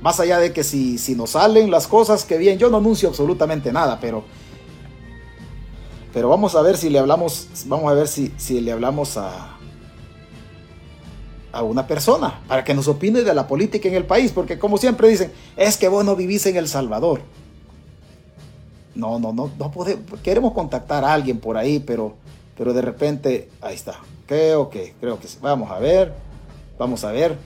más 0.02 0.20
allá 0.20 0.40
de 0.40 0.54
que 0.54 0.64
si, 0.64 0.98
si 0.98 1.16
nos 1.16 1.32
salen 1.32 1.70
las 1.70 1.88
cosas 1.88 2.24
que 2.24 2.38
bien, 2.38 2.58
yo 2.58 2.70
no 2.70 2.78
anuncio 2.78 3.10
absolutamente 3.10 3.72
nada, 3.72 4.00
pero, 4.00 4.24
pero 6.14 6.30
vamos 6.30 6.56
a 6.56 6.62
ver 6.62 6.78
si 6.78 6.90
le 6.90 7.00
hablamos, 7.00 7.48
vamos 7.66 7.92
a 7.92 7.96
ver 7.96 8.08
si, 8.08 8.32
si 8.38 8.62
le 8.62 8.72
hablamos 8.72 9.18
a, 9.18 9.57
a 11.52 11.64
una 11.64 11.88
persona 11.88 12.42
para 12.48 12.64
que 12.64 12.74
nos 12.74 12.88
opine 12.88 13.22
de 13.22 13.34
la 13.34 13.48
política 13.48 13.88
en 13.88 13.96
el 13.96 14.06
país, 14.06 14.32
porque 14.32 14.60
como 14.60 14.78
siempre 14.78 15.08
dicen, 15.08 15.32
es 15.56 15.78
que 15.78 15.88
vos 15.88 16.04
no 16.04 16.16
vivís 16.16 16.46
en 16.46 16.58
El 16.58 16.68
Salvador. 16.68 17.22
No, 18.96 19.20
no, 19.20 19.32
no, 19.32 19.52
no 19.58 19.72
podemos, 19.72 20.20
queremos 20.22 20.54
contactar 20.54 21.06
a 21.06 21.14
alguien 21.14 21.40
por 21.40 21.58
ahí, 21.58 21.80
pero 21.80 22.16
pero 22.58 22.74
de 22.74 22.82
repente, 22.82 23.50
ahí 23.62 23.76
está. 23.76 24.00
Creo 24.26 24.70
que, 24.70 24.96
creo 25.00 25.20
que 25.20 25.28
vamos 25.42 25.70
a 25.72 25.78
ver, 25.78 26.14
vamos 26.78 27.04
a 27.04 27.12
ver. 27.12 27.38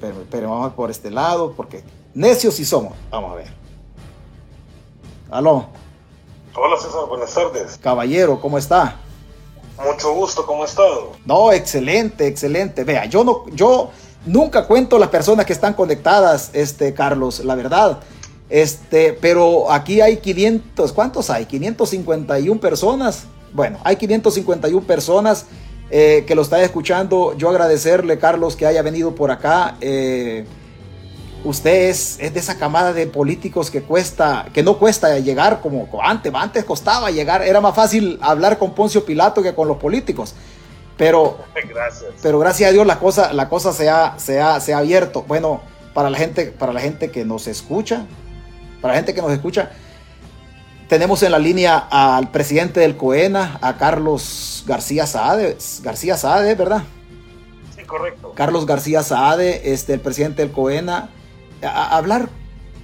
Pero, 0.00 0.16
pero 0.30 0.50
vamos 0.50 0.74
por 0.74 0.90
este 0.90 1.10
lado, 1.10 1.52
porque 1.56 1.82
necios 2.14 2.54
sí 2.54 2.64
somos. 2.64 2.92
Vamos 3.10 3.32
a 3.32 3.34
ver. 3.34 3.48
Aló. 5.30 5.66
Hola 6.54 6.76
César, 6.80 7.06
buenas 7.08 7.34
tardes. 7.34 7.78
Caballero, 7.78 8.40
¿cómo 8.40 8.58
está? 8.58 8.96
Mucho 9.84 10.12
gusto, 10.14 10.46
¿cómo 10.46 10.62
ha 10.62 10.66
estado? 10.66 11.12
No, 11.24 11.52
excelente, 11.52 12.26
excelente. 12.26 12.84
Vea, 12.84 13.06
yo 13.06 13.24
no, 13.24 13.44
yo 13.52 13.90
nunca 14.24 14.66
cuento 14.66 14.98
las 14.98 15.08
personas 15.08 15.46
que 15.46 15.52
están 15.52 15.74
conectadas, 15.74 16.50
este, 16.52 16.94
Carlos, 16.94 17.44
la 17.44 17.54
verdad. 17.54 18.00
Este, 18.48 19.12
pero 19.12 19.70
aquí 19.70 20.00
hay 20.00 20.18
500, 20.18 20.92
¿cuántos 20.92 21.30
hay? 21.30 21.46
551 21.46 22.60
personas 22.60 23.26
bueno, 23.56 23.78
hay 23.84 23.96
551 23.96 24.86
personas 24.86 25.46
eh, 25.90 26.24
que 26.26 26.34
lo 26.34 26.42
están 26.42 26.60
escuchando. 26.60 27.34
Yo 27.38 27.48
agradecerle, 27.48 28.18
Carlos, 28.18 28.54
que 28.54 28.66
haya 28.66 28.82
venido 28.82 29.14
por 29.14 29.30
acá. 29.30 29.76
Eh, 29.80 30.44
usted 31.46 31.88
es, 31.88 32.18
de 32.18 32.38
esa 32.38 32.58
camada 32.58 32.92
de 32.92 33.06
políticos 33.06 33.70
que 33.70 33.82
cuesta, 33.82 34.46
que 34.52 34.62
no 34.62 34.78
cuesta 34.78 35.18
llegar 35.18 35.60
como 35.60 35.88
antes, 36.02 36.32
antes 36.34 36.64
costaba 36.64 37.10
llegar, 37.10 37.42
era 37.42 37.60
más 37.60 37.74
fácil 37.74 38.18
hablar 38.20 38.58
con 38.58 38.74
Poncio 38.74 39.04
Pilato 39.04 39.42
que 39.42 39.54
con 39.54 39.68
los 39.68 39.76
políticos. 39.76 40.34
Pero 40.96 41.38
gracias, 41.68 42.12
pero 42.22 42.38
gracias 42.38 42.70
a 42.70 42.72
Dios 42.72 42.86
la 42.86 42.98
cosa, 42.98 43.32
la 43.32 43.48
cosa 43.48 43.72
se, 43.72 43.88
ha, 43.88 44.18
se, 44.18 44.40
ha, 44.40 44.60
se 44.60 44.74
ha 44.74 44.78
abierto. 44.78 45.24
Bueno, 45.26 45.60
para 45.94 46.10
la 46.10 46.18
gente, 46.18 46.46
para 46.46 46.72
la 46.72 46.80
gente 46.80 47.10
que 47.10 47.24
nos 47.24 47.46
escucha, 47.46 48.06
para 48.80 48.94
la 48.94 48.98
gente 48.98 49.14
que 49.14 49.22
nos 49.22 49.32
escucha, 49.32 49.70
tenemos 50.88 51.22
en 51.22 51.32
la 51.32 51.38
línea 51.38 51.78
al 51.78 52.30
presidente 52.30 52.80
del 52.80 52.96
COENA, 52.96 53.58
a 53.60 53.76
Carlos 53.76 54.64
García 54.66 55.06
Saade. 55.06 55.56
García 55.82 56.16
Saade, 56.16 56.54
¿verdad? 56.54 56.84
Sí, 57.76 57.82
correcto. 57.84 58.32
Carlos 58.34 58.66
García 58.66 59.02
Saade, 59.02 59.72
este, 59.72 59.94
el 59.94 60.00
presidente 60.00 60.42
del 60.42 60.52
COENA. 60.52 61.10
Hablar 61.62 62.28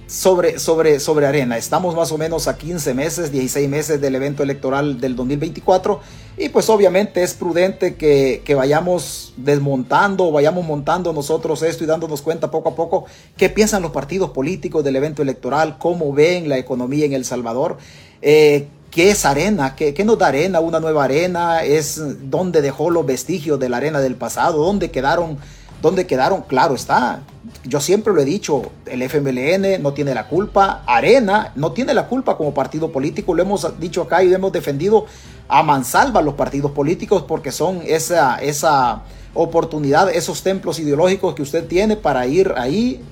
sobre, 0.07 0.59
sobre, 0.59 0.99
sobre 0.99 1.25
Arena. 1.25 1.57
Estamos 1.57 1.95
más 1.95 2.11
o 2.11 2.17
menos 2.17 2.47
a 2.47 2.57
15 2.57 2.93
meses, 2.93 3.31
16 3.31 3.69
meses 3.69 4.01
del 4.01 4.15
evento 4.15 4.43
electoral 4.43 4.99
del 4.99 5.15
2024 5.15 6.01
y 6.37 6.49
pues 6.49 6.69
obviamente 6.69 7.23
es 7.23 7.33
prudente 7.33 7.95
que, 7.95 8.41
que, 8.43 8.55
vayamos 8.55 9.33
desmontando, 9.37 10.31
vayamos 10.31 10.65
montando 10.65 11.13
nosotros 11.13 11.61
esto 11.63 11.83
y 11.83 11.87
dándonos 11.87 12.21
cuenta 12.21 12.51
poco 12.51 12.69
a 12.69 12.75
poco 12.75 13.05
qué 13.37 13.49
piensan 13.49 13.81
los 13.81 13.91
partidos 13.91 14.31
políticos 14.31 14.83
del 14.83 14.95
evento 14.95 15.21
electoral, 15.21 15.77
cómo 15.79 16.11
ven 16.11 16.49
la 16.49 16.57
economía 16.57 17.05
en 17.05 17.13
El 17.13 17.25
Salvador. 17.25 17.77
Eh, 18.21 18.67
¿Qué 18.91 19.09
es 19.09 19.25
arena? 19.25 19.75
¿Qué, 19.75 19.95
¿Qué, 19.95 20.05
nos 20.05 20.19
da 20.19 20.27
arena? 20.27 20.59
¿Una 20.59 20.79
nueva 20.79 21.05
arena? 21.05 21.63
¿Es 21.63 21.99
dónde 22.29 22.61
dejó 22.61 22.91
los 22.91 23.03
vestigios 23.07 23.59
de 23.59 23.67
la 23.67 23.77
arena 23.77 23.99
del 23.99 24.15
pasado? 24.15 24.63
¿Dónde 24.63 24.91
quedaron? 24.91 25.39
¿Dónde 25.83 26.07
quedaron? 26.07 26.41
Claro 26.41 26.73
está 26.73 27.21
yo 27.65 27.79
siempre 27.79 28.13
lo 28.13 28.21
he 28.21 28.25
dicho, 28.25 28.71
el 28.85 29.01
FMLN 29.01 29.81
no 29.81 29.93
tiene 29.93 30.13
la 30.13 30.27
culpa, 30.27 30.83
Arena 30.85 31.51
no 31.55 31.71
tiene 31.71 31.93
la 31.93 32.07
culpa 32.07 32.37
como 32.37 32.53
partido 32.53 32.91
político, 32.91 33.33
lo 33.33 33.41
hemos 33.41 33.79
dicho 33.79 34.01
acá 34.01 34.23
y 34.23 34.33
hemos 34.33 34.51
defendido 34.51 35.05
a 35.47 35.61
mansalva 35.63 36.21
los 36.21 36.35
partidos 36.35 36.71
políticos 36.71 37.23
porque 37.27 37.51
son 37.51 37.81
esa, 37.85 38.37
esa 38.37 39.03
oportunidad, 39.33 40.09
esos 40.09 40.41
templos 40.41 40.79
ideológicos 40.79 41.35
que 41.35 41.41
usted 41.41 41.67
tiene 41.67 41.95
para 41.95 42.25
ir 42.27 42.53
ahí 42.57 43.03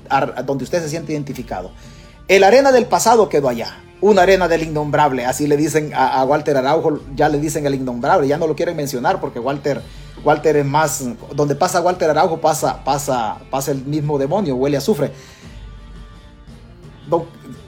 donde 0.45 0.63
usted 0.63 0.81
se 0.81 0.89
siente 0.89 1.11
identificado. 1.11 1.71
El 2.27 2.43
arena 2.43 2.71
del 2.71 2.85
pasado 2.85 3.27
quedó 3.27 3.49
allá, 3.49 3.77
una 3.99 4.21
arena 4.21 4.47
del 4.47 4.63
innombrable, 4.63 5.25
así 5.25 5.47
le 5.47 5.57
dicen 5.57 5.93
a, 5.93 6.19
a 6.19 6.25
Walter 6.25 6.57
Araujo, 6.57 7.01
ya 7.15 7.27
le 7.27 7.39
dicen 7.39 7.65
el 7.65 7.75
innombrable, 7.75 8.27
ya 8.27 8.37
no 8.37 8.47
lo 8.47 8.55
quieren 8.55 8.75
mencionar 8.75 9.19
porque 9.19 9.39
Walter 9.39 9.81
Walter 10.23 10.57
es 10.57 10.65
más, 10.65 11.03
donde 11.33 11.55
pasa 11.55 11.81
Walter 11.81 12.09
Araujo 12.09 12.39
pasa, 12.39 12.83
pasa, 12.83 13.37
pasa 13.49 13.71
el 13.71 13.83
mismo 13.85 14.17
demonio, 14.17 14.55
huele 14.55 14.77
a 14.77 14.79
azufre. 14.79 15.11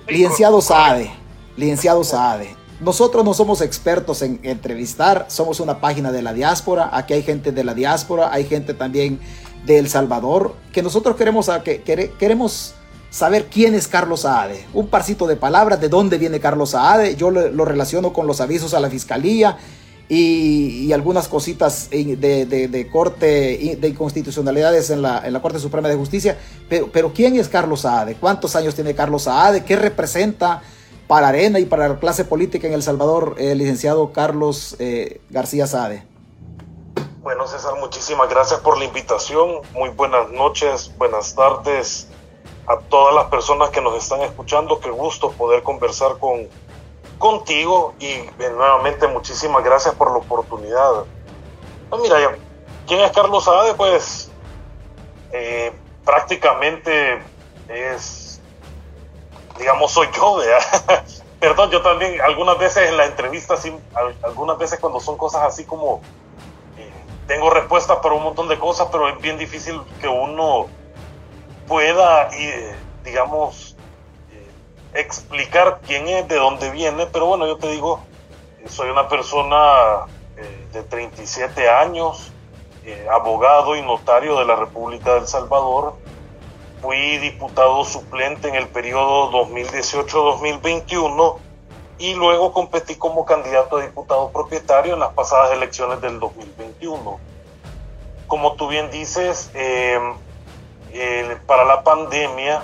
licenciado 0.07 0.61
Saade, 0.61 1.11
licenciado 1.57 2.03
Saade, 2.03 2.55
nosotros 2.79 3.23
no 3.23 3.33
somos 3.33 3.61
expertos 3.61 4.21
en 4.21 4.39
entrevistar, 4.43 5.25
somos 5.29 5.59
una 5.59 5.79
página 5.79 6.11
de 6.11 6.21
la 6.21 6.33
diáspora, 6.33 6.89
aquí 6.91 7.13
hay 7.13 7.23
gente 7.23 7.51
de 7.51 7.63
la 7.63 7.73
diáspora, 7.73 8.31
hay 8.31 8.45
gente 8.45 8.73
también 8.73 9.19
de 9.65 9.79
El 9.79 9.89
Salvador, 9.89 10.55
que 10.71 10.83
nosotros 10.83 11.15
queremos, 11.15 11.49
que, 11.63 11.81
queremos 11.81 12.75
saber 13.09 13.45
quién 13.45 13.73
es 13.73 13.87
Carlos 13.87 14.21
Saade. 14.21 14.65
Un 14.73 14.87
parcito 14.87 15.27
de 15.27 15.37
palabras 15.37 15.79
de 15.79 15.87
dónde 15.87 16.17
viene 16.17 16.39
Carlos 16.39 16.71
Saade, 16.71 17.15
yo 17.15 17.31
lo 17.31 17.65
relaciono 17.65 18.11
con 18.11 18.27
los 18.27 18.41
avisos 18.41 18.73
a 18.73 18.79
la 18.79 18.89
fiscalía, 18.89 19.57
y, 20.09 20.91
algunas 20.93 21.27
cositas 21.27 21.89
de, 21.89 22.89
corte, 22.91 23.77
de 23.79 23.87
inconstitucionalidades 23.87 24.89
en 24.89 25.01
la, 25.01 25.25
en 25.25 25.33
la, 25.33 25.41
Corte 25.41 25.59
Suprema 25.59 25.87
de 25.87 25.95
Justicia. 25.95 26.37
Pero, 26.69 26.89
pero 26.91 27.13
¿quién 27.13 27.35
es 27.35 27.49
Carlos 27.49 27.81
Saade? 27.81 28.15
¿Cuántos 28.15 28.55
años 28.55 28.75
tiene 28.75 28.93
Carlos 28.93 29.23
Saade? 29.23 29.63
¿Qué 29.63 29.75
representa 29.75 30.61
para 31.07 31.29
Arena 31.29 31.59
y 31.59 31.65
para 31.65 31.87
la 31.87 31.99
clase 31.99 32.25
política 32.25 32.67
en 32.67 32.73
El 32.73 32.83
Salvador 32.83 33.35
el 33.37 33.57
licenciado 33.57 34.11
Carlos 34.11 34.75
eh, 34.79 35.21
García 35.29 35.67
Saade? 35.67 36.05
Bueno, 37.21 37.47
César, 37.47 37.73
muchísimas 37.79 38.29
gracias 38.29 38.59
por 38.59 38.77
la 38.77 38.85
invitación. 38.85 39.61
Muy 39.73 39.89
buenas 39.89 40.29
noches, 40.29 40.91
buenas 40.97 41.33
tardes 41.33 42.07
a 42.67 42.77
todas 42.77 43.13
las 43.13 43.25
personas 43.25 43.69
que 43.69 43.81
nos 43.81 43.95
están 43.95 44.21
escuchando. 44.21 44.79
Qué 44.79 44.89
gusto 44.89 45.31
poder 45.31 45.63
conversar 45.63 46.17
con 46.19 46.47
contigo 47.17 47.93
y 47.99 48.07
eh, 48.07 48.31
nuevamente 48.37 49.07
muchísimas 49.07 49.63
gracias 49.63 49.95
por 49.95 50.11
la 50.11 50.17
oportunidad. 50.17 51.05
Pues 51.89 52.01
mira, 52.01 52.17
¿quién 52.87 52.99
es 53.01 53.11
Carlos 53.11 53.45
Saade? 53.45 53.73
Pues 53.75 54.31
eh, 55.31 55.73
prácticamente 56.05 57.21
es, 57.67 58.41
digamos, 59.57 59.91
soy 59.91 60.07
yo, 60.15 60.39
Perdón, 61.39 61.71
yo 61.71 61.81
también 61.81 62.21
algunas 62.21 62.57
veces 62.57 62.89
en 62.89 62.95
la 62.95 63.05
entrevista, 63.05 63.55
algunas 64.21 64.57
veces 64.57 64.79
cuando 64.79 65.01
son 65.01 65.17
cosas 65.17 65.41
así 65.43 65.65
como, 65.65 66.01
eh, 66.77 66.89
tengo 67.27 67.49
respuestas 67.49 67.97
para 67.97 68.15
un 68.15 68.23
montón 68.23 68.47
de 68.47 68.57
cosas, 68.57 68.87
pero 68.91 69.09
es 69.09 69.19
bien 69.19 69.37
difícil 69.37 69.81
que 69.99 70.07
uno 70.07 70.67
pueda, 71.67 72.29
digamos, 73.03 73.72
explicar 74.93 75.79
quién 75.85 76.07
es, 76.07 76.27
de 76.27 76.35
dónde 76.35 76.69
viene, 76.71 77.05
pero 77.07 77.25
bueno, 77.25 77.47
yo 77.47 77.57
te 77.57 77.71
digo, 77.71 77.99
soy 78.67 78.89
una 78.89 79.07
persona 79.07 80.05
eh, 80.37 80.67
de 80.71 80.83
37 80.83 81.69
años, 81.69 82.31
eh, 82.85 83.07
abogado 83.11 83.75
y 83.75 83.81
notario 83.81 84.37
de 84.37 84.45
la 84.45 84.55
República 84.55 85.15
del 85.15 85.27
Salvador. 85.27 85.95
Fui 86.81 87.17
diputado 87.17 87.83
suplente 87.85 88.49
en 88.49 88.55
el 88.55 88.67
periodo 88.67 89.31
2018-2021 89.31 91.37
y 91.97 92.13
luego 92.15 92.51
competí 92.51 92.95
como 92.95 93.25
candidato 93.25 93.77
a 93.77 93.81
diputado 93.81 94.31
propietario 94.31 94.95
en 94.95 94.99
las 94.99 95.13
pasadas 95.13 95.53
elecciones 95.53 96.01
del 96.01 96.19
2021. 96.19 97.19
Como 98.27 98.53
tú 98.55 98.67
bien 98.67 98.91
dices, 98.91 99.49
eh, 99.53 99.97
eh, 100.91 101.37
para 101.45 101.63
la 101.63 101.83
pandemia 101.83 102.63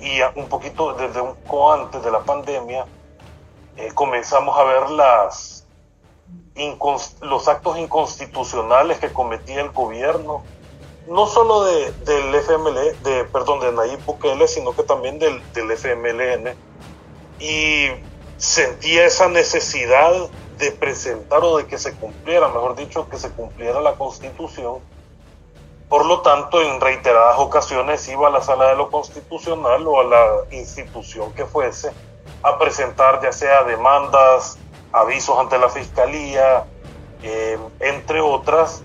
y 0.00 0.20
un 0.36 0.48
poquito 0.48 0.94
desde 0.94 1.20
un 1.20 1.34
poco 1.36 1.72
antes 1.72 2.02
de 2.02 2.10
la 2.10 2.20
pandemia, 2.20 2.86
eh, 3.76 3.90
comenzamos 3.94 4.58
a 4.58 4.64
ver 4.64 4.90
las, 4.90 5.66
los 7.20 7.48
actos 7.48 7.78
inconstitucionales 7.78 8.98
que 8.98 9.12
cometía 9.12 9.60
el 9.60 9.70
gobierno, 9.70 10.42
no 11.08 11.26
solo 11.26 11.64
de, 11.64 11.92
del 11.92 12.34
FML, 12.34 13.02
de, 13.02 13.24
perdón, 13.32 13.60
de 13.60 13.72
Nayib 13.72 14.04
Bukele, 14.04 14.46
sino 14.46 14.74
que 14.74 14.82
también 14.82 15.18
del, 15.18 15.42
del 15.52 15.70
FMLN. 15.70 16.54
Y 17.40 17.88
sentía 18.36 19.06
esa 19.06 19.28
necesidad 19.28 20.12
de 20.58 20.72
presentar 20.72 21.42
o 21.44 21.56
de 21.56 21.66
que 21.66 21.78
se 21.78 21.94
cumpliera, 21.94 22.48
mejor 22.48 22.76
dicho, 22.76 23.08
que 23.08 23.16
se 23.16 23.30
cumpliera 23.30 23.80
la 23.80 23.94
constitución 23.94 24.80
por 25.88 26.04
lo 26.04 26.20
tanto, 26.20 26.60
en 26.60 26.80
reiteradas 26.80 27.38
ocasiones 27.38 28.06
iba 28.08 28.28
a 28.28 28.30
la 28.30 28.42
sala 28.42 28.68
de 28.68 28.76
lo 28.76 28.90
constitucional 28.90 29.86
o 29.86 30.00
a 30.00 30.04
la 30.04 30.26
institución 30.50 31.32
que 31.32 31.46
fuese 31.46 31.90
a 32.42 32.58
presentar 32.58 33.22
ya 33.22 33.32
sea 33.32 33.64
demandas, 33.64 34.58
avisos 34.92 35.38
ante 35.38 35.58
la 35.58 35.70
fiscalía, 35.70 36.64
eh, 37.22 37.58
entre 37.80 38.20
otras, 38.20 38.82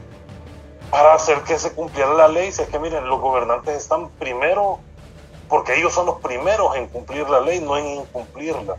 para 0.89 1.14
hacer 1.14 1.41
que 1.41 1.60
se 1.60 1.74
cumpliera 1.74 2.14
la 2.14 2.28
ley. 2.30 2.51
Si 2.51 2.62
es 2.62 2.70
que 2.70 2.80
miren, 2.80 3.08
los 3.08 3.20
gobernantes 3.20 3.76
están 3.76 4.10
primero, 4.12 4.80
porque 5.49 5.76
ellos 5.76 5.93
son 5.93 6.06
los 6.06 6.22
primeros 6.22 6.76
en 6.78 6.88
cumplir 6.88 7.30
la 7.30 7.41
ley, 7.41 7.60
no 7.60 7.78
en 7.78 7.86
incumplirla. 7.88 8.78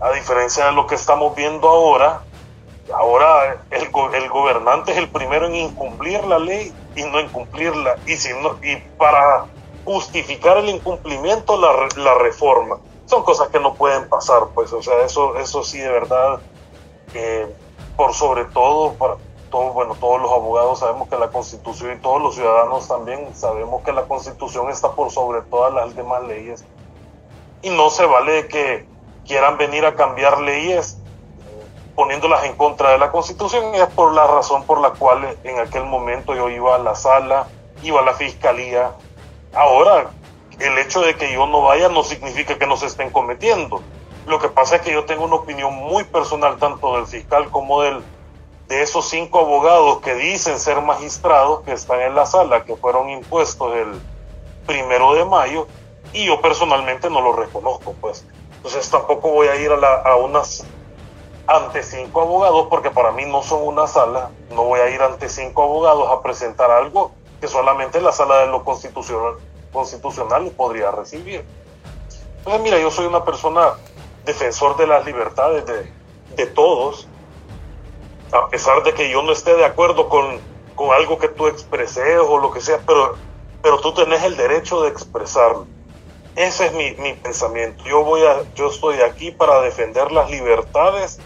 A 0.00 0.10
diferencia 0.10 0.66
de 0.66 0.72
lo 0.72 0.86
que 0.86 0.96
estamos 0.96 1.34
viendo 1.34 1.68
ahora, 1.68 2.22
ahora 2.94 3.64
el, 3.70 3.82
el 4.14 4.28
gobernante 4.28 4.92
es 4.92 4.98
el 4.98 5.08
primero 5.08 5.46
en 5.46 5.54
incumplir 5.54 6.24
la 6.24 6.38
ley 6.38 6.72
y 6.96 7.02
no 7.04 7.20
incumplirla. 7.20 7.96
Y, 8.06 8.16
si 8.16 8.30
no, 8.40 8.56
y 8.62 8.76
para 8.98 9.46
justificar 9.84 10.58
el 10.58 10.68
incumplimiento, 10.68 11.60
la, 11.60 11.88
la 12.02 12.14
reforma. 12.14 12.78
Son 13.06 13.22
cosas 13.24 13.48
que 13.48 13.60
no 13.60 13.74
pueden 13.74 14.08
pasar, 14.08 14.48
pues, 14.54 14.72
o 14.72 14.82
sea, 14.82 15.02
eso, 15.04 15.36
eso 15.36 15.62
sí, 15.64 15.78
de 15.78 15.90
verdad, 15.90 16.40
por 17.96 18.14
sobre 18.14 18.44
todo, 18.46 18.94
para 18.94 19.16
todos, 19.50 19.74
bueno, 19.74 19.94
todos 20.00 20.20
los 20.22 20.32
abogados 20.32 20.78
sabemos 20.78 21.08
que 21.08 21.18
la 21.18 21.28
Constitución 21.28 21.92
y 21.92 22.00
todos 22.00 22.22
los 22.22 22.34
ciudadanos 22.34 22.88
también 22.88 23.34
sabemos 23.34 23.82
que 23.82 23.92
la 23.92 24.04
Constitución 24.04 24.70
está 24.70 24.92
por 24.92 25.10
sobre 25.10 25.42
todas 25.42 25.74
las 25.74 25.94
demás 25.94 26.22
leyes. 26.24 26.64
Y 27.60 27.68
no 27.70 27.90
se 27.90 28.06
vale 28.06 28.48
que 28.48 28.86
quieran 29.26 29.58
venir 29.58 29.84
a 29.84 29.94
cambiar 29.94 30.40
leyes 30.40 30.98
poniéndolas 31.94 32.44
en 32.44 32.56
contra 32.56 32.90
de 32.90 32.98
la 32.98 33.10
Constitución 33.10 33.74
es 33.74 33.86
por 33.88 34.14
la 34.14 34.26
razón 34.26 34.64
por 34.64 34.80
la 34.80 34.90
cual 34.90 35.36
en 35.44 35.58
aquel 35.58 35.84
momento 35.84 36.34
yo 36.34 36.48
iba 36.48 36.74
a 36.74 36.78
la 36.78 36.94
sala, 36.94 37.46
iba 37.82 38.00
a 38.00 38.04
la 38.04 38.14
fiscalía. 38.14 38.92
Ahora, 39.54 40.10
el 40.58 40.78
hecho 40.78 41.00
de 41.00 41.16
que 41.16 41.32
yo 41.32 41.46
no 41.46 41.62
vaya 41.62 41.88
no 41.88 42.02
significa 42.02 42.58
que 42.58 42.66
no 42.66 42.76
se 42.76 42.86
estén 42.86 43.10
cometiendo. 43.10 43.82
Lo 44.26 44.38
que 44.38 44.48
pasa 44.48 44.76
es 44.76 44.82
que 44.82 44.92
yo 44.92 45.04
tengo 45.04 45.24
una 45.24 45.36
opinión 45.36 45.74
muy 45.74 46.04
personal 46.04 46.58
tanto 46.58 46.96
del 46.96 47.06
fiscal 47.06 47.50
como 47.50 47.82
del, 47.82 48.02
de 48.68 48.82
esos 48.82 49.08
cinco 49.08 49.40
abogados 49.40 50.00
que 50.00 50.14
dicen 50.14 50.58
ser 50.58 50.80
magistrados 50.80 51.62
que 51.62 51.72
están 51.72 52.00
en 52.00 52.14
la 52.14 52.26
sala, 52.26 52.64
que 52.64 52.76
fueron 52.76 53.10
impuestos 53.10 53.74
el 53.74 54.00
primero 54.66 55.14
de 55.14 55.24
mayo, 55.24 55.66
y 56.12 56.26
yo 56.26 56.40
personalmente 56.40 57.10
no 57.10 57.20
lo 57.20 57.32
reconozco, 57.32 57.94
pues. 58.00 58.24
Entonces 58.56 58.88
tampoco 58.88 59.30
voy 59.30 59.48
a 59.48 59.56
ir 59.56 59.72
a, 59.72 59.76
la, 59.76 59.94
a 60.02 60.16
unas 60.16 60.64
ante 61.46 61.82
cinco 61.82 62.22
abogados, 62.22 62.66
porque 62.70 62.90
para 62.90 63.12
mí 63.12 63.24
no 63.26 63.42
son 63.42 63.62
una 63.62 63.86
sala, 63.86 64.30
no 64.50 64.64
voy 64.64 64.80
a 64.80 64.88
ir 64.90 65.02
ante 65.02 65.28
cinco 65.28 65.64
abogados 65.64 66.10
a 66.10 66.22
presentar 66.22 66.70
algo 66.70 67.12
que 67.40 67.48
solamente 67.48 68.00
la 68.00 68.12
sala 68.12 68.38
de 68.38 68.46
lo 68.46 68.64
constitucional, 68.64 69.34
constitucional 69.72 70.50
podría 70.56 70.90
recibir. 70.90 71.44
Entonces, 72.38 72.62
mira, 72.62 72.78
yo 72.78 72.90
soy 72.90 73.06
una 73.06 73.24
persona 73.24 73.72
defensor 74.24 74.76
de 74.76 74.86
las 74.86 75.04
libertades 75.04 75.66
de, 75.66 75.92
de 76.36 76.46
todos, 76.46 77.08
a 78.32 78.48
pesar 78.48 78.82
de 78.82 78.94
que 78.94 79.10
yo 79.10 79.22
no 79.22 79.32
esté 79.32 79.54
de 79.56 79.64
acuerdo 79.64 80.08
con, 80.08 80.40
con 80.74 80.92
algo 80.92 81.18
que 81.18 81.28
tú 81.28 81.48
expreses 81.48 82.18
o 82.18 82.38
lo 82.38 82.50
que 82.50 82.60
sea, 82.60 82.80
pero, 82.86 83.16
pero 83.62 83.80
tú 83.80 83.92
tenés 83.92 84.22
el 84.22 84.36
derecho 84.36 84.82
de 84.82 84.88
expresarlo. 84.88 85.66
Ese 86.34 86.66
es 86.66 86.72
mi, 86.72 86.92
mi, 86.92 87.12
pensamiento. 87.12 87.84
Yo, 87.84 88.04
voy 88.04 88.22
a, 88.22 88.42
yo 88.54 88.68
estoy 88.68 89.00
aquí 89.00 89.32
para 89.32 89.60
defender 89.60 90.10
las 90.12 90.30
libertades 90.30 91.20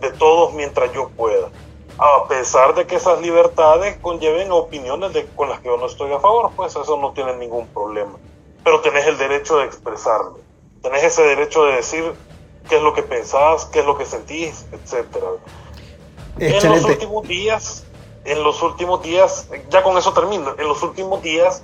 de 0.00 0.10
todos 0.12 0.52
mientras 0.54 0.92
yo 0.92 1.08
pueda. 1.10 1.48
A 1.98 2.26
pesar 2.28 2.74
de 2.74 2.86
que 2.86 2.96
esas 2.96 3.20
libertades 3.20 3.96
conlleven 4.00 4.50
opiniones 4.52 5.12
de, 5.12 5.26
con 5.36 5.50
las 5.50 5.60
que 5.60 5.66
yo 5.66 5.76
no 5.76 5.86
estoy 5.86 6.12
a 6.12 6.18
favor, 6.18 6.50
pues 6.56 6.74
eso 6.74 6.96
no 6.96 7.12
tiene 7.12 7.36
ningún 7.36 7.66
problema. 7.68 8.12
Pero 8.64 8.80
tenés 8.80 9.06
el 9.06 9.18
derecho 9.18 9.58
de 9.58 9.66
expresarlo. 9.66 10.38
Tenés 10.82 11.04
ese 11.04 11.22
derecho 11.22 11.64
de 11.64 11.76
decir 11.76 12.12
qué 12.68 12.76
es 12.76 12.82
lo 12.82 12.94
que 12.94 13.02
pensás, 13.02 13.66
qué 13.66 13.80
es 13.80 13.86
lo 13.86 13.98
que 13.98 14.06
sentís, 14.06 14.66
etc. 14.72 15.06
En 16.38 16.70
los 16.70 16.84
últimos 16.84 17.28
días, 17.28 17.84
en 18.24 18.42
los 18.42 18.62
últimos 18.62 19.02
días, 19.02 19.48
ya 19.68 19.82
con 19.82 19.98
eso 19.98 20.12
termino, 20.14 20.54
en 20.58 20.68
los 20.68 20.82
últimos 20.82 21.22
días, 21.22 21.62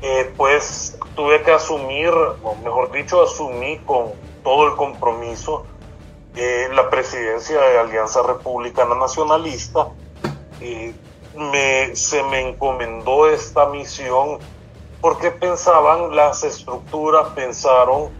eh, 0.00 0.32
pues 0.36 0.98
tuve 1.14 1.42
que 1.42 1.52
asumir, 1.52 2.10
o 2.10 2.54
mejor 2.62 2.92
dicho, 2.92 3.22
asumí 3.22 3.78
con 3.78 4.12
todo 4.42 4.68
el 4.68 4.76
compromiso 4.76 5.64
eh, 6.36 6.68
la 6.74 6.88
presidencia 6.90 7.60
de 7.60 7.78
Alianza 7.78 8.22
Republicana 8.22 8.94
Nacionalista, 8.94 9.88
me, 11.36 11.96
se 11.96 12.22
me 12.24 12.48
encomendó 12.48 13.28
esta 13.28 13.66
misión 13.66 14.38
porque 15.00 15.30
pensaban 15.30 16.14
las 16.14 16.44
estructuras, 16.44 17.28
pensaron 17.34 18.10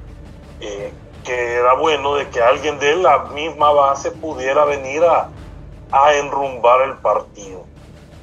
eh, 0.60 0.92
que 1.24 1.54
era 1.54 1.74
bueno 1.74 2.16
de 2.16 2.28
que 2.28 2.40
alguien 2.40 2.78
de 2.78 2.96
la 2.96 3.26
misma 3.26 3.70
base 3.70 4.10
pudiera 4.10 4.64
venir 4.64 5.04
a, 5.04 5.28
a 5.92 6.14
enrumbar 6.14 6.82
el 6.82 6.98
partido. 6.98 7.64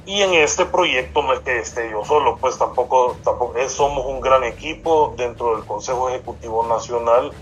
Y 0.04 0.22
en 0.22 0.34
este 0.34 0.66
proyecto 0.66 1.22
no 1.22 1.32
es 1.32 1.40
que 1.40 1.58
esté 1.58 1.90
yo 1.90 2.04
solo, 2.04 2.36
pues 2.36 2.58
tampoco, 2.58 3.16
tampoco 3.22 3.54
somos 3.68 4.06
un 4.06 4.20
gran 4.20 4.44
equipo 4.44 5.14
dentro 5.16 5.56
del 5.56 5.64
Consejo 5.64 6.08
Ejecutivo 6.10 6.66
Nacional 6.66 7.32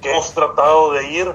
que 0.00 0.10
hemos 0.10 0.32
tratado 0.34 0.92
de 0.92 1.08
ir 1.08 1.32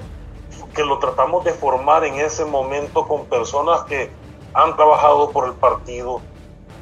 que 0.78 0.86
lo 0.86 0.99
tratamos 0.99 1.43
de 1.43 1.53
formar 1.53 2.05
en 2.05 2.19
ese 2.19 2.45
momento 2.45 3.07
con 3.07 3.25
personas 3.25 3.82
que 3.86 4.11
han 4.53 4.75
trabajado 4.75 5.32
por 5.32 5.47
el 5.47 5.53
partido, 5.55 6.21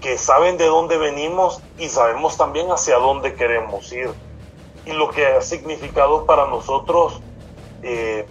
que 0.02 0.18
saben 0.18 0.58
de 0.58 0.66
dónde 0.66 0.98
venimos 0.98 1.62
y 1.80 1.88
sabemos 1.88 2.36
también 2.36 2.70
hacia 2.72 2.98
dónde 2.98 3.36
queremos 3.36 3.90
ir. 3.94 4.12
Y 4.86 4.92
lo 4.92 5.10
que 5.12 5.26
ha 5.26 5.42
significado 5.42 6.26
para 6.26 6.46
nosotros 6.48 7.22
eh, 7.84 8.28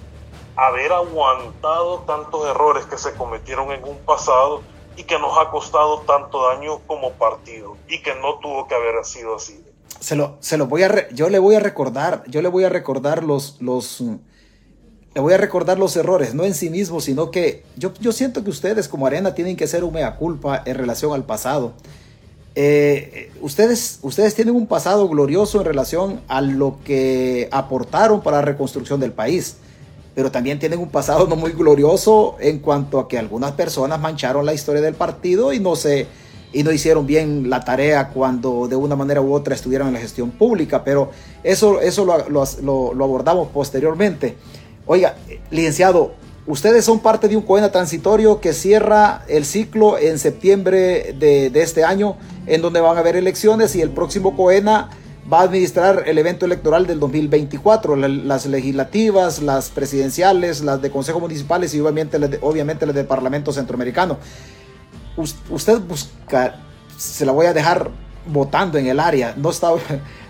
haber 0.55 0.93
aguantado 0.93 2.01
tantos 2.01 2.47
errores 2.47 2.85
que 2.85 2.99
se 2.99 3.15
cometieron 3.15 3.73
en 3.73 3.85
un 3.85 3.97
pasado 4.05 4.61
y 4.99 5.05
que 5.05 5.19
nos 5.19 5.39
ha 5.39 5.51
costado 5.51 6.01
tanto 6.01 6.47
daño 6.47 6.81
como 6.87 7.13
partido 7.13 7.79
y 7.89 8.03
que 8.03 8.15
no 8.17 8.39
tuvo 8.41 8.69
que 8.69 8.75
haber 8.75 9.03
sido 9.07 9.37
así. 9.37 9.65
Se 9.99 10.15
lo, 10.15 10.37
se 10.41 10.59
lo 10.59 10.67
voy 10.67 10.83
a 10.83 11.09
yo 11.09 11.31
le 11.31 11.39
voy 11.39 11.55
a 11.55 11.61
recordar, 11.61 12.23
yo 12.27 12.43
le 12.43 12.51
voy 12.51 12.65
a 12.65 12.69
recordar 12.69 13.25
los, 13.25 13.57
los, 13.63 14.03
le 15.15 15.21
voy 15.21 15.33
a 15.33 15.37
recordar 15.37 15.79
los 15.79 15.97
errores, 15.97 16.35
no 16.35 16.45
en 16.45 16.55
sí 16.55 16.71
mismo, 16.71 17.01
sino 17.01 17.31
que 17.31 17.63
yo, 17.77 17.93
yo 18.01 18.11
siento 18.11 18.43
que 18.43 18.51
ustedes 18.51 18.89
como 18.89 19.07
arena 19.07 19.35
tienen 19.35 19.57
que 19.57 19.69
ser 19.69 19.85
un 19.85 19.95
mea 19.95 20.17
culpa 20.17 20.63
en 20.65 20.75
relación 20.75 21.13
al 21.13 21.25
pasado. 21.25 21.73
Eh, 22.57 23.31
ustedes, 23.41 24.01
ustedes 24.03 24.35
tienen 24.35 24.57
un 24.57 24.67
pasado 24.67 25.09
glorioso 25.09 25.61
en 25.61 25.67
relación 25.67 26.21
a 26.27 26.41
lo 26.41 26.79
que 26.85 27.49
aportaron 27.53 28.23
para 28.23 28.39
la 28.39 28.43
reconstrucción 28.43 28.99
del 28.99 29.13
país, 29.13 29.57
pero 30.17 30.33
también 30.33 30.59
tienen 30.59 30.81
un 30.81 30.89
pasado 30.89 31.29
no 31.29 31.37
muy 31.37 31.53
glorioso 31.53 32.37
en 32.41 32.59
cuanto 32.59 32.99
a 32.99 33.09
que 33.09 33.17
algunas 33.17 33.53
personas 33.53 34.01
mancharon 34.01 34.45
la 34.45 34.55
historia 34.55 34.83
del 34.83 34.95
partido 34.95 35.53
y 35.53 35.61
no 35.61 35.77
se 35.77 36.09
y 36.53 36.63
no 36.63 36.71
hicieron 36.71 37.05
bien 37.05 37.51
la 37.51 37.65
tarea 37.65 38.11
cuando 38.11 38.69
de 38.69 38.77
una 38.77 38.95
manera 38.95 39.21
u 39.21 39.35
otra 39.35 39.57
estuvieron 39.57 39.89
en 39.89 39.95
la 39.95 40.01
gestión 40.01 40.31
pública, 40.31 40.85
pero 40.85 41.11
eso, 41.43 41.81
eso 41.81 42.05
lo, 42.05 42.29
lo, 42.29 42.95
lo 42.95 43.05
abordamos 43.05 43.49
posteriormente. 43.49 44.37
Oiga, 44.87 45.17
licenciado, 45.51 46.13
ustedes 46.47 46.85
son 46.85 47.01
parte 47.01 47.29
de 47.29 47.37
un 47.37 47.43
COENA 47.43 47.73
transitorio 47.73 48.41
que 48.41 48.53
cierra 48.53 49.25
el 49.29 49.47
ciclo 49.47 49.99
en 49.99 50.19
septiembre 50.19 51.15
de, 51.19 51.51
este 51.55 51.85
año, 51.85 52.17
en 52.47 52.61
donde 52.61 52.81
van 52.81 52.97
a 52.99 53.01
haber 53.01 53.17
elecciones 53.17 53.75
y 53.77 53.81
el 53.81 53.91
próximo 53.91 54.37
COENA 54.37 54.91
va 55.33 55.41
a 55.41 55.43
administrar 55.45 56.03
el 56.07 56.19
evento 56.19 56.45
electoral 56.45 56.87
del 56.87 57.01
2024, 57.01 57.97
las 57.97 58.45
legislativas, 58.45 59.41
las 59.41 59.71
presidenciales, 59.71 60.61
las 60.61 60.83
de 60.83 60.91
consejos 60.91 61.23
municipales 61.23 61.75
y 61.75 61.81
obviamente 61.81 62.19
las 62.19 62.31
de, 62.31 62.39
obviamente 62.43 62.85
las 62.85 62.95
de 62.95 63.05
Parlamento 63.05 63.51
Centroamericano. 63.53 64.19
Usted 65.17 65.81
busca, 65.81 66.57
se 66.99 67.25
la 67.25 67.33
voy 67.33 67.47
a 67.47 67.55
dejar 67.55 67.91
votando 68.27 68.77
en 68.77 68.87
el 68.87 69.01
área, 69.01 69.35
no 69.37 69.49
está 69.49 69.71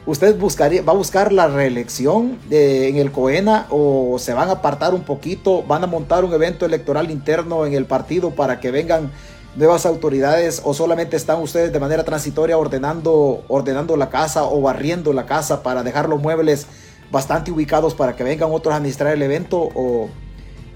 ¿Usted 0.07 0.39
va 0.39 0.93
a 0.93 0.97
buscar 0.97 1.33
la 1.33 1.49
reelección 1.49 2.39
de, 2.51 2.89
en 2.89 2.97
el 2.97 3.11
COENA 3.11 3.67
o 3.71 4.19
se 4.19 4.35
van 4.35 4.51
a 4.51 4.53
apartar 4.53 4.93
un 4.93 5.03
poquito? 5.03 5.63
¿Van 5.63 5.83
a 5.83 5.87
montar 5.87 6.25
un 6.25 6.33
evento 6.35 6.67
electoral 6.67 7.11
interno 7.11 7.65
en 7.65 7.73
el 7.73 7.87
partido 7.87 8.33
para 8.33 8.61
que 8.61 8.71
vengan 8.71 9.11
nuevas 9.57 9.87
autoridades 9.87 10.61
o 10.63 10.75
solamente 10.75 11.17
están 11.17 11.41
ustedes 11.41 11.73
de 11.73 11.81
manera 11.81 12.05
transitoria 12.05 12.59
ordenando, 12.59 13.45
ordenando 13.49 13.97
la 13.97 14.11
casa 14.11 14.45
o 14.45 14.61
barriendo 14.61 15.15
la 15.15 15.25
casa 15.25 15.63
para 15.63 15.83
dejar 15.83 16.09
los 16.09 16.21
muebles 16.21 16.67
bastante 17.11 17.51
ubicados 17.51 17.95
para 17.95 18.15
que 18.15 18.25
vengan 18.25 18.51
otros 18.53 18.75
a 18.75 18.77
administrar 18.77 19.15
el 19.15 19.23
evento 19.23 19.59
o, 19.59 20.11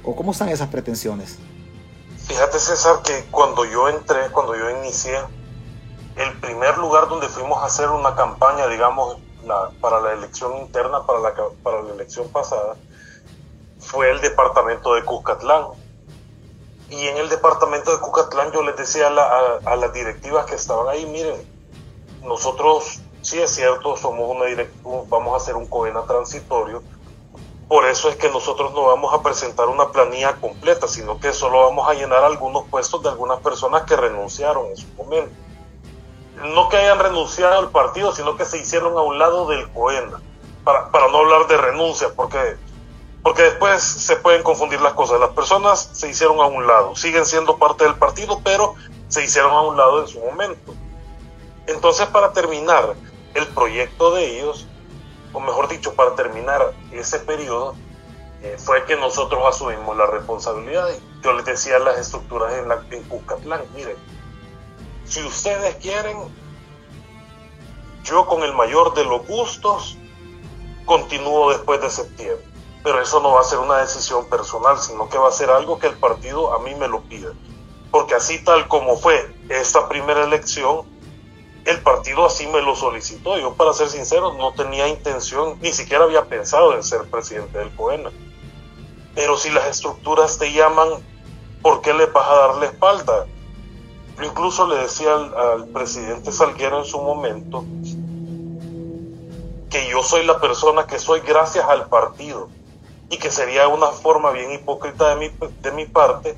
o 0.05 0.17
cómo 0.17 0.33
están 0.33 0.49
esas 0.49 0.69
pretensiones? 0.69 1.37
Fíjate 2.27 2.59
César 2.59 3.03
que 3.05 3.25
cuando 3.31 3.67
yo 3.67 3.89
entré, 3.91 4.31
cuando 4.33 4.57
yo 4.57 4.71
inicié, 4.81 5.19
el 6.21 6.39
primer 6.41 6.79
lugar 6.79 7.09
donde 7.09 7.29
fuimos 7.29 7.63
a 7.63 7.67
hacer 7.67 7.89
una 7.91 8.15
campaña, 8.15 8.67
digamos, 8.67 9.19
para 9.81 10.01
la 10.01 10.13
elección 10.13 10.57
interna, 10.59 11.05
para 11.07 11.21
la, 11.21 11.35
para 11.63 11.83
la 11.83 11.95
elección 11.95 12.29
pasada, 12.29 12.77
fue 13.79 14.11
el 14.11 14.21
departamento 14.21 14.95
de 14.95 15.05
Cuscatlán. 15.05 15.67
Y 16.91 17.07
en 17.07 17.19
el 17.19 17.29
departamento 17.29 17.93
de 17.93 18.01
Cucatlán 18.01 18.51
yo 18.53 18.63
les 18.63 18.77
decía 18.77 19.09
a, 19.09 19.77
las 19.77 19.93
directivas 19.93 20.47
que 20.47 20.55
estaban 20.55 20.89
ahí, 20.89 21.05
miren, 21.05 21.37
nosotros, 22.23 23.01
sí 23.21 23.39
es 23.39 23.51
cierto, 23.51 23.97
somos 23.97 24.31
una 24.31 24.47
vamos 25.09 25.35
a 25.35 25.37
hacer 25.37 25.55
un 25.55 25.67
COENA 25.67 26.05
transitorio, 26.05 26.83
por 27.69 27.85
eso 27.85 28.09
es 28.09 28.17
que 28.17 28.31
nosotros 28.31 28.73
no 28.73 28.87
vamos 28.87 29.13
a 29.13 29.23
presentar 29.23 29.69
una 29.69 29.93
planilla 29.93 30.37
completa, 30.37 30.89
sino 30.89 31.21
que 31.21 31.35
solo 31.35 31.61
vamos 31.61 31.87
a 31.87 31.93
llenar 31.93 32.25
algunos 32.25 32.67
puestos 32.69 33.03
de 33.03 33.11
algunas 33.11 33.41
personas 33.41 33.83
que 33.83 33.95
renunciaron 33.95 34.69
en 34.69 34.77
su 34.79 34.87
momento. 34.95 35.48
No 36.45 36.69
que 36.69 36.77
hayan 36.77 36.99
renunciado 36.99 37.59
al 37.59 37.71
partido, 37.71 38.13
sino 38.13 38.37
que 38.37 38.45
se 38.45 38.59
hicieron 38.59 38.97
a 38.97 39.03
un 39.03 39.19
lado 39.19 39.47
del 39.49 39.69
COENA, 39.71 40.21
para, 40.65 40.91
para 40.91 41.09
no 41.09 41.19
hablar 41.19 41.47
de 41.47 41.57
renuncia, 41.57 42.09
porque 42.15 42.57
porque 43.23 43.43
después 43.43 43.83
se 43.83 44.17
pueden 44.17 44.43
confundir 44.43 44.81
las 44.81 44.95
cosas. 44.95 45.21
Las 45.21 45.31
personas 45.31 45.91
se 45.93 46.09
hicieron 46.09 46.41
a 46.41 46.47
un 46.47 46.67
lado, 46.67 46.97
siguen 46.97 47.27
siendo 47.27 47.59
parte 47.59 47.85
del 47.85 47.95
partido, 47.97 48.41
pero 48.43 48.75
se 49.09 49.23
hicieron 49.23 49.53
a 49.53 49.61
un 49.63 49.77
lado 49.77 50.01
en 50.01 50.09
su 50.09 50.21
momento. 50.21 50.75
Entonces, 51.67 52.07
para 52.07 52.33
terminar 52.33 52.95
el 53.35 53.47
proyecto 53.49 54.15
de 54.15 54.39
ellos, 54.39 54.67
o 55.33 55.41
mejor 55.41 55.69
dicho, 55.69 55.95
para 55.95 56.15
terminar 56.15 56.73
ese 56.93 57.19
periodo, 57.19 57.75
eh, 58.43 58.57
fue 58.59 58.85
que 58.85 58.97
nosotros 58.97 59.43
asumimos 59.47 59.97
la 59.97 60.07
responsabilidad. 60.07 60.89
Yo 61.23 61.33
les 61.33 61.45
decía 61.45 61.79
las 61.81 61.99
estructuras 61.99 62.55
en, 62.55 62.69
la, 62.69 62.83
en 62.91 63.03
Cuscatlán, 63.05 63.63
miren, 63.75 63.97
si 65.09 65.23
ustedes 65.25 65.77
quieren, 65.77 66.17
yo 68.05 68.27
con 68.27 68.43
el 68.43 68.55
mayor 68.55 68.95
de 68.95 69.05
los 69.05 69.27
gustos 69.27 69.97
continúo 70.85 71.51
después 71.51 71.81
de 71.81 71.91
septiembre 71.91 72.49
pero 72.83 73.03
eso 73.03 73.21
no 73.21 73.33
va 73.33 73.41
a 73.41 73.45
ser 73.45 73.59
una 73.59 73.79
decisión 73.79 74.27
personal, 74.31 74.79
sino 74.79 75.09
que 75.09 75.19
va 75.19 75.29
a 75.29 75.33
ser 75.33 75.51
algo 75.51 75.79
que 75.79 75.89
el 75.89 75.97
partido 75.99 76.55
a 76.55 76.61
mí 76.61 76.75
me 76.75 76.89
lo 76.89 77.03
pide. 77.03 77.29
Porque 77.91 78.15
así 78.15 78.43
tal 78.45 78.69
como 78.69 78.97
fue 78.97 79.35
esta 79.49 79.89
primera 79.89 80.25
elección, 80.25 80.87
el 81.65 81.83
partido 81.83 82.25
así 82.25 82.47
me 82.47 82.63
lo 82.63 82.75
solicitó. 82.77 83.37
Yo, 83.39 83.55
para 83.55 83.73
ser 83.73 83.89
sincero, 83.89 84.33
no 84.35 84.53
tenía 84.53 84.89
intención, 84.89 85.59
ni 85.61 85.73
siquiera 85.73 86.05
había 86.05 86.25
pensado 86.27 86.75
en 86.75 86.83
ser 86.83 87.03
presidente 87.11 87.59
del 87.59 87.75
COENA. 87.75 88.11
Pero 89.15 89.37
si 89.37 89.51
las 89.51 89.67
estructuras 89.67 90.39
te 90.39 90.53
llaman, 90.53 90.89
¿por 91.61 91.83
qué 91.83 91.93
le 91.93 92.07
vas 92.07 92.27
a 92.27 92.35
dar 92.37 92.55
la 92.57 92.67
espalda? 92.67 93.27
Yo 94.19 94.25
incluso 94.25 94.67
le 94.67 94.77
decía 94.77 95.15
al, 95.15 95.69
presidente 95.69 96.33
Salguero 96.33 96.79
en 96.81 96.85
su 96.85 97.01
momento 97.01 97.65
que 99.71 99.89
yo 99.89 100.03
soy 100.03 100.25
la 100.25 100.41
persona 100.41 100.87
que 100.87 100.99
soy 100.99 101.21
gracias 101.21 101.65
al 101.67 101.89
partido 101.89 102.49
y 103.11 103.19
que 103.19 103.31
sería 103.31 103.69
una 103.69 103.89
forma 103.89 104.31
bien 104.31 104.53
hipócrita 104.53 105.15
de 105.15 105.17
mi, 105.17 105.49
de 105.61 105.73
mi 105.73 105.87
parte 105.87 106.37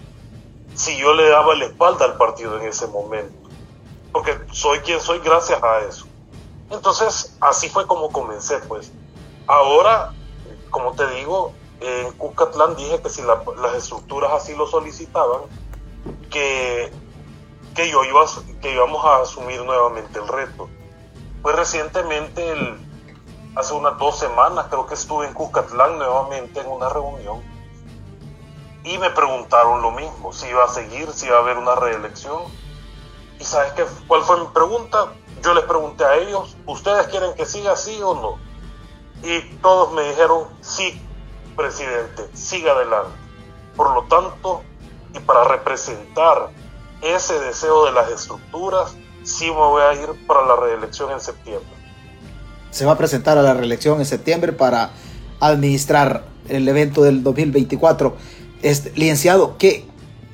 si 0.74 0.96
yo 0.96 1.14
le 1.14 1.28
daba 1.28 1.54
la 1.54 1.66
espalda 1.66 2.04
al 2.04 2.16
partido 2.16 2.58
en 2.58 2.68
ese 2.68 2.86
momento. 2.86 3.48
Porque 4.12 4.38
soy 4.52 4.80
quien 4.80 5.00
soy 5.00 5.20
gracias 5.20 5.62
a 5.62 5.80
eso. 5.80 6.06
Entonces, 6.70 7.36
así 7.40 7.68
fue 7.68 7.86
como 7.86 8.10
comencé, 8.10 8.58
pues. 8.60 8.92
Ahora, 9.46 10.12
como 10.70 10.92
te 10.92 11.06
digo, 11.10 11.52
en 11.80 12.12
Cuscatlán 12.12 12.76
dije 12.76 13.00
que 13.02 13.08
si 13.08 13.22
las 13.22 13.74
estructuras 13.74 14.32
así 14.32 14.54
lo 14.54 14.66
solicitaban, 14.66 15.42
que, 16.30 16.92
que, 17.74 17.90
yo 17.90 18.04
iba, 18.04 18.24
que 18.60 18.72
íbamos 18.72 19.04
a 19.04 19.22
asumir 19.22 19.62
nuevamente 19.62 20.18
el 20.18 20.28
reto. 20.28 20.68
Pues 21.42 21.56
recientemente 21.56 22.42
hace 23.54 23.74
unas 23.74 23.98
dos 23.98 24.18
semanas 24.18 24.66
creo 24.68 24.86
que 24.86 24.94
estuve 24.94 25.26
en 25.26 25.34
Cuscatlán 25.34 25.98
nuevamente 25.98 26.60
en 26.60 26.68
una 26.68 26.88
reunión 26.88 27.42
y 28.84 28.96
me 28.98 29.10
preguntaron 29.10 29.82
lo 29.82 29.90
mismo, 29.90 30.32
si 30.32 30.48
iba 30.48 30.64
a 30.64 30.68
seguir, 30.68 31.12
si 31.12 31.26
iba 31.26 31.36
a 31.36 31.40
haber 31.40 31.58
una 31.58 31.74
reelección. 31.74 32.42
¿Y 33.38 33.44
sabes 33.44 33.72
qué? 33.72 33.84
¿Cuál 34.06 34.22
fue 34.22 34.40
mi 34.40 34.46
pregunta? 34.46 35.12
Yo 35.42 35.54
les 35.54 35.64
pregunté 35.64 36.04
a 36.04 36.16
ellos, 36.16 36.56
¿ustedes 36.66 37.06
quieren 37.08 37.34
que 37.34 37.46
siga 37.46 37.72
así 37.72 38.00
o 38.02 38.14
no? 38.14 38.38
Y 39.22 39.40
todos 39.56 39.92
me 39.92 40.02
dijeron, 40.02 40.48
sí, 40.60 41.00
presidente, 41.56 42.28
siga 42.34 42.72
adelante. 42.72 43.12
Por 43.76 43.94
lo 43.94 44.04
tanto, 44.04 44.62
y 45.14 45.18
para 45.20 45.44
representar 45.44 46.50
ese 47.02 47.38
deseo 47.40 47.86
de 47.86 47.92
las 47.92 48.10
estructuras, 48.10 48.94
sí 49.22 49.46
me 49.46 49.56
voy 49.56 49.82
a 49.82 49.94
ir 49.94 50.26
para 50.26 50.46
la 50.46 50.56
reelección 50.56 51.10
en 51.10 51.20
septiembre 51.20 51.80
se 52.70 52.84
va 52.84 52.92
a 52.92 52.98
presentar 52.98 53.36
a 53.36 53.42
la 53.42 53.54
reelección 53.54 53.98
en 53.98 54.06
septiembre 54.06 54.52
para 54.52 54.90
administrar 55.40 56.24
el 56.48 56.68
evento 56.68 57.02
del 57.02 57.22
2024. 57.22 58.16
Este, 58.62 58.92
licenciado, 58.94 59.56
¿qué, 59.58 59.84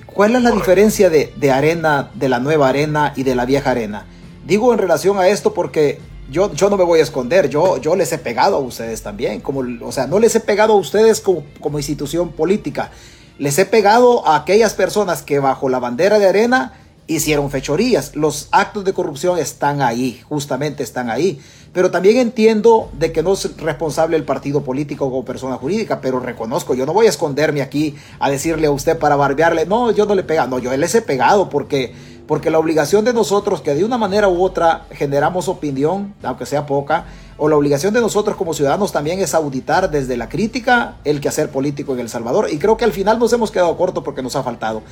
¿cuál 0.07 0.37
es 0.37 0.43
la 0.43 0.51
diferencia 0.51 1.11
de, 1.11 1.33
de, 1.37 1.51
arena, 1.51 2.11
de 2.14 2.29
la 2.29 2.39
nueva 2.39 2.69
arena 2.69 3.12
y 3.17 3.23
de 3.23 3.35
la 3.35 3.47
vieja 3.47 3.71
arena? 3.71 4.07
Digo 4.47 4.73
en 4.73 4.79
relación 4.79 5.19
a 5.19 5.29
esto 5.29 5.55
porque 5.55 6.01
yo, 6.31 6.53
yo 6.53 6.69
no 6.71 6.77
me 6.77 6.85
voy 6.85 7.01
a 7.01 7.03
esconder, 7.03 7.49
yo, 7.49 7.79
yo 7.79 7.97
les 7.97 8.12
he 8.12 8.19
pegado 8.19 8.57
a 8.57 8.61
ustedes 8.61 9.03
también, 9.03 9.41
como, 9.41 9.62
o 9.85 9.93
sea, 9.93 10.07
no 10.07 10.19
les 10.19 10.35
he 10.35 10.41
pegado 10.41 10.75
a 10.75 10.77
ustedes 10.77 11.21
como, 11.21 11.45
como 11.61 11.79
institución 11.79 12.31
política, 12.31 12.91
les 13.39 13.59
he 13.59 13.66
pegado 13.66 14.26
a 14.26 14.37
aquellas 14.37 14.74
personas 14.74 15.22
que 15.22 15.39
bajo 15.39 15.68
la 15.68 15.78
bandera 15.78 16.18
de 16.18 16.26
arena 16.26 16.72
hicieron 17.07 17.51
fechorías. 17.51 18.16
Los 18.16 18.49
actos 18.51 18.84
de 18.84 18.93
corrupción 18.93 19.39
están 19.39 19.82
ahí, 19.82 20.20
justamente 20.28 20.82
están 20.82 21.11
ahí. 21.11 21.41
Pero 21.72 21.91
también 21.91 22.16
entiendo 22.16 22.91
de 22.99 23.12
que 23.12 23.22
no 23.22 23.34
es 23.34 23.57
responsable 23.59 24.16
el 24.16 24.24
partido 24.24 24.62
político 24.62 25.11
como 25.11 25.24
persona 25.24 25.57
jurídica, 25.57 26.01
pero 26.01 26.20
reconozco, 26.20 26.74
yo 26.74 26.87
no 26.87 26.95
voy 26.95 27.07
a 27.07 27.11
esconderme 27.11 27.61
aquí 27.61 27.95
a 28.18 28.30
decirle 28.30 28.66
a 28.66 28.70
usted 28.70 28.99
para 28.99 29.14
barbearle, 29.14 29.66
no, 29.66 29.91
yo 29.91 30.07
no 30.07 30.14
le 30.14 30.22
he 30.22 30.24
pegado, 30.24 30.49
no, 30.49 30.59
yo 30.59 30.74
les 30.74 30.95
he 30.95 31.03
pegado 31.03 31.51
porque, 31.51 31.95
porque 32.27 32.51
la 32.51 32.59
obligación 32.59 33.05
de 33.05 33.12
nosotros 33.12 33.61
que 33.61 33.74
de 33.74 33.85
una 33.85 33.99
manera 33.99 34.29
u 34.29 34.43
otra 34.43 34.87
generamos 34.91 35.49
opinión, 35.49 36.14
aunque 36.22 36.47
sea 36.47 36.66
poca, 36.66 37.05
o 37.39 37.49
la 37.49 37.57
obligación 37.57 37.93
de 37.95 38.01
nosotros 38.01 38.37
como 38.37 38.55
ciudadanos 38.55 38.93
también 38.93 39.20
es 39.20 39.35
auditar 39.35 39.91
desde 39.91 40.16
la 40.16 40.29
crítica 40.29 40.97
el 41.05 41.20
quehacer 41.20 41.51
político 41.51 41.93
en 41.95 42.01
El 42.01 42.09
Salvador. 42.09 42.49
Y 42.51 42.59
creo 42.59 42.77
que 42.77 42.85
al 42.85 42.93
final 42.93 43.18
nos 43.18 43.33
hemos 43.33 43.51
quedado 43.51 43.77
cortos 43.77 44.03
porque 44.03 44.22
nos 44.22 44.37
ha 44.37 44.43
faltado 44.43 44.83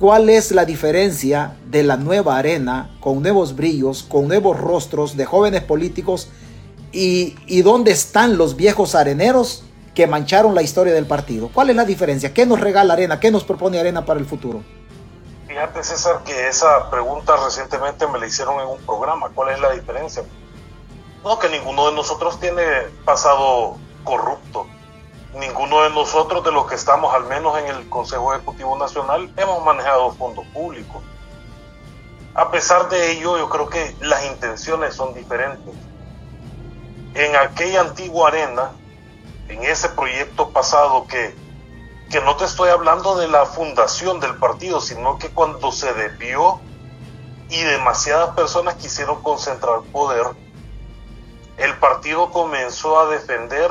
cuál 0.00 0.30
es 0.30 0.50
la 0.50 0.64
diferencia 0.64 1.56
de 1.70 1.82
la 1.82 1.98
nueva 1.98 2.38
arena 2.38 2.90
con 3.00 3.22
nuevos 3.22 3.54
brillos, 3.54 4.02
con 4.02 4.28
nuevos 4.28 4.58
rostros 4.58 5.14
de 5.14 5.26
jóvenes 5.26 5.62
políticos 5.62 6.28
y, 6.90 7.34
dónde 7.62 7.92
están 7.92 8.38
los 8.38 8.56
viejos 8.56 8.94
areneros 8.94 9.62
que 9.94 10.06
mancharon 10.06 10.54
la 10.54 10.62
historia 10.62 10.94
del 10.94 11.04
partido. 11.04 11.50
¿Cuál 11.52 11.70
es 11.70 11.76
la 11.76 11.84
diferencia? 11.84 12.32
¿Qué 12.32 12.46
nos 12.46 12.60
regala 12.60 12.94
Arena? 12.94 13.20
¿Qué 13.20 13.30
nos 13.30 13.44
propone 13.44 13.78
Arena 13.78 14.06
para 14.06 14.18
el 14.18 14.26
futuro? 14.26 14.62
Fíjate 15.60 15.84
César 15.84 16.22
que 16.24 16.48
esa 16.48 16.88
pregunta 16.88 17.36
recientemente 17.36 18.06
me 18.06 18.18
la 18.18 18.26
hicieron 18.26 18.60
en 18.60 18.66
un 18.66 18.78
programa. 18.86 19.28
¿Cuál 19.34 19.50
es 19.50 19.60
la 19.60 19.70
diferencia? 19.72 20.24
No, 21.22 21.38
que 21.38 21.50
ninguno 21.50 21.90
de 21.90 21.96
nosotros 21.96 22.40
tiene 22.40 22.62
pasado 23.04 23.76
corrupto 24.02 24.66
ninguno 25.34 25.82
de 25.82 25.90
nosotros, 25.90 26.42
de 26.44 26.50
los 26.50 26.66
que 26.66 26.74
estamos 26.74 27.14
al 27.14 27.24
menos 27.24 27.58
en 27.58 27.66
el 27.68 27.88
Consejo 27.88 28.34
Ejecutivo 28.34 28.76
Nacional, 28.76 29.30
hemos 29.36 29.64
manejado 29.64 30.12
fondos 30.12 30.44
públicos. 30.46 31.02
A 32.34 32.50
pesar 32.50 32.88
de 32.88 33.12
ello, 33.12 33.38
yo 33.38 33.48
creo 33.48 33.68
que 33.68 33.94
las 34.00 34.24
intenciones 34.26 34.94
son 34.94 35.14
diferentes. 35.14 35.74
En 37.14 37.36
aquella 37.36 37.82
antigua 37.82 38.28
arena, 38.28 38.72
en 39.48 39.62
ese 39.64 39.88
proyecto 39.90 40.50
pasado 40.50 41.06
que, 41.06 41.34
que 42.10 42.20
no 42.20 42.36
te 42.36 42.44
estoy 42.44 42.70
hablando 42.70 43.16
de 43.16 43.28
la 43.28 43.46
fundación 43.46 44.18
del 44.18 44.36
partido, 44.36 44.80
sino 44.80 45.16
que 45.18 45.28
cuando 45.28 45.70
se 45.70 45.94
desvió 45.94 46.60
y 47.48 47.62
demasiadas 47.62 48.34
personas 48.34 48.74
quisieron 48.74 49.22
concentrar 49.22 49.82
poder, 49.92 50.26
el 51.56 51.78
partido 51.78 52.32
comenzó 52.32 52.98
a 52.98 53.08
defender 53.10 53.70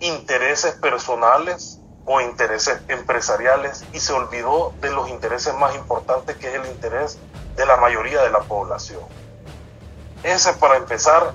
intereses 0.00 0.74
personales 0.76 1.78
o 2.06 2.20
intereses 2.22 2.80
empresariales 2.88 3.84
y 3.92 4.00
se 4.00 4.14
olvidó 4.14 4.72
de 4.80 4.90
los 4.90 5.08
intereses 5.10 5.52
más 5.54 5.74
importantes 5.74 6.36
que 6.36 6.48
es 6.48 6.54
el 6.54 6.66
interés 6.66 7.18
de 7.54 7.66
la 7.66 7.76
mayoría 7.76 8.22
de 8.22 8.30
la 8.30 8.40
población. 8.40 9.00
Ese 10.22 10.54
para 10.54 10.76
empezar 10.76 11.32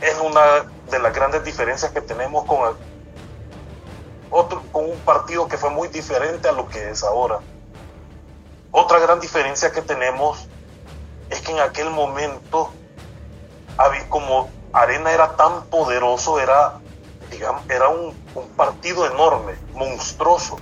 es 0.00 0.16
una 0.20 0.70
de 0.88 0.98
las 1.00 1.12
grandes 1.12 1.42
diferencias 1.42 1.90
que 1.90 2.00
tenemos 2.00 2.44
con, 2.44 2.76
otro, 4.32 4.62
con 4.72 4.88
un 4.88 4.98
partido 5.00 5.46
que 5.46 5.58
fue 5.58 5.70
muy 5.70 5.88
diferente 5.88 6.48
a 6.48 6.52
lo 6.52 6.68
que 6.68 6.90
es 6.90 7.04
ahora. 7.04 7.40
otra 8.70 8.98
gran 8.98 9.20
diferencia 9.20 9.70
que 9.70 9.82
tenemos 9.82 10.48
es 11.28 11.40
que 11.42 11.52
en 11.52 11.60
aquel 11.60 11.90
momento, 11.90 12.70
como 14.08 14.48
Arena 14.72 15.12
era 15.12 15.36
tan 15.36 15.64
poderoso, 15.66 16.40
era, 16.40 16.80
digamos, 17.30 17.62
era 17.68 17.88
un, 17.88 18.14
partido 18.56 19.06
enorme, 19.06 19.54
monstruoso. 19.74 20.56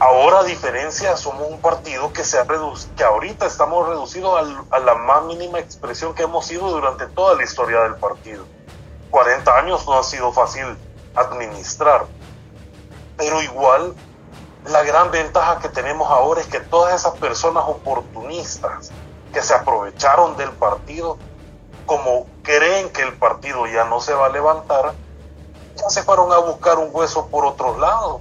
Ahora, 0.00 0.42
diferencia, 0.42 1.16
somos 1.16 1.48
un 1.48 1.60
partido 1.60 2.12
que 2.12 2.24
se 2.24 2.38
ha 2.38 2.44
reducido, 2.44 2.94
que 2.96 3.04
ahorita 3.04 3.46
estamos 3.46 3.88
reducidos 3.88 4.66
a 4.70 4.78
la 4.78 4.94
más 4.94 5.24
mínima 5.24 5.60
expresión 5.60 6.14
que 6.14 6.22
hemos 6.22 6.46
sido 6.46 6.68
durante 6.70 7.06
toda 7.06 7.36
la 7.36 7.44
historia 7.44 7.82
del 7.82 7.96
partido. 7.96 8.44
40 9.10 9.58
años 9.58 9.86
no 9.86 9.98
ha 9.98 10.02
sido 10.02 10.32
fácil 10.32 10.76
administrar, 11.14 12.06
pero 13.16 13.42
igual 13.42 13.94
la 14.66 14.82
gran 14.82 15.10
ventaja 15.10 15.58
que 15.58 15.68
tenemos 15.68 16.10
ahora 16.10 16.40
es 16.40 16.46
que 16.46 16.60
todas 16.60 16.94
esas 16.94 17.14
personas 17.18 17.64
oportunistas 17.66 18.90
que 19.32 19.42
se 19.42 19.54
aprovecharon 19.54 20.36
del 20.36 20.50
partido, 20.52 21.18
como 21.86 22.26
creen 22.42 22.90
que 22.90 23.02
el 23.02 23.14
partido 23.14 23.66
ya 23.66 23.84
no 23.84 24.00
se 24.00 24.12
va 24.12 24.26
a 24.26 24.28
levantar, 24.28 24.94
ya 25.76 25.88
se 25.88 26.02
fueron 26.02 26.32
a 26.32 26.38
buscar 26.38 26.78
un 26.78 26.90
hueso 26.92 27.28
por 27.28 27.46
otros 27.46 27.78
lados. 27.78 28.20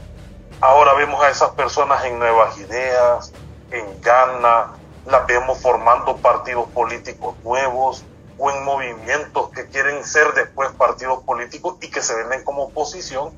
Ahora 0.61 0.93
vemos 0.93 1.21
a 1.23 1.29
esas 1.29 1.51
personas 1.51 2.03
en 2.05 2.19
nuevas 2.19 2.57
ideas, 2.57 3.31
en 3.71 4.01
gana, 4.01 4.73
las 5.05 5.25
vemos 5.27 5.59
formando 5.59 6.17
partidos 6.17 6.67
políticos 6.69 7.35
nuevos 7.43 8.03
o 8.39 8.49
en 8.49 8.63
movimientos 8.63 9.49
que 9.49 9.67
quieren 9.67 10.03
ser 10.03 10.33
después 10.33 10.71
partidos 10.71 11.23
políticos 11.23 11.75
y 11.81 11.91
que 11.91 12.01
se 12.01 12.15
venden 12.15 12.43
como 12.43 12.63
oposición 12.63 13.33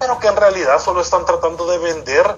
pero 0.00 0.18
que 0.18 0.28
en 0.28 0.36
realidad 0.36 0.80
solo 0.80 1.02
están 1.02 1.26
tratando 1.26 1.66
de 1.70 1.76
vender 1.76 2.36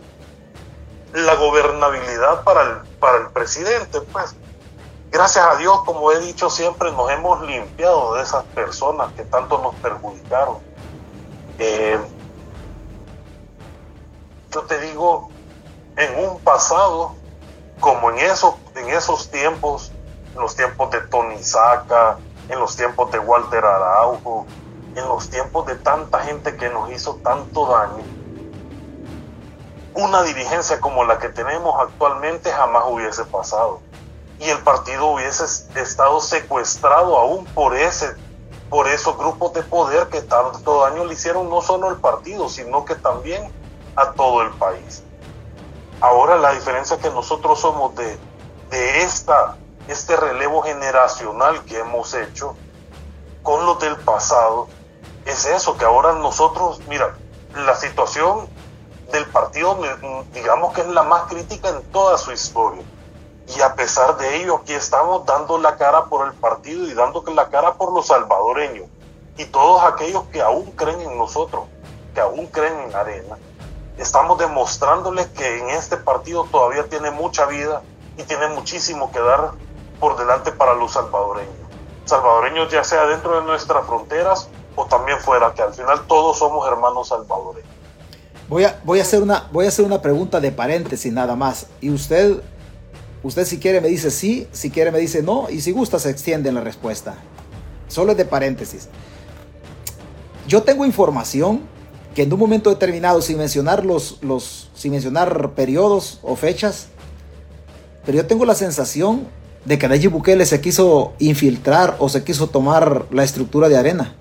la 1.14 1.34
gobernabilidad 1.36 2.42
para 2.42 2.62
el, 2.62 2.76
para 2.98 3.18
el 3.18 3.28
presidente. 3.28 4.00
Pues 4.00 4.34
gracias 5.12 5.46
a 5.46 5.54
Dios, 5.56 5.80
como 5.84 6.10
he 6.10 6.18
dicho 6.18 6.50
siempre, 6.50 6.90
nos 6.90 7.08
hemos 7.12 7.40
limpiado 7.42 8.14
de 8.14 8.22
esas 8.22 8.44
personas 8.46 9.12
que 9.12 9.22
tanto 9.24 9.58
nos 9.58 9.76
perjudicaron. 9.76 10.58
Eh, 11.60 12.00
yo 14.50 14.62
te 14.62 14.80
digo, 14.80 15.30
en 15.96 16.28
un 16.28 16.40
pasado, 16.40 17.14
como 17.78 18.10
en, 18.10 18.18
eso, 18.18 18.58
en 18.74 18.88
esos 18.88 19.30
tiempos, 19.30 19.92
en 20.34 20.40
los 20.40 20.56
tiempos 20.56 20.90
de 20.90 21.00
Tony 21.02 21.42
Saca, 21.42 22.18
en 22.48 22.58
los 22.58 22.76
tiempos 22.76 23.10
de 23.12 23.18
Walter 23.18 23.64
Araujo, 23.64 24.46
en 24.94 25.08
los 25.08 25.30
tiempos 25.30 25.66
de 25.66 25.76
tanta 25.76 26.20
gente 26.20 26.56
que 26.56 26.68
nos 26.68 26.90
hizo 26.90 27.16
tanto 27.16 27.66
daño, 27.66 28.02
una 29.94 30.22
dirigencia 30.22 30.80
como 30.80 31.04
la 31.04 31.18
que 31.18 31.28
tenemos 31.28 31.74
actualmente 31.80 32.50
jamás 32.50 32.84
hubiese 32.88 33.24
pasado. 33.24 33.80
Y 34.38 34.48
el 34.48 34.58
partido 34.58 35.06
hubiese 35.06 35.44
estado 35.80 36.20
secuestrado 36.20 37.16
aún 37.16 37.44
por, 37.46 37.76
ese, 37.76 38.16
por 38.68 38.88
esos 38.88 39.16
grupos 39.16 39.52
de 39.52 39.62
poder 39.62 40.08
que 40.08 40.22
tanto 40.22 40.82
daño 40.82 41.04
le 41.04 41.12
hicieron 41.12 41.48
no 41.48 41.60
solo 41.60 41.88
al 41.88 41.98
partido, 41.98 42.48
sino 42.48 42.84
que 42.84 42.94
también 42.94 43.52
a 43.94 44.12
todo 44.12 44.42
el 44.42 44.50
país. 44.52 45.02
Ahora 46.00 46.36
la 46.36 46.52
diferencia 46.52 46.98
que 46.98 47.10
nosotros 47.10 47.60
somos 47.60 47.94
de, 47.94 48.18
de 48.70 49.02
esta, 49.02 49.56
este 49.88 50.16
relevo 50.16 50.62
generacional 50.62 51.64
que 51.64 51.78
hemos 51.78 52.14
hecho 52.14 52.56
con 53.42 53.66
los 53.66 53.80
del 53.80 53.96
pasado 53.96 54.68
es 55.24 55.44
eso, 55.46 55.76
que 55.76 55.84
ahora 55.84 56.12
nosotros, 56.14 56.80
mira, 56.88 57.16
la 57.54 57.74
situación 57.74 58.48
del 59.12 59.26
partido, 59.26 59.78
digamos 60.32 60.72
que 60.72 60.80
es 60.80 60.88
la 60.88 61.02
más 61.02 61.22
crítica 61.24 61.68
en 61.68 61.82
toda 61.92 62.18
su 62.18 62.32
historia. 62.32 62.82
Y 63.54 63.60
a 63.60 63.74
pesar 63.74 64.16
de 64.16 64.36
ello, 64.36 64.56
aquí 64.56 64.72
estamos 64.72 65.26
dando 65.26 65.58
la 65.58 65.76
cara 65.76 66.06
por 66.06 66.26
el 66.26 66.34
partido 66.34 66.86
y 66.86 66.94
dando 66.94 67.22
la 67.34 67.48
cara 67.48 67.74
por 67.74 67.92
los 67.92 68.06
salvadoreños 68.06 68.86
y 69.36 69.44
todos 69.46 69.82
aquellos 69.84 70.24
que 70.24 70.40
aún 70.40 70.70
creen 70.72 71.00
en 71.00 71.18
nosotros, 71.18 71.64
que 72.14 72.20
aún 72.20 72.46
creen 72.46 72.78
en 72.80 72.94
Arena. 72.94 73.38
Estamos 73.98 74.38
demostrándoles 74.38 75.26
que 75.28 75.58
en 75.58 75.70
este 75.70 75.96
partido 75.96 76.44
todavía 76.50 76.88
tiene 76.88 77.10
mucha 77.10 77.46
vida 77.46 77.82
y 78.16 78.22
tiene 78.22 78.48
muchísimo 78.48 79.10
que 79.12 79.20
dar 79.20 79.52
por 80.02 80.18
delante 80.18 80.50
para 80.50 80.74
los 80.74 80.94
salvadoreños. 80.94 81.54
Salvadoreños 82.06 82.72
ya 82.72 82.82
sea 82.82 83.06
dentro 83.06 83.40
de 83.40 83.46
nuestras 83.46 83.86
fronteras 83.86 84.48
o 84.74 84.84
también 84.86 85.20
fuera, 85.20 85.54
que 85.54 85.62
al 85.62 85.72
final 85.72 86.08
todos 86.08 86.40
somos 86.40 86.66
hermanos 86.66 87.06
salvadores. 87.06 87.64
Voy 88.48 88.64
a, 88.64 88.80
voy 88.82 88.98
a, 88.98 89.02
hacer, 89.02 89.22
una, 89.22 89.48
voy 89.52 89.66
a 89.66 89.68
hacer 89.68 89.84
una 89.84 90.02
pregunta 90.02 90.40
de 90.40 90.50
paréntesis 90.50 91.12
nada 91.12 91.36
más. 91.36 91.68
Y 91.80 91.90
usted, 91.90 92.42
usted 93.22 93.44
si 93.44 93.60
quiere 93.60 93.80
me 93.80 93.86
dice 93.86 94.10
sí, 94.10 94.48
si 94.50 94.72
quiere 94.72 94.90
me 94.90 94.98
dice 94.98 95.22
no, 95.22 95.48
y 95.48 95.60
si 95.60 95.70
gusta 95.70 96.00
se 96.00 96.10
extiende 96.10 96.48
en 96.48 96.56
la 96.56 96.62
respuesta. 96.62 97.14
Solo 97.86 98.10
es 98.10 98.18
de 98.18 98.24
paréntesis. 98.24 98.88
Yo 100.48 100.64
tengo 100.64 100.84
información 100.84 101.60
que 102.16 102.24
en 102.24 102.32
un 102.32 102.40
momento 102.40 102.70
determinado, 102.70 103.22
sin 103.22 103.38
mencionar 103.38 103.86
los, 103.86 104.20
los, 104.20 104.68
sin 104.74 104.90
mencionar 104.90 105.50
periodos 105.50 106.18
o 106.24 106.34
fechas, 106.34 106.88
pero 108.04 108.16
yo 108.16 108.26
tengo 108.26 108.44
la 108.44 108.56
sensación 108.56 109.28
de 109.64 109.78
que 109.78 109.88
Nayib 109.88 110.12
Bukele 110.12 110.46
se 110.46 110.60
quiso 110.60 111.12
infiltrar 111.18 111.96
o 111.98 112.08
se 112.08 112.24
quiso 112.24 112.48
tomar 112.48 113.06
la 113.10 113.22
estructura 113.24 113.68
de 113.68 113.78
arena 113.78 114.16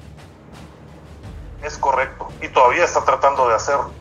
es 1.63 1.77
correcto 1.77 2.27
y 2.41 2.49
todavía 2.49 2.83
está 2.83 3.03
tratando 3.03 3.47
de 3.47 3.55
hacerlo. 3.55 3.91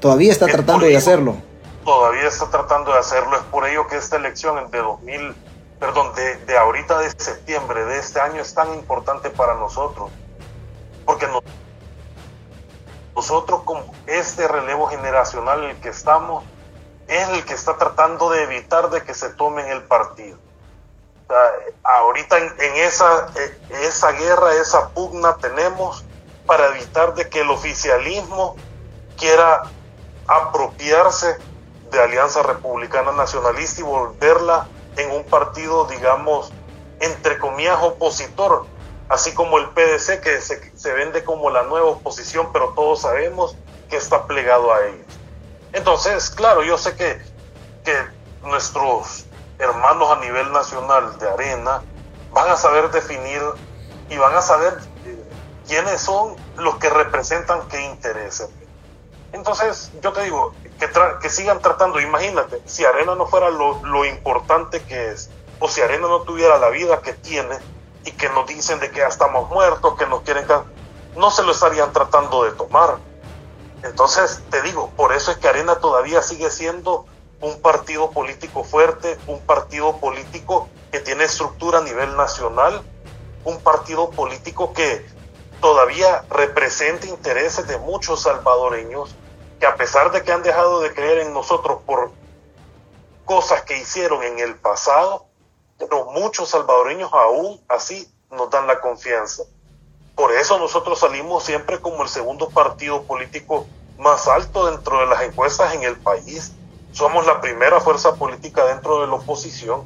Todavía 0.00 0.32
está 0.32 0.46
tratando 0.46 0.86
de 0.86 0.96
hacerlo. 0.96 1.36
Todavía 1.84 2.28
está 2.28 2.50
tratando 2.50 2.92
de 2.92 2.98
hacerlo. 2.98 3.36
Es 3.36 3.42
por 3.44 3.66
ello 3.66 3.86
que 3.86 3.96
esta 3.96 4.16
elección 4.16 4.70
de 4.70 4.78
2000, 4.78 5.34
perdón, 5.80 6.14
de, 6.14 6.36
de 6.36 6.58
ahorita 6.58 6.98
de 6.98 7.10
septiembre 7.10 7.84
de 7.84 7.98
este 7.98 8.20
año 8.20 8.42
es 8.42 8.54
tan 8.54 8.72
importante 8.74 9.30
para 9.30 9.54
nosotros. 9.54 10.10
Porque 11.04 11.26
nosotros 13.16 13.62
con 13.62 13.82
este 14.06 14.46
relevo 14.46 14.86
generacional 14.86 15.64
en 15.64 15.70
el 15.70 15.76
que 15.80 15.88
estamos, 15.88 16.44
es 17.08 17.28
el 17.30 17.44
que 17.44 17.54
está 17.54 17.78
tratando 17.78 18.30
de 18.30 18.42
evitar 18.44 18.90
de 18.90 19.02
que 19.02 19.14
se 19.14 19.30
tomen 19.30 19.66
el 19.68 19.82
partido. 19.82 20.38
Ahorita 21.82 22.38
en, 22.38 22.76
esa, 22.76 23.28
eh, 23.36 23.58
esa 23.82 24.12
guerra, 24.12 24.54
esa 24.54 24.88
pugna 24.90 25.36
tenemos 25.36 26.04
para 26.46 26.68
evitar 26.68 27.14
de 27.14 27.28
que 27.28 27.40
el 27.40 27.50
oficialismo 27.50 28.56
quiera 29.18 29.62
apropiarse 30.26 31.36
de 31.90 32.00
Alianza 32.00 32.42
Republicana 32.42 33.12
Nacionalista 33.12 33.80
y 33.80 33.84
volverla 33.84 34.66
en 34.96 35.10
un 35.10 35.24
partido, 35.24 35.84
digamos, 35.86 36.52
entre 37.00 37.38
comillas, 37.38 37.78
opositor, 37.82 38.66
así 39.08 39.32
como 39.34 39.58
el 39.58 39.70
PDC 39.70 40.20
que 40.20 40.40
se, 40.40 40.92
vende 40.92 41.24
como 41.24 41.50
la 41.50 41.62
nueva 41.62 41.88
oposición, 41.88 42.50
pero 42.52 42.70
todos 42.74 43.02
sabemos 43.02 43.56
que 43.88 43.96
está 43.96 44.26
plegado 44.26 44.72
a 44.72 44.86
ellos. 44.86 45.06
Entonces, 45.72 46.30
claro, 46.30 46.62
yo 46.62 46.76
sé 46.78 46.96
que, 46.96 47.22
que 47.84 47.94
nuestros 48.42 49.27
hermanos 49.58 50.10
a 50.10 50.20
nivel 50.20 50.52
nacional 50.52 51.18
de 51.18 51.28
arena 51.28 51.82
van 52.32 52.50
a 52.50 52.56
saber 52.56 52.90
definir 52.90 53.42
y 54.08 54.16
van 54.16 54.34
a 54.34 54.42
saber 54.42 54.78
quiénes 55.66 56.00
son 56.00 56.36
los 56.56 56.76
que 56.76 56.88
representan 56.88 57.68
qué 57.68 57.80
intereses. 57.82 58.48
Entonces, 59.32 59.90
yo 60.00 60.12
te 60.12 60.22
digo, 60.22 60.54
que, 60.78 60.88
que 61.20 61.28
sigan 61.28 61.60
tratando, 61.60 62.00
imagínate, 62.00 62.62
si 62.64 62.84
Arena 62.84 63.14
no 63.14 63.26
fuera 63.26 63.50
lo, 63.50 63.84
lo, 63.84 64.06
importante 64.06 64.82
que 64.84 65.10
es, 65.10 65.28
o 65.60 65.68
si 65.68 65.82
Arena 65.82 66.08
no 66.08 66.22
tuviera 66.22 66.58
la 66.58 66.70
vida 66.70 67.02
que 67.02 67.12
tiene, 67.12 67.58
y 68.04 68.12
que 68.12 68.30
nos 68.30 68.46
dicen 68.46 68.80
de 68.80 68.90
que 68.90 69.00
ya 69.00 69.08
estamos 69.08 69.50
muertos, 69.50 69.98
que 69.98 70.06
nos 70.06 70.22
quieren, 70.22 70.46
no 71.16 71.30
se 71.30 71.42
lo 71.42 71.52
estarían 71.52 71.92
tratando 71.92 72.44
de 72.44 72.52
tomar. 72.52 72.96
Entonces, 73.82 74.42
te 74.50 74.62
digo, 74.62 74.90
por 74.96 75.12
eso 75.12 75.30
es 75.30 75.36
que 75.36 75.48
Arena 75.48 75.76
todavía 75.76 76.22
sigue 76.22 76.50
siendo 76.50 77.04
un 77.40 77.60
partido 77.60 78.10
político 78.10 78.64
fuerte, 78.64 79.18
un 79.26 79.40
partido 79.40 79.96
político 79.98 80.68
que 80.90 81.00
tiene 81.00 81.24
estructura 81.24 81.78
a 81.78 81.82
nivel 81.82 82.16
nacional, 82.16 82.82
un 83.44 83.60
partido 83.60 84.10
político 84.10 84.72
que 84.72 85.06
todavía 85.60 86.24
representa 86.30 87.06
intereses 87.06 87.66
de 87.66 87.78
muchos 87.78 88.22
salvadoreños 88.22 89.14
que 89.58 89.66
a 89.66 89.76
pesar 89.76 90.12
de 90.12 90.22
que 90.22 90.32
han 90.32 90.42
dejado 90.42 90.80
de 90.80 90.94
creer 90.94 91.18
en 91.18 91.32
nosotros 91.32 91.80
por 91.84 92.12
cosas 93.24 93.62
que 93.62 93.76
hicieron 93.76 94.22
en 94.22 94.38
el 94.38 94.54
pasado, 94.54 95.26
pero 95.78 96.06
muchos 96.06 96.50
salvadoreños 96.50 97.12
aún 97.12 97.60
así 97.68 98.10
nos 98.30 98.50
dan 98.50 98.66
la 98.66 98.80
confianza. 98.80 99.44
Por 100.14 100.32
eso 100.32 100.58
nosotros 100.58 100.98
salimos 100.98 101.44
siempre 101.44 101.80
como 101.80 102.02
el 102.02 102.08
segundo 102.08 102.48
partido 102.50 103.02
político 103.04 103.66
más 103.98 104.28
alto 104.28 104.66
dentro 104.66 105.00
de 105.00 105.06
las 105.06 105.22
encuestas 105.22 105.74
en 105.74 105.82
el 105.82 105.96
país. 105.96 106.52
Somos 106.98 107.24
la 107.26 107.40
primera 107.40 107.78
fuerza 107.78 108.16
política 108.16 108.64
dentro 108.64 109.00
de 109.00 109.06
la 109.06 109.14
oposición. 109.14 109.82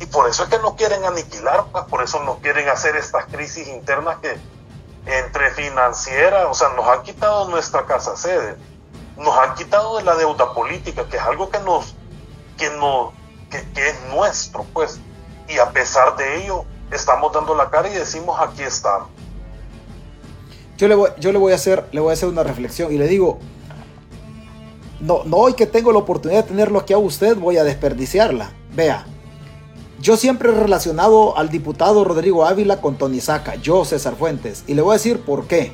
Y 0.00 0.06
por 0.06 0.28
eso 0.28 0.42
es 0.42 0.48
que 0.48 0.58
nos 0.58 0.74
quieren 0.74 1.04
aniquilar, 1.04 1.66
pues, 1.70 1.84
por 1.84 2.02
eso 2.02 2.24
nos 2.24 2.38
quieren 2.38 2.68
hacer 2.68 2.96
estas 2.96 3.26
crisis 3.26 3.68
internas 3.68 4.18
que 4.18 4.36
entre 5.06 5.52
financiera, 5.52 6.48
o 6.48 6.54
sea, 6.54 6.70
nos 6.70 6.88
han 6.88 7.04
quitado 7.04 7.48
nuestra 7.48 7.86
casa 7.86 8.16
sede, 8.16 8.56
nos 9.16 9.32
han 9.38 9.54
quitado 9.54 9.98
de 9.98 10.02
la 10.02 10.16
deuda 10.16 10.52
política, 10.52 11.06
que 11.08 11.18
es 11.18 11.22
algo 11.22 11.50
que 11.50 11.60
nos, 11.60 11.94
que, 12.58 12.68
no, 12.70 13.12
que, 13.48 13.58
es 13.88 13.94
nuestro, 14.12 14.66
pues. 14.72 14.98
Y 15.46 15.56
a 15.58 15.70
pesar 15.70 16.16
de 16.16 16.42
ello, 16.42 16.64
estamos 16.90 17.32
dando 17.32 17.54
la 17.54 17.70
cara 17.70 17.88
y 17.88 17.94
decimos, 17.94 18.36
aquí 18.40 18.64
estamos. 18.64 19.06
Yo 20.76 20.88
le 20.88 20.96
voy, 20.96 21.10
yo 21.16 21.30
le 21.30 21.38
voy, 21.38 21.52
a, 21.52 21.54
hacer, 21.54 21.86
le 21.92 22.00
voy 22.00 22.10
a 22.10 22.14
hacer 22.14 22.28
una 22.28 22.42
reflexión 22.42 22.92
y 22.92 22.98
le 22.98 23.06
digo, 23.06 23.38
no, 25.00 25.24
no 25.24 25.36
hoy 25.36 25.54
que 25.54 25.66
tengo 25.66 25.92
la 25.92 25.98
oportunidad 25.98 26.44
de 26.44 26.50
tenerlo 26.50 26.78
aquí 26.78 26.92
a 26.92 26.98
usted, 26.98 27.36
voy 27.36 27.56
a 27.56 27.64
desperdiciarla. 27.64 28.52
Vea, 28.74 29.06
yo 30.00 30.16
siempre 30.16 30.50
he 30.50 30.54
relacionado 30.54 31.36
al 31.36 31.50
diputado 31.50 32.04
Rodrigo 32.04 32.46
Ávila 32.46 32.80
con 32.80 32.96
Tony 32.96 33.20
Saca, 33.20 33.56
yo 33.56 33.84
César 33.84 34.16
Fuentes, 34.16 34.64
y 34.66 34.74
le 34.74 34.82
voy 34.82 34.92
a 34.92 34.98
decir 34.98 35.20
por 35.20 35.46
qué. 35.46 35.72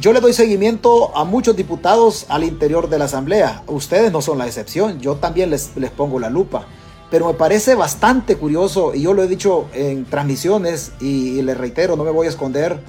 Yo 0.00 0.12
le 0.12 0.20
doy 0.20 0.32
seguimiento 0.32 1.16
a 1.16 1.24
muchos 1.24 1.56
diputados 1.56 2.26
al 2.28 2.42
interior 2.42 2.88
de 2.88 2.98
la 2.98 3.04
Asamblea. 3.04 3.62
Ustedes 3.68 4.10
no 4.10 4.22
son 4.22 4.38
la 4.38 4.46
excepción. 4.46 5.00
Yo 5.00 5.16
también 5.16 5.50
les, 5.50 5.76
les 5.76 5.90
pongo 5.90 6.18
la 6.18 6.30
lupa. 6.30 6.66
Pero 7.10 7.28
me 7.28 7.34
parece 7.34 7.76
bastante 7.76 8.36
curioso, 8.36 8.92
y 8.94 9.02
yo 9.02 9.14
lo 9.14 9.22
he 9.22 9.28
dicho 9.28 9.66
en 9.72 10.04
transmisiones, 10.04 10.92
y, 11.00 11.40
le 11.42 11.54
reitero, 11.54 11.94
no 11.96 12.02
me 12.02 12.10
voy 12.10 12.26
a 12.26 12.30
esconder. 12.30 12.80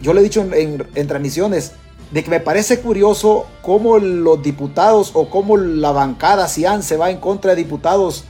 Yo 0.00 0.14
lo 0.14 0.20
he 0.20 0.22
dicho 0.22 0.40
en, 0.40 0.86
en, 0.94 1.06
transmisiones, 1.06 1.72
de 2.14 2.22
que 2.22 2.30
me 2.30 2.38
parece 2.38 2.78
curioso 2.78 3.44
cómo 3.60 3.98
los 3.98 4.40
diputados 4.40 5.10
o 5.14 5.28
cómo 5.28 5.56
la 5.56 5.90
bancada 5.90 6.46
CIAN 6.46 6.84
se 6.84 6.96
va 6.96 7.10
en 7.10 7.18
contra 7.18 7.50
de 7.50 7.64
diputados 7.64 8.22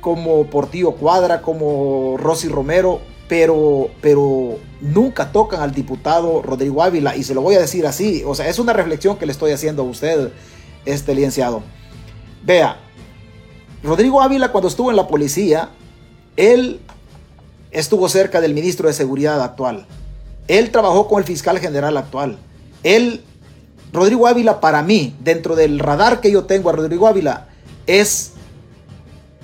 como 0.00 0.46
Portillo 0.46 0.92
Cuadra, 0.92 1.42
como 1.42 2.16
Rosy 2.16 2.48
Romero, 2.48 3.02
pero, 3.28 3.90
pero 4.00 4.56
nunca 4.80 5.32
tocan 5.32 5.60
al 5.60 5.72
diputado 5.72 6.40
Rodrigo 6.40 6.82
Ávila 6.82 7.14
y 7.14 7.24
se 7.24 7.34
lo 7.34 7.42
voy 7.42 7.56
a 7.56 7.60
decir 7.60 7.86
así, 7.86 8.22
o 8.26 8.34
sea, 8.34 8.48
es 8.48 8.58
una 8.58 8.72
reflexión 8.72 9.18
que 9.18 9.26
le 9.26 9.32
estoy 9.32 9.52
haciendo 9.52 9.82
a 9.82 9.84
usted, 9.84 10.32
este 10.86 11.14
licenciado. 11.14 11.62
Vea, 12.42 12.78
Rodrigo 13.82 14.22
Ávila 14.22 14.50
cuando 14.50 14.68
estuvo 14.68 14.88
en 14.88 14.96
la 14.96 15.08
policía, 15.08 15.68
él 16.38 16.80
estuvo 17.70 18.08
cerca 18.08 18.40
del 18.40 18.54
ministro 18.54 18.88
de 18.88 18.94
Seguridad 18.94 19.42
actual. 19.42 19.86
Él 20.48 20.70
trabajó 20.70 21.06
con 21.06 21.18
el 21.18 21.26
fiscal 21.26 21.58
general 21.58 21.98
actual. 21.98 22.38
Él, 22.86 23.24
Rodrigo 23.92 24.28
Ávila, 24.28 24.60
para 24.60 24.80
mí, 24.80 25.16
dentro 25.18 25.56
del 25.56 25.80
radar 25.80 26.20
que 26.20 26.30
yo 26.30 26.44
tengo 26.44 26.70
a 26.70 26.72
Rodrigo 26.72 27.08
Ávila, 27.08 27.48
es, 27.88 28.34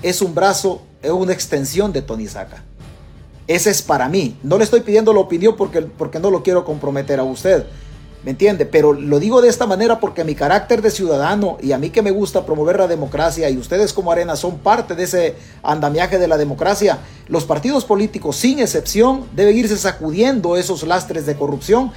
es 0.00 0.22
un 0.22 0.32
brazo, 0.32 0.82
es 1.02 1.10
una 1.10 1.32
extensión 1.32 1.92
de 1.92 2.02
Tony 2.02 2.28
Saca. 2.28 2.62
Ese 3.48 3.70
es 3.70 3.82
para 3.82 4.08
mí. 4.08 4.36
No 4.44 4.58
le 4.58 4.64
estoy 4.64 4.82
pidiendo 4.82 5.12
la 5.12 5.18
opinión 5.18 5.56
porque, 5.56 5.82
porque 5.82 6.20
no 6.20 6.30
lo 6.30 6.44
quiero 6.44 6.64
comprometer 6.64 7.18
a 7.18 7.24
usted. 7.24 7.66
¿Me 8.24 8.30
entiende? 8.30 8.64
Pero 8.64 8.92
lo 8.92 9.18
digo 9.18 9.42
de 9.42 9.48
esta 9.48 9.66
manera 9.66 9.98
porque 9.98 10.22
mi 10.22 10.36
carácter 10.36 10.80
de 10.80 10.92
ciudadano 10.92 11.58
y 11.60 11.72
a 11.72 11.78
mí 11.78 11.90
que 11.90 12.02
me 12.02 12.12
gusta 12.12 12.46
promover 12.46 12.78
la 12.78 12.86
democracia 12.86 13.50
y 13.50 13.58
ustedes 13.58 13.92
como 13.92 14.12
Arena 14.12 14.36
son 14.36 14.58
parte 14.58 14.94
de 14.94 15.02
ese 15.02 15.34
andamiaje 15.64 16.20
de 16.20 16.28
la 16.28 16.36
democracia, 16.38 17.00
los 17.26 17.44
partidos 17.44 17.84
políticos 17.84 18.36
sin 18.36 18.60
excepción 18.60 19.26
deben 19.34 19.58
irse 19.58 19.76
sacudiendo 19.76 20.56
esos 20.56 20.84
lastres 20.84 21.26
de 21.26 21.34
corrupción 21.34 21.90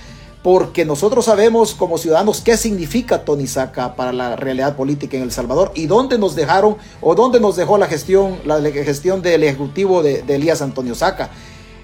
porque 0.45 0.85
nosotros 0.85 1.25
sabemos 1.25 1.73
como 1.73 1.97
ciudadanos 1.97 2.39
qué 2.39 2.55
significa 2.55 3.25
Tony 3.25 3.47
Saca 3.47 3.95
para 3.95 4.13
la 4.13 4.35
realidad 4.35 4.75
política 4.75 5.17
en 5.17 5.23
El 5.23 5.31
Salvador 5.31 5.71
y 5.73 5.87
dónde 5.87 6.19
nos 6.19 6.35
dejaron 6.35 6.77
o 7.01 7.15
dónde 7.15 7.39
nos 7.39 7.55
dejó 7.55 7.79
la 7.79 7.87
gestión, 7.87 8.37
la 8.45 8.61
gestión 8.61 9.23
del 9.23 9.43
ejecutivo 9.43 10.03
de, 10.03 10.23
Elías 10.27 10.61
Antonio 10.61 10.93
Saca. 10.93 11.31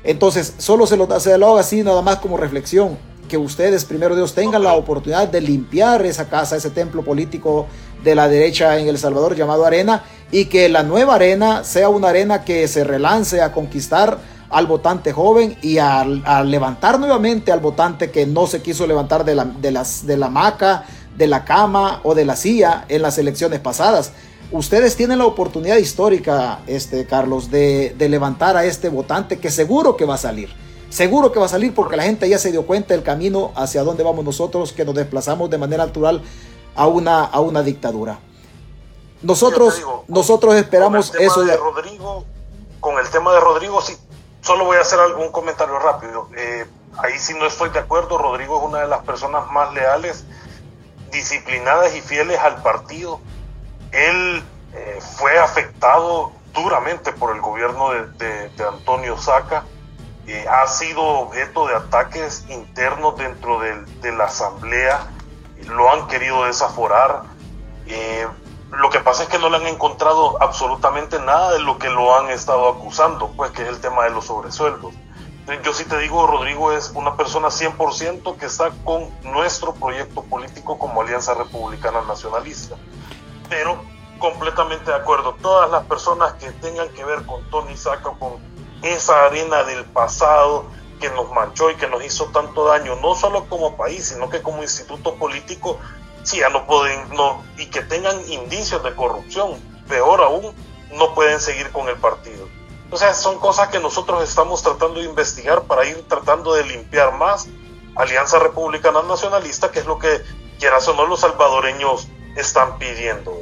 Entonces, 0.04 0.54
solo 0.60 0.86
se 0.86 0.96
lo, 0.96 1.20
se 1.20 1.36
lo 1.40 1.48
hago 1.48 1.58
así 1.58 1.82
nada 1.82 2.04
más 2.04 2.18
como 2.18 2.38
reflexión, 2.38 3.00
que 3.28 3.36
ustedes, 3.36 3.84
primero 3.84 4.16
Dios, 4.16 4.36
tengan 4.36 4.62
la 4.62 4.74
oportunidad 4.74 5.28
de 5.28 5.42
limpiar 5.42 6.06
esa 6.06 6.30
casa, 6.30 6.56
ese 6.56 6.70
templo 6.70 7.04
político 7.04 7.66
de 8.04 8.14
la 8.14 8.28
derecha 8.28 8.78
en 8.78 8.88
El 8.88 9.00
Salvador 9.00 9.36
llamado 9.36 9.66
Arena, 9.66 10.04
y 10.32 10.46
que 10.46 10.70
la 10.70 10.84
nueva 10.84 11.16
Arena 11.16 11.64
sea 11.64 11.90
una 11.90 12.10
arena 12.10 12.44
que 12.46 12.68
se 12.68 12.84
relance 12.84 13.42
a 13.42 13.54
conquistar 13.54 14.20
al 14.52 14.68
votante 14.68 15.14
joven 15.14 15.58
y 15.62 15.78
a, 15.78 16.04
levantar 16.44 17.00
nuevamente 17.00 17.52
al 17.52 17.60
votante 17.62 18.12
que 18.12 18.26
no 18.26 18.48
se 18.48 18.62
quiso 18.62 18.86
levantar 18.86 19.24
de 19.24 19.36
la, 19.36 19.46
de, 19.46 19.72
las, 19.72 20.06
de 20.06 20.18
la 20.18 20.30
maca, 20.30 20.86
de 21.18 21.28
la 21.28 21.46
cama 21.46 22.02
o 22.04 22.14
de 22.14 22.26
la 22.26 22.36
silla 22.36 22.86
en 22.90 23.02
las 23.02 23.18
elecciones 23.18 23.60
pasadas. 23.60 24.12
Ustedes 24.52 24.98
tienen 24.98 25.20
la 25.20 25.26
oportunidad 25.26 25.78
histórica, 25.78 26.60
este, 26.68 27.06
Carlos, 27.06 27.50
de, 27.50 27.96
levantar 27.98 28.58
a 28.58 28.66
este 28.66 28.90
votante 28.90 29.40
que 29.40 29.50
seguro 29.50 29.96
que 29.96 30.04
va 30.04 30.16
a 30.16 30.18
salir. 30.18 30.50
Seguro 30.90 31.32
que 31.32 31.40
va 31.40 31.46
a 31.46 31.50
salir 31.50 31.74
porque 31.74 31.96
la 31.96 32.04
gente 32.04 32.28
ya 32.28 32.38
se 32.38 32.52
dio 32.52 32.68
cuenta 32.68 32.94
del 32.94 33.04
camino 33.04 33.54
hacia 33.56 33.84
donde 33.84 34.04
vamos 34.04 34.26
nosotros, 34.26 34.74
que 34.74 34.84
nos 34.84 34.94
desplazamos 34.94 35.50
de 35.50 35.58
manera 35.58 35.86
natural 35.86 36.22
a 36.76 36.88
una, 36.88 37.24
a 37.24 37.40
una 37.40 37.64
dictadura. 37.64 38.20
Nosotros, 39.22 39.82
nosotros 40.10 40.56
esperamos 40.56 41.14
eso 41.18 41.44
de 41.46 41.56
Rodrigo. 41.56 42.26
Con 42.82 42.98
el 43.00 43.10
tema 43.10 43.32
de 43.32 43.40
Rodrigo, 43.40 43.80
sí, 43.80 43.96
Solo 44.42 44.66
voy 44.66 44.78
a 44.78 44.82
hacer 44.82 45.00
algún 45.00 45.32
comentario 45.32 45.78
rápido. 45.78 46.28
Eh, 46.36 46.66
ahí 46.98 47.18
sí 47.20 47.34
no 47.36 47.46
estoy 47.46 47.70
de 47.70 47.80
acuerdo. 47.80 48.18
Rodrigo 48.18 48.58
es 48.58 48.64
una 48.66 48.82
de 48.82 48.88
las 48.88 49.04
personas 49.04 49.50
más 49.52 49.72
leales, 49.74 50.26
disciplinadas 51.12 51.96
y 51.96 52.02
fieles 52.02 52.40
al 52.40 52.62
partido. 52.64 53.20
Él 53.92 54.44
eh, 54.74 55.00
fue 55.18 55.38
afectado 55.38 56.32
duramente 56.54 57.14
por 57.14 57.36
el 57.36 57.42
gobierno 57.42 57.92
de, 57.92 58.52
Antonio 58.68 59.16
Saca. 59.18 59.64
Eh, 60.26 60.46
ha 60.50 60.68
sido 60.68 61.02
objeto 61.02 61.68
de 61.68 61.76
ataques 61.76 62.46
internos 62.50 63.18
dentro 63.18 63.60
de, 63.60 64.12
la 64.12 64.26
asamblea. 64.26 65.06
Lo 65.68 65.92
han 65.92 66.08
querido 66.08 66.46
desaforar. 66.46 67.24
Lo 68.72 68.90
que 68.90 69.00
pasa 69.00 69.24
es 69.24 69.30
que 69.30 69.38
no 69.38 69.50
le 69.50 69.58
han 69.58 69.68
encontrado 69.68 70.42
absolutamente 70.42 71.20
nada 71.20 71.52
de 71.52 71.60
lo 71.60 71.78
que 71.78 71.90
lo 71.90 72.16
han 72.18 72.30
estado 72.30 72.70
acusando, 72.70 73.30
pues 73.36 73.52
que 73.52 73.64
es 73.64 73.68
el 73.68 73.82
tema 73.82 74.06
de 74.06 74.12
los 74.12 74.26
sobresueldos. 74.26 74.94
Yo 75.64 75.74
sí 75.74 75.84
te 75.84 75.98
digo, 75.98 76.26
Rodrigo 76.28 76.72
es 76.72 76.92
una 76.96 77.18
persona 77.18 77.50
100% 77.50 78.38
que 78.38 78.46
está 78.46 78.72
con 78.86 79.10
nuestro 79.24 79.74
proyecto 79.74 80.24
político 80.24 80.80
como 80.80 81.02
Alianza 81.02 81.34
Republicana 81.34 82.02
Nacionalista. 82.04 82.78
Pero 83.50 83.84
completamente 84.20 84.92
de 84.92 84.96
acuerdo, 84.96 85.36
todas 85.42 85.70
las 85.70 85.84
personas 85.86 86.34
que 86.34 86.52
tengan 86.52 86.88
que 86.90 87.04
ver 87.04 87.26
con 87.26 87.44
Tony 87.50 87.76
Saca, 87.76 88.12
con 88.12 88.38
esa 88.82 89.26
arena 89.26 89.64
del 89.64 89.84
pasado 89.86 90.66
que 91.02 91.10
nos 91.10 91.30
manchó 91.32 91.72
y 91.72 91.76
que 91.76 91.88
nos 91.88 92.06
hizo 92.06 92.28
tanto 92.28 92.66
daño, 92.66 92.96
no 93.02 93.16
solo 93.16 93.50
como 93.50 93.76
país, 93.76 94.08
sino 94.10 94.30
que 94.30 94.42
como 94.42 94.62
instituto 94.62 95.16
político, 95.16 95.80
si 96.24 96.40
ya 96.40 96.50
no 96.50 96.66
pueden, 96.68 97.10
no, 97.10 97.44
y 97.58 97.66
que 97.68 97.82
tengan 97.82 98.16
indicios 98.30 98.84
de 98.84 98.96
corrupción, 98.96 99.56
peor 99.88 100.22
aún, 100.22 100.54
no 100.94 101.14
pueden 101.14 101.40
seguir 101.40 101.72
con 101.72 101.88
el 101.90 101.96
partido. 101.96 102.48
Entonces 102.84 103.16
son 103.18 103.40
cosas 103.40 103.70
que 103.70 103.80
nosotros 103.80 104.28
estamos 104.28 104.62
tratando 104.62 105.00
de 105.00 105.06
investigar 105.06 105.64
para 105.64 105.86
ir 105.86 106.04
tratando 106.08 106.54
de 106.54 106.66
limpiar 106.66 107.18
más 107.18 107.48
Alianza 107.96 108.40
Republicana 108.40 109.02
Nacionalista, 109.04 109.72
que 109.72 109.80
es 109.80 109.86
lo 109.86 109.98
que 109.98 110.22
quieras 110.60 110.88
o 110.88 110.94
no 110.94 111.06
los 111.06 111.22
salvadoreños 111.22 112.08
están 112.36 112.78
pidiendo. 112.78 113.34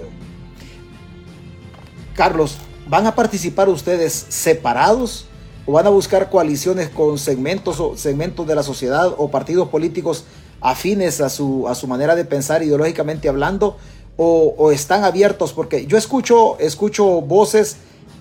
Carlos, 2.15 2.57
¿van 2.87 3.07
a 3.07 3.15
participar 3.15 3.69
ustedes 3.69 4.13
separados 4.29 5.27
o 5.65 5.73
van 5.73 5.87
a 5.87 5.89
buscar 5.89 6.29
coaliciones 6.29 6.89
con 6.89 7.17
segmentos 7.17 7.79
o 7.79 7.95
segmentos 7.97 8.45
de 8.47 8.55
la 8.55 8.63
sociedad 8.63 9.13
o 9.17 9.29
partidos 9.29 9.69
políticos 9.69 10.25
afines 10.61 11.21
a 11.21 11.29
su, 11.29 11.67
a 11.67 11.75
su 11.75 11.87
manera 11.87 12.15
de 12.15 12.25
pensar 12.25 12.63
ideológicamente 12.63 13.29
hablando 13.29 13.77
o, 14.17 14.71
están 14.71 15.03
abiertos? 15.03 15.53
Porque 15.53 15.85
yo 15.85 15.97
escucho, 15.97 16.59
escucho 16.59 17.21
voces 17.21 17.77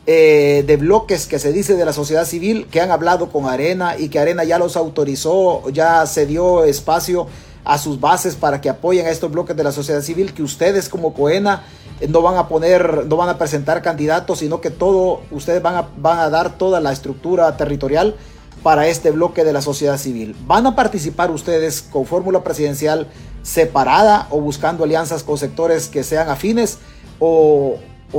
eh, 0.07 0.65
de 0.67 0.77
bloques 0.77 1.27
que 1.27 1.39
se 1.39 1.53
dice 1.53 1.75
de 1.75 1.85
la 1.85 1.93
sociedad 1.93 2.25
civil 2.25 2.67
que 2.71 2.81
han 2.81 2.91
hablado 2.91 3.31
con 3.31 3.47
Arena 3.47 3.99
y 3.99 4.09
que 4.09 4.19
Arena 4.19 4.45
ya 4.45 4.59
los 4.59 4.77
autorizó, 4.77 5.69
ya 5.71 6.07
se 6.07 6.27
dio 6.27 6.65
espacio 6.65 7.27
a 7.65 7.77
sus 7.77 8.01
bases 8.01 8.35
para 8.35 8.61
que 8.61 8.71
apoyen 8.71 9.07
a 9.07 9.11
estos 9.11 9.31
bloques 9.31 9.57
de 9.57 9.65
la 9.65 9.73
sociedad 9.73 10.01
civil, 10.01 10.33
que 10.33 10.43
ustedes 10.43 10.89
como 10.89 11.13
Coena 11.13 11.65
eh, 12.01 12.09
no 12.09 12.23
van 12.23 12.37
a 12.37 12.49
poner, 12.49 13.07
no 13.07 13.17
van 13.17 13.29
a 13.29 13.37
presentar 13.37 13.83
candidatos, 13.83 14.39
sino 14.39 14.61
que 14.61 14.71
todo, 14.71 15.21
ustedes 15.31 15.61
van 15.63 15.75
a, 15.75 15.89
van 15.99 16.19
a 16.19 16.31
dar 16.31 16.57
toda 16.57 16.81
la 16.81 16.93
estructura 16.93 17.57
territorial 17.57 18.17
para 18.63 18.87
este 18.87 19.11
bloque 19.11 19.45
de 19.45 19.53
la 19.53 19.63
sociedad 19.63 19.99
civil. 19.99 20.37
¿Van 20.47 20.67
a 20.67 20.77
participar 20.77 21.31
ustedes 21.31 21.83
con 21.83 22.07
fórmula 22.07 22.43
presidencial 22.43 23.09
separada 23.43 24.27
o 24.31 24.41
buscando 24.41 24.85
alianzas 24.85 25.23
con 25.23 25.39
sectores 25.39 25.89
que 25.89 26.05
sean 26.05 26.29
afines? 26.29 26.79
¿O, 27.19 27.79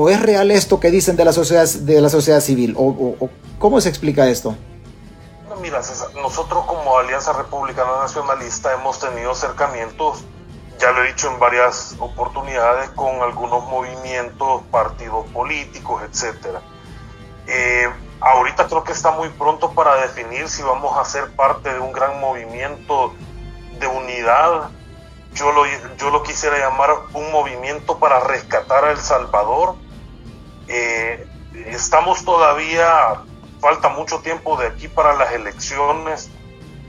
es 0.10 0.22
real 0.22 0.52
esto 0.52 0.80
que 0.80 0.92
dicen 0.92 1.16
de 1.16 1.26
la 1.26 1.34
sociedad, 1.34 1.68
de 1.68 2.02
la 2.02 2.10
sociedad 2.10 2.42
civil? 2.42 2.76
¿O, 2.78 3.30
cómo 3.58 3.82
se 3.82 3.90
explica 3.90 4.28
esto? 4.28 4.56
mira, 5.62 5.82
nosotros 6.16 6.66
como 6.66 6.98
Alianza 6.98 7.34
Republicana 7.34 7.92
Nacionalista 8.02 8.74
hemos 8.74 8.98
tenido 8.98 9.32
acercamientos, 9.32 10.24
ya 10.80 10.92
lo 10.92 11.04
he 11.04 11.08
dicho 11.08 11.30
en 11.30 11.38
varias 11.38 11.96
oportunidades, 12.00 12.90
con 12.92 13.22
algunos 13.22 13.66
movimientos, 13.68 14.62
partidos 14.72 15.28
políticos, 15.34 16.02
etcétera. 16.10 16.62
Eh, 17.46 17.90
Ahorita 18.22 18.68
creo 18.68 18.84
que 18.84 18.92
está 18.92 19.12
muy 19.12 19.30
pronto 19.30 19.72
para 19.74 19.96
definir 19.96 20.50
si 20.50 20.62
vamos 20.62 20.98
a 20.98 21.06
ser 21.06 21.32
parte 21.36 21.74
de 21.74 21.80
un 21.80 21.92
gran 21.92 22.20
movimiento 22.20 23.14
de 23.80 23.88
unidad. 23.88 24.70
Yo 25.34 25.52
lo, 25.52 25.64
yo 25.98 26.10
lo 26.10 26.24
quisiera 26.24 26.58
llamar 26.58 26.92
un 27.14 27.32
movimiento 27.32 27.98
para 28.00 28.20
rescatar 28.22 28.86
a 28.86 28.92
El 28.92 28.98
Salvador 29.00 29.76
Eh, 30.72 31.26
estamos 31.66 32.24
todavía, 32.24 33.24
falta 33.60 33.90
mucho 33.90 34.20
tiempo 34.20 34.56
de 34.56 34.68
aquí 34.68 34.88
para 34.88 35.14
las 35.16 35.34
elecciones 35.34 36.30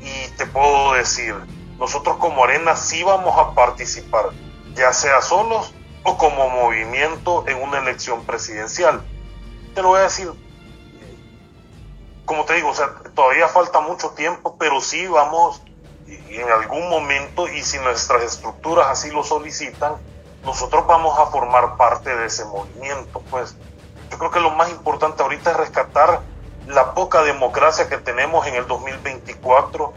y 0.02 0.28
te 0.36 0.46
puedo 0.46 0.92
decir, 0.92 1.34
nosotros 1.78 2.18
como 2.18 2.44
Arena 2.44 2.76
sí 2.76 3.02
vamos 3.02 3.38
a 3.38 3.54
participar, 3.54 4.26
ya 4.74 4.92
sea 4.92 5.22
solos 5.22 5.72
o 6.02 6.18
como 6.18 6.50
movimiento 6.50 7.44
en 7.48 7.62
una 7.62 7.78
elección 7.78 8.24
presidencial. 8.26 9.00
Te 9.74 9.80
lo 9.80 9.88
voy 9.88 10.00
a 10.00 10.02
decir, 10.04 10.30
como 12.30 12.44
te 12.44 12.54
digo, 12.54 12.68
o 12.68 12.74
sea, 12.74 12.94
todavía 13.16 13.48
falta 13.48 13.80
mucho 13.80 14.10
tiempo, 14.10 14.54
pero 14.56 14.80
sí 14.80 15.04
vamos 15.08 15.60
en 16.06 16.48
algún 16.48 16.88
momento 16.88 17.48
y 17.48 17.60
si 17.64 17.76
nuestras 17.80 18.22
estructuras 18.22 18.86
así 18.86 19.10
lo 19.10 19.24
solicitan, 19.24 19.96
nosotros 20.44 20.86
vamos 20.86 21.18
a 21.18 21.26
formar 21.26 21.76
parte 21.76 22.14
de 22.14 22.26
ese 22.26 22.44
movimiento. 22.44 23.20
Pues 23.32 23.56
yo 24.12 24.16
creo 24.16 24.30
que 24.30 24.38
lo 24.38 24.50
más 24.50 24.70
importante 24.70 25.24
ahorita 25.24 25.50
es 25.50 25.56
rescatar 25.56 26.20
la 26.68 26.94
poca 26.94 27.24
democracia 27.24 27.88
que 27.88 27.98
tenemos 27.98 28.46
en 28.46 28.54
el 28.54 28.68
2024. 28.68 29.92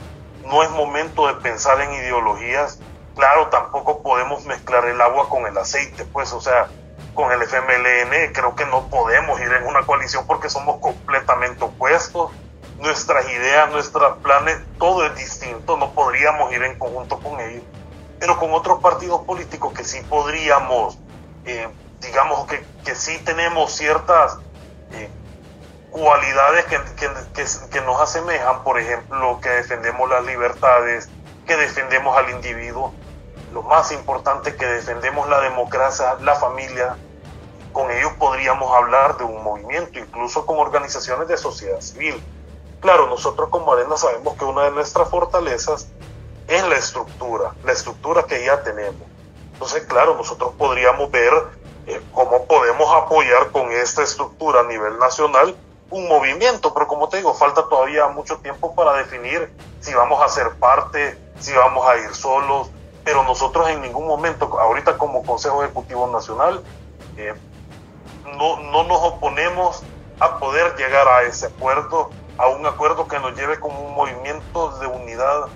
No 0.47 0.63
es 0.63 0.71
momento 0.71 1.27
de 1.27 1.35
pensar 1.35 1.81
en 1.81 1.93
ideologías. 1.93 2.79
Claro, 3.15 3.49
tampoco 3.49 4.01
podemos 4.01 4.43
mezclar 4.45 4.85
el 4.85 4.99
agua 4.99 5.29
con 5.29 5.45
el 5.45 5.55
aceite, 5.55 6.03
pues, 6.05 6.33
o 6.33 6.41
sea, 6.41 6.67
con 7.13 7.31
el 7.31 7.41
FMLN 7.41 8.33
creo 8.33 8.55
que 8.55 8.65
no 8.65 8.87
podemos 8.89 9.39
ir 9.39 9.51
en 9.51 9.65
una 9.65 9.85
coalición 9.85 10.25
porque 10.27 10.49
somos 10.49 10.79
completamente 10.79 11.63
opuestos. 11.63 12.31
Nuestras 12.79 13.29
ideas, 13.29 13.71
nuestros 13.71 14.17
planes, 14.17 14.57
todo 14.77 15.05
es 15.05 15.15
distinto, 15.15 15.77
no 15.77 15.91
podríamos 15.93 16.51
ir 16.51 16.63
en 16.63 16.77
conjunto 16.77 17.19
con 17.19 17.39
ellos 17.39 17.63
pero 18.23 18.39
con 18.39 18.53
otros 18.53 18.81
partidos 18.81 19.25
políticos 19.25 19.73
que 19.73 19.83
sí 19.83 19.99
podríamos, 20.07 20.97
eh, 21.43 21.67
digamos 21.99 22.47
que, 22.47 22.65
que, 22.85 22.95
sí 22.95 23.19
tenemos 23.25 23.73
ciertas 23.73 24.37
eh, 24.93 25.09
cualidades 25.91 26.63
que, 26.63 26.79
que, 26.95 27.09
que, 27.69 27.81
nos 27.81 27.99
asemejan, 27.99 28.63
por 28.63 28.79
ejemplo, 28.79 29.41
que 29.41 29.49
defendemos 29.49 30.09
las 30.09 30.23
libertades, 30.23 31.09
que 31.45 31.57
defendemos 31.57 32.15
al 32.15 32.29
individuo, 32.29 32.93
lo 33.53 33.61
más 33.61 33.91
importante 33.91 34.55
que 34.55 34.65
defendemos 34.65 35.29
la 35.29 35.39
democracia, 35.39 36.15
la 36.21 36.35
familia, 36.35 36.97
con 37.71 37.91
ellos 37.91 38.11
podríamos 38.19 38.75
hablar 38.75 39.17
de 39.17 39.23
un 39.23 39.43
movimiento, 39.43 39.99
incluso 39.99 40.45
con 40.45 40.57
organizaciones 40.57 41.27
de 41.27 41.37
sociedad 41.37 41.79
civil. 41.79 42.21
Claro, 42.81 43.07
nosotros 43.07 43.49
como 43.49 43.71
Arena 43.73 43.95
sabemos 43.95 44.35
que 44.37 44.45
una 44.45 44.63
de 44.63 44.71
nuestras 44.71 45.07
fortalezas 45.09 45.87
es 46.47 46.67
la 46.67 46.75
estructura, 46.75 47.53
la 47.63 47.71
estructura 47.71 48.23
que 48.23 48.43
ya 48.43 48.63
tenemos. 48.63 49.01
Entonces, 49.53 49.85
claro, 49.85 50.15
nosotros 50.15 50.53
podríamos 50.57 51.11
ver 51.11 51.31
eh, 51.85 52.01
cómo 52.11 52.45
podemos 52.45 52.91
apoyar 52.93 53.51
con 53.51 53.71
esta 53.71 54.01
estructura 54.01 54.61
a 54.61 54.63
nivel 54.63 54.97
nacional 54.97 55.55
un 55.91 56.07
movimiento, 56.07 56.73
pero 56.73 56.87
como 56.87 57.07
te 57.07 57.17
digo, 57.17 57.35
falta 57.35 57.69
todavía 57.69 58.07
mucho 58.07 58.37
tiempo 58.37 58.73
para 58.73 58.93
definir 58.93 59.51
si 59.79 59.93
vamos 59.93 60.21
a 60.23 60.27
ser 60.27 60.49
parte, 60.55 61.17
si 61.39 61.53
vamos 61.53 61.87
a 61.87 61.97
ir 61.97 62.15
solos, 62.15 62.71
pero 63.03 63.23
nosotros 63.23 63.69
en 63.69 63.81
ningún 63.81 64.07
momento, 64.07 64.59
ahorita 64.59 64.97
como 64.97 65.23
Consejo 65.23 65.63
Ejecutivo 65.63 66.07
Nacional, 66.07 66.63
eh, 67.17 67.33
no, 68.37 68.59
no 68.59 68.83
nos 68.83 69.01
oponemos 69.03 69.83
a 70.19 70.39
poder 70.39 70.75
llegar 70.75 71.07
a 71.07 71.23
ese 71.23 71.47
acuerdo, 71.47 72.09
a 72.37 72.47
un 72.47 72.65
acuerdo 72.65 73.07
que 73.07 73.19
nos 73.19 73.35
lleve 73.35 73.59
como 73.59 73.79
un 73.81 73.93
movimiento 73.93 74.77
de 74.79 74.87
unidad 74.87 75.47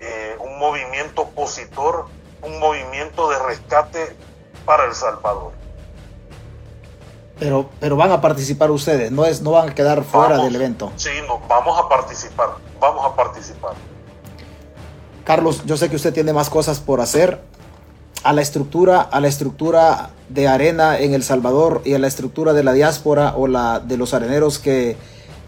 eh, 0.00 0.36
un 0.38 0.58
movimiento 0.58 1.22
opositor, 1.22 2.06
un 2.42 2.60
movimiento 2.60 3.28
de 3.30 3.38
rescate 3.40 4.16
para 4.64 4.84
El 4.84 4.94
Salvador. 4.94 5.52
Pero, 7.38 7.68
pero 7.80 7.96
van 7.96 8.12
a 8.12 8.20
participar 8.20 8.70
ustedes, 8.70 9.10
no, 9.10 9.24
es, 9.24 9.42
no 9.42 9.52
van 9.52 9.70
a 9.70 9.74
quedar 9.74 10.04
fuera 10.04 10.38
del 10.38 10.54
evento. 10.54 10.92
Sí, 10.96 11.10
no, 11.26 11.40
vamos 11.48 11.78
a 11.78 11.88
participar, 11.88 12.50
vamos 12.80 13.04
a 13.04 13.14
participar. 13.14 13.74
Carlos, 15.28 15.64
yo 15.66 15.76
sé 15.76 15.90
que 15.90 15.96
usted 15.96 16.14
tiene 16.14 16.32
más 16.32 16.48
cosas 16.48 16.80
por 16.80 17.02
hacer. 17.02 17.42
A 18.22 18.32
la 18.32 18.40
estructura, 18.40 19.02
a 19.02 19.20
la 19.20 19.28
estructura 19.28 20.08
de 20.30 20.48
arena 20.48 20.98
en 20.98 21.12
El 21.12 21.22
Salvador 21.22 21.82
y 21.84 21.92
a 21.92 21.98
la 21.98 22.06
estructura 22.06 22.54
de 22.54 22.64
la 22.64 22.72
diáspora 22.72 23.34
o 23.36 23.46
la 23.46 23.78
de 23.78 23.98
los 23.98 24.14
areneros 24.14 24.58
que, 24.58 24.96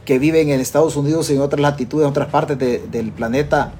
que 0.05 0.19
viven 0.19 0.51
en 0.51 0.61
Estados 0.61 0.97
Unidos 0.97 1.31
y 1.31 1.37
en 1.37 1.41
otras 1.41 1.63
latitudes, 1.63 2.05
en 2.05 2.11
otras 2.11 2.29
partes 2.29 2.59
del 2.59 3.11
planeta, 3.13 3.73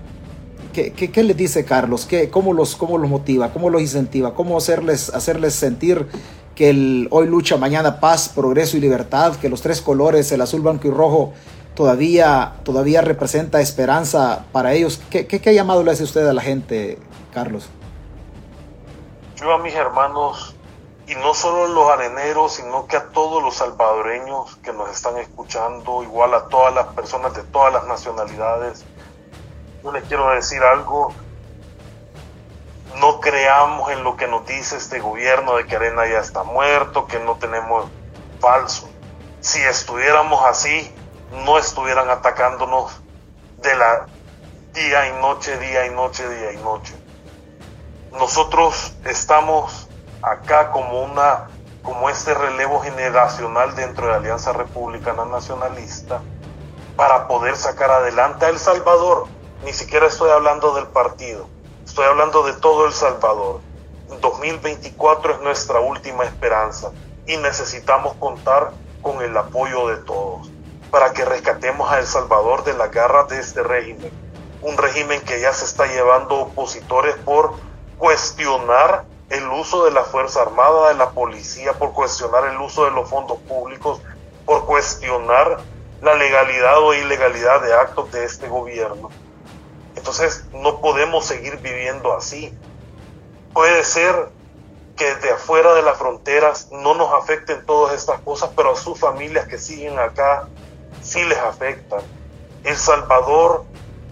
¿Qué, 0.73 0.93
qué, 0.93 1.23
les 1.23 1.37
dice 1.37 1.67
Carlos? 1.67 2.07
¿Qué, 2.07 2.31
cómo, 2.31 2.55
los, 2.55 2.77
¿Cómo 2.77 2.97
los 2.97 3.11
motiva? 3.11 3.53
¿Cómo 3.53 3.69
los 3.69 3.83
incentiva? 3.83 4.35
¿Cómo 4.35 4.57
hacerles, 4.57 5.11
hacerles 5.11 5.53
sentir 5.53 6.07
que 6.55 6.71
el 6.71 7.09
hoy 7.11 7.27
lucha, 7.27 7.59
mañana 7.59 8.01
paz, 8.01 8.31
progreso 8.35 8.79
y 8.79 8.81
libertad? 8.81 9.35
Que 9.37 9.51
los 9.51 9.61
tres 9.61 9.83
colores, 9.83 10.33
el 10.33 10.41
azul, 10.41 10.63
blanco 10.63 10.89
y 10.89 10.93
rojo, 10.93 11.35
todavía, 11.81 12.57
todavía 12.63 13.01
representa 13.01 13.59
esperanza 13.63 14.45
para 14.53 14.75
ellos. 14.75 15.01
¿Qué, 15.09 15.27
qué, 15.27 15.41
qué 15.41 15.55
llamado 15.55 15.83
le 15.83 15.93
hace 15.93 16.05
usted 16.05 16.29
a 16.29 16.35
la 16.35 16.43
gente, 16.43 16.99
Carlos? 17.33 17.71
Yo 19.37 19.51
a 19.51 19.59
mis 19.61 19.75
hermanos, 19.75 20.55
y 21.07 21.15
no 21.15 21.33
solo 21.33 21.69
los 21.69 21.91
areneros, 21.91 22.53
sino 22.53 22.87
que 22.87 22.99
a 22.99 23.09
todos 23.09 23.43
los 23.43 23.55
salvadoreños 23.55 24.57
que 24.57 24.75
nos 24.75 24.91
están 24.91 25.17
escuchando, 25.17 26.03
igual 26.03 26.35
a 26.35 26.49
todas 26.49 26.75
las 26.75 26.89
personas 26.89 27.33
de 27.33 27.45
todas 27.45 27.73
las 27.73 27.87
nacionalidades, 27.87 28.85
yo 29.83 29.91
les 29.91 30.05
quiero 30.05 30.29
decir 30.33 30.63
algo. 30.63 31.15
No 32.97 33.21
creamos 33.21 33.91
en 33.91 34.05
lo 34.05 34.19
que 34.19 34.27
nos 34.27 34.47
dice 34.47 34.77
este 34.77 35.01
gobierno 35.01 35.57
de 35.57 35.65
que 35.65 35.77
Arena 35.77 36.07
ya 36.07 36.19
está 36.19 36.43
muerto, 36.43 37.07
que 37.07 37.19
no 37.21 37.37
tenemos 37.37 37.87
falso. 38.39 38.87
Si 39.41 39.59
estuviéramos 39.63 40.45
así, 40.45 40.95
no 41.33 41.59
estuvieran 41.59 42.11
atacándonos 42.11 43.01
de 43.63 43.75
la 43.77 44.07
día 44.73 45.09
y 45.09 45.21
noche, 45.21 45.57
día 45.59 45.87
y 45.87 45.91
noche, 45.91 46.29
día 46.29 46.53
y 46.53 46.57
noche. 46.59 46.95
Nosotros 48.13 48.95
estamos 49.05 49.89
acá 50.23 50.71
como 50.71 51.03
una 51.03 51.49
como 51.83 52.11
este 52.11 52.35
relevo 52.35 52.81
generacional 52.81 53.75
dentro 53.75 54.05
de 54.07 54.13
la 54.13 54.19
Alianza 54.19 54.53
Republicana 54.53 55.25
Nacionalista 55.25 56.21
para 56.95 57.27
poder 57.27 57.57
sacar 57.57 57.91
adelante 57.91 58.45
a 58.45 58.51
El 58.51 58.59
Salvador 58.59 59.27
ni 59.65 59.73
siquiera 59.73 60.07
estoy 60.07 60.31
hablando 60.31 60.75
del 60.75 60.87
partido, 60.87 61.47
estoy 61.85 62.07
hablando 62.07 62.43
de 62.45 62.55
todo 62.55 62.87
El 62.87 62.93
Salvador. 62.93 63.61
2024 64.21 65.35
es 65.35 65.41
nuestra 65.41 65.81
última 65.81 66.25
esperanza 66.25 66.93
y 67.27 67.37
necesitamos 67.37 68.15
contar 68.15 68.73
con 69.03 69.23
el 69.23 69.37
apoyo 69.37 69.89
de 69.89 69.97
todos 69.99 70.50
para 70.91 71.13
que 71.13 71.25
rescatemos 71.25 71.91
a 71.91 71.99
El 71.99 72.07
Salvador 72.07 72.65
de 72.65 72.75
la 72.75 72.89
garra 72.89 73.25
de 73.25 73.39
este 73.39 73.63
régimen. 73.63 74.11
Un 74.63 74.77
régimen 74.77 75.21
que 75.23 75.41
ya 75.41 75.53
se 75.53 75.65
está 75.65 75.87
llevando 75.87 76.41
opositores 76.41 77.17
por 77.17 77.55
cuestionar 77.97 79.05
el 79.31 79.47
uso 79.49 79.85
de 79.85 79.93
la 79.93 80.05
Fuerza 80.05 80.43
Armada, 80.43 80.89
de 80.89 80.95
la 80.95 81.11
policía, 81.11 81.73
por 81.75 81.93
cuestionar 81.93 82.45
el 82.47 82.61
uso 82.61 82.85
de 82.85 82.91
los 82.91 83.09
fondos 83.09 83.39
públicos, 83.41 84.01
por 84.45 84.67
cuestionar 84.67 85.61
la 86.03 86.15
legalidad 86.15 86.79
o 86.79 86.95
ilegalidad 86.95 87.63
de 87.63 87.73
actos 87.73 88.11
de 88.11 88.25
este 88.25 88.49
gobierno. 88.49 89.11
Entonces 89.95 90.45
no 90.53 90.81
podemos 90.81 91.25
seguir 91.25 91.59
viviendo 91.59 92.13
así. 92.17 92.53
Puede 93.53 93.85
ser 93.85 94.31
que 94.97 95.15
de 95.15 95.31
afuera 95.31 95.75
de 95.75 95.83
las 95.83 95.97
fronteras 95.97 96.69
no 96.73 96.95
nos 96.95 97.13
afecten 97.13 97.65
todas 97.65 97.95
estas 97.95 98.21
cosas, 98.21 98.51
pero 98.57 98.73
a 98.73 98.77
sus 98.77 98.99
familias 98.99 99.47
que 99.47 99.59
siguen 99.59 99.99
acá 99.99 100.49
sí 101.11 101.25
les 101.25 101.39
afectan. 101.39 102.03
El 102.63 102.77
Salvador 102.77 103.65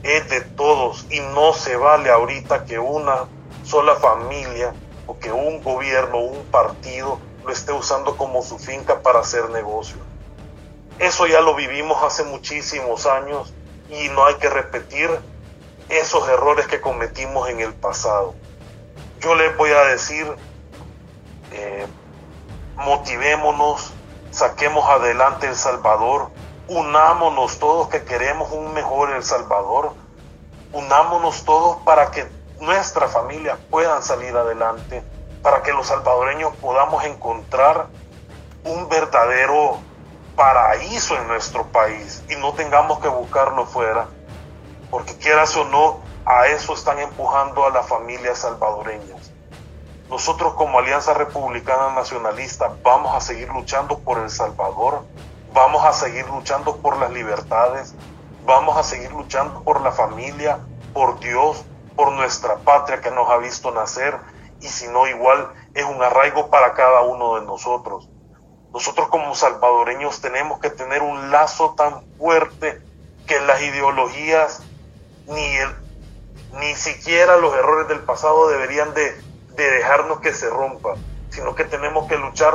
es 0.03 0.29
de 0.31 0.41
todos 0.41 1.07
y 1.11 1.21
no 1.21 1.53
se 1.53 1.77
vale 1.77 2.11
ahorita 2.11 2.65
que 2.65 2.81
una 2.81 3.27
sola 3.65 3.95
familia 3.95 4.75
o 5.07 5.17
que 5.19 5.31
un 5.31 5.63
gobierno 5.63 6.19
un 6.19 6.45
partido 6.47 7.21
lo 7.45 7.53
esté 7.53 7.73
usando 7.73 8.17
como 8.17 8.43
su 8.43 8.59
finca 8.59 9.01
para 9.01 9.21
hacer 9.21 9.49
negocio. 9.51 9.97
Eso 10.99 11.29
ya 11.29 11.41
lo 11.41 11.55
vivimos 11.55 12.03
hace 12.03 12.25
muchísimos 12.25 13.07
años 13.07 13.55
y 13.89 14.09
no 14.09 14.25
hay 14.25 14.35
que 14.35 14.51
repetir 14.51 15.09
esos 15.89 16.29
errores 16.29 16.67
que 16.67 16.81
cometimos 16.81 17.49
en 17.49 17.61
el 17.61 17.75
pasado. 17.75 18.35
Yo 19.21 19.37
les 19.37 19.57
voy 19.57 19.71
a 19.71 19.83
decir, 19.85 20.27
eh, 21.53 21.87
motivémonos, 22.75 23.93
saquemos 24.33 24.85
adelante 24.91 25.47
El 25.47 25.55
Salvador, 25.55 26.31
unámonos 26.69 27.59
todos 27.59 27.89
que 27.89 28.05
queremos 28.05 28.53
un 28.53 28.73
mejor 28.75 29.11
El 29.11 29.23
Salvador, 29.23 29.95
unámonos 30.73 31.45
todos 31.45 31.79
para 31.79 32.11
que 32.11 32.29
nuestras 32.61 33.13
familias 33.13 33.59
puedan 33.71 34.03
salir 34.03 34.37
adelante, 34.37 35.03
para 35.43 35.63
que 35.63 35.73
los 35.73 35.87
salvadoreños 35.87 36.55
podamos 36.57 37.05
encontrar 37.05 37.87
un 38.65 38.89
verdadero 38.89 39.79
paraíso 40.37 41.17
en 41.17 41.27
nuestro 41.27 41.67
país 41.67 42.23
y 42.29 42.37
no 42.37 42.53
tengamos 42.53 43.01
que 43.01 43.09
buscarlo 43.09 43.67
fuera 43.67 44.09
porque 44.91 45.17
quieras 45.17 45.57
o 45.57 45.65
no, 45.65 46.01
a 46.25 46.47
eso 46.49 46.75
están 46.75 46.99
empujando 46.99 47.65
a 47.65 47.71
las 47.71 47.87
familias 47.87 48.39
salvadoreñas. 48.39 49.33
nosotros 50.09 50.55
como 50.55 50.79
Alianza 50.79 51.13
Republicana 51.15 51.95
Nacionalista 51.95 52.73
vamos 52.83 53.15
a 53.15 53.21
seguir 53.21 53.49
luchando 53.49 53.99
por 53.99 54.19
El 54.19 54.31
Salvador, 54.31 55.05
vamos 55.53 55.85
a 55.85 55.93
seguir 55.93 56.27
luchando 56.29 56.77
por 56.77 56.97
las 56.99 57.11
libertades, 57.11 57.95
vamos 58.45 58.77
a 58.77 58.83
seguir 58.83 59.13
luchando 59.13 59.63
por 59.63 59.81
la 59.81 59.93
familia, 59.93 60.59
por 60.93 61.21
Dios, 61.21 61.65
por 61.97 62.13
nuestra 62.13 62.57
patria 62.59 63.01
que 63.01 63.11
nos 63.11 63.29
ha 63.29 63.39
visto 63.39 63.71
nacer 63.71 64.19
y 64.61 64.69
si 64.69 64.89
no 64.89 65.07
igual 65.07 65.53
es 65.75 65.85
un 65.85 66.03
arraigo 66.03 66.51
para 66.51 66.75
cada 66.75 67.03
uno 67.03 67.37
de 67.37 67.47
nosotros. 67.47 68.09
Nosotros 68.73 69.09
como 69.09 69.35
salvadoreños 69.35 70.21
tenemos 70.21 70.61
que 70.61 70.71
tener 70.71 71.03
un 71.03 71.31
lazo 71.31 71.75
tan 71.77 72.05
fuerte 72.19 72.83
que 73.27 73.41
las 73.41 73.61
ideologías 73.63 74.63
ni, 75.27 75.57
el, 75.57 75.75
ni 76.61 76.75
siquiera 76.75 77.37
los 77.37 77.55
errores 77.55 77.89
del 77.89 78.01
pasado 78.01 78.49
deberían 78.49 78.95
de, 78.95 79.21
de 79.55 79.71
dejarnos 79.71 80.21
que 80.21 80.33
se 80.33 80.49
rompa, 80.49 80.95
sino 81.31 81.55
que 81.55 81.65
tenemos 81.65 82.09
que 82.09 82.17
luchar 82.17 82.55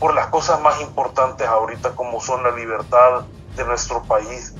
por 0.00 0.14
las 0.14 0.28
cosas 0.28 0.60
más 0.62 0.80
importantes 0.80 1.46
ahorita 1.46 1.94
como 1.94 2.20
son 2.20 2.42
la 2.42 2.50
libertad 2.50 3.26
de 3.54 3.64
nuestro 3.64 4.02
país, 4.02 4.54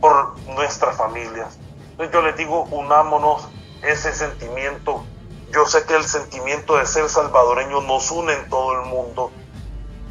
por 0.00 0.36
nuestras 0.48 0.96
familias. 0.96 1.56
Entonces 1.92 2.12
yo 2.12 2.22
les 2.22 2.36
digo, 2.36 2.64
unámonos 2.64 3.48
ese 3.82 4.12
sentimiento. 4.12 5.04
Yo 5.52 5.64
sé 5.66 5.84
que 5.84 5.94
el 5.94 6.04
sentimiento 6.04 6.76
de 6.76 6.86
ser 6.86 7.08
salvadoreño 7.08 7.82
nos 7.82 8.10
une 8.10 8.32
en 8.32 8.48
todo 8.50 8.72
el 8.72 8.86
mundo 8.88 9.30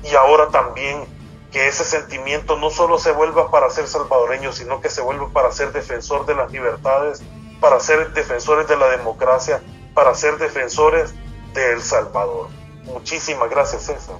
y 0.03 0.15
ahora 0.15 0.47
también 0.47 1.05
que 1.51 1.67
ese 1.67 1.83
sentimiento 1.83 2.57
no 2.57 2.69
solo 2.69 2.97
se 2.97 3.11
vuelva 3.11 3.51
para 3.51 3.69
ser 3.69 3.87
salvadoreño, 3.87 4.53
sino 4.53 4.79
que 4.79 4.89
se 4.89 5.01
vuelva 5.01 5.29
para 5.29 5.51
ser 5.51 5.73
defensor 5.73 6.25
de 6.25 6.35
las 6.35 6.51
libertades, 6.51 7.21
para 7.59 7.81
ser 7.81 8.13
defensores 8.13 8.67
de 8.67 8.77
la 8.77 8.87
democracia, 8.87 9.61
para 9.93 10.15
ser 10.15 10.37
defensores 10.37 11.13
de 11.53 11.73
El 11.73 11.81
Salvador. 11.81 12.47
Muchísimas 12.85 13.49
gracias, 13.49 13.83
César. 13.83 14.15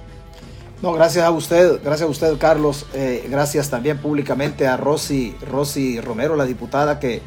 No, 0.84 0.92
gracias 0.92 1.24
a 1.24 1.30
usted, 1.30 1.80
gracias 1.82 2.06
a 2.06 2.10
usted, 2.10 2.36
Carlos. 2.36 2.84
Eh, 2.92 3.26
gracias 3.30 3.70
también 3.70 3.96
públicamente 3.96 4.66
a 4.66 4.76
Rosy, 4.76 5.34
Rosy 5.50 5.98
Romero, 5.98 6.36
la 6.36 6.44
diputada 6.44 7.00
que, 7.00 7.22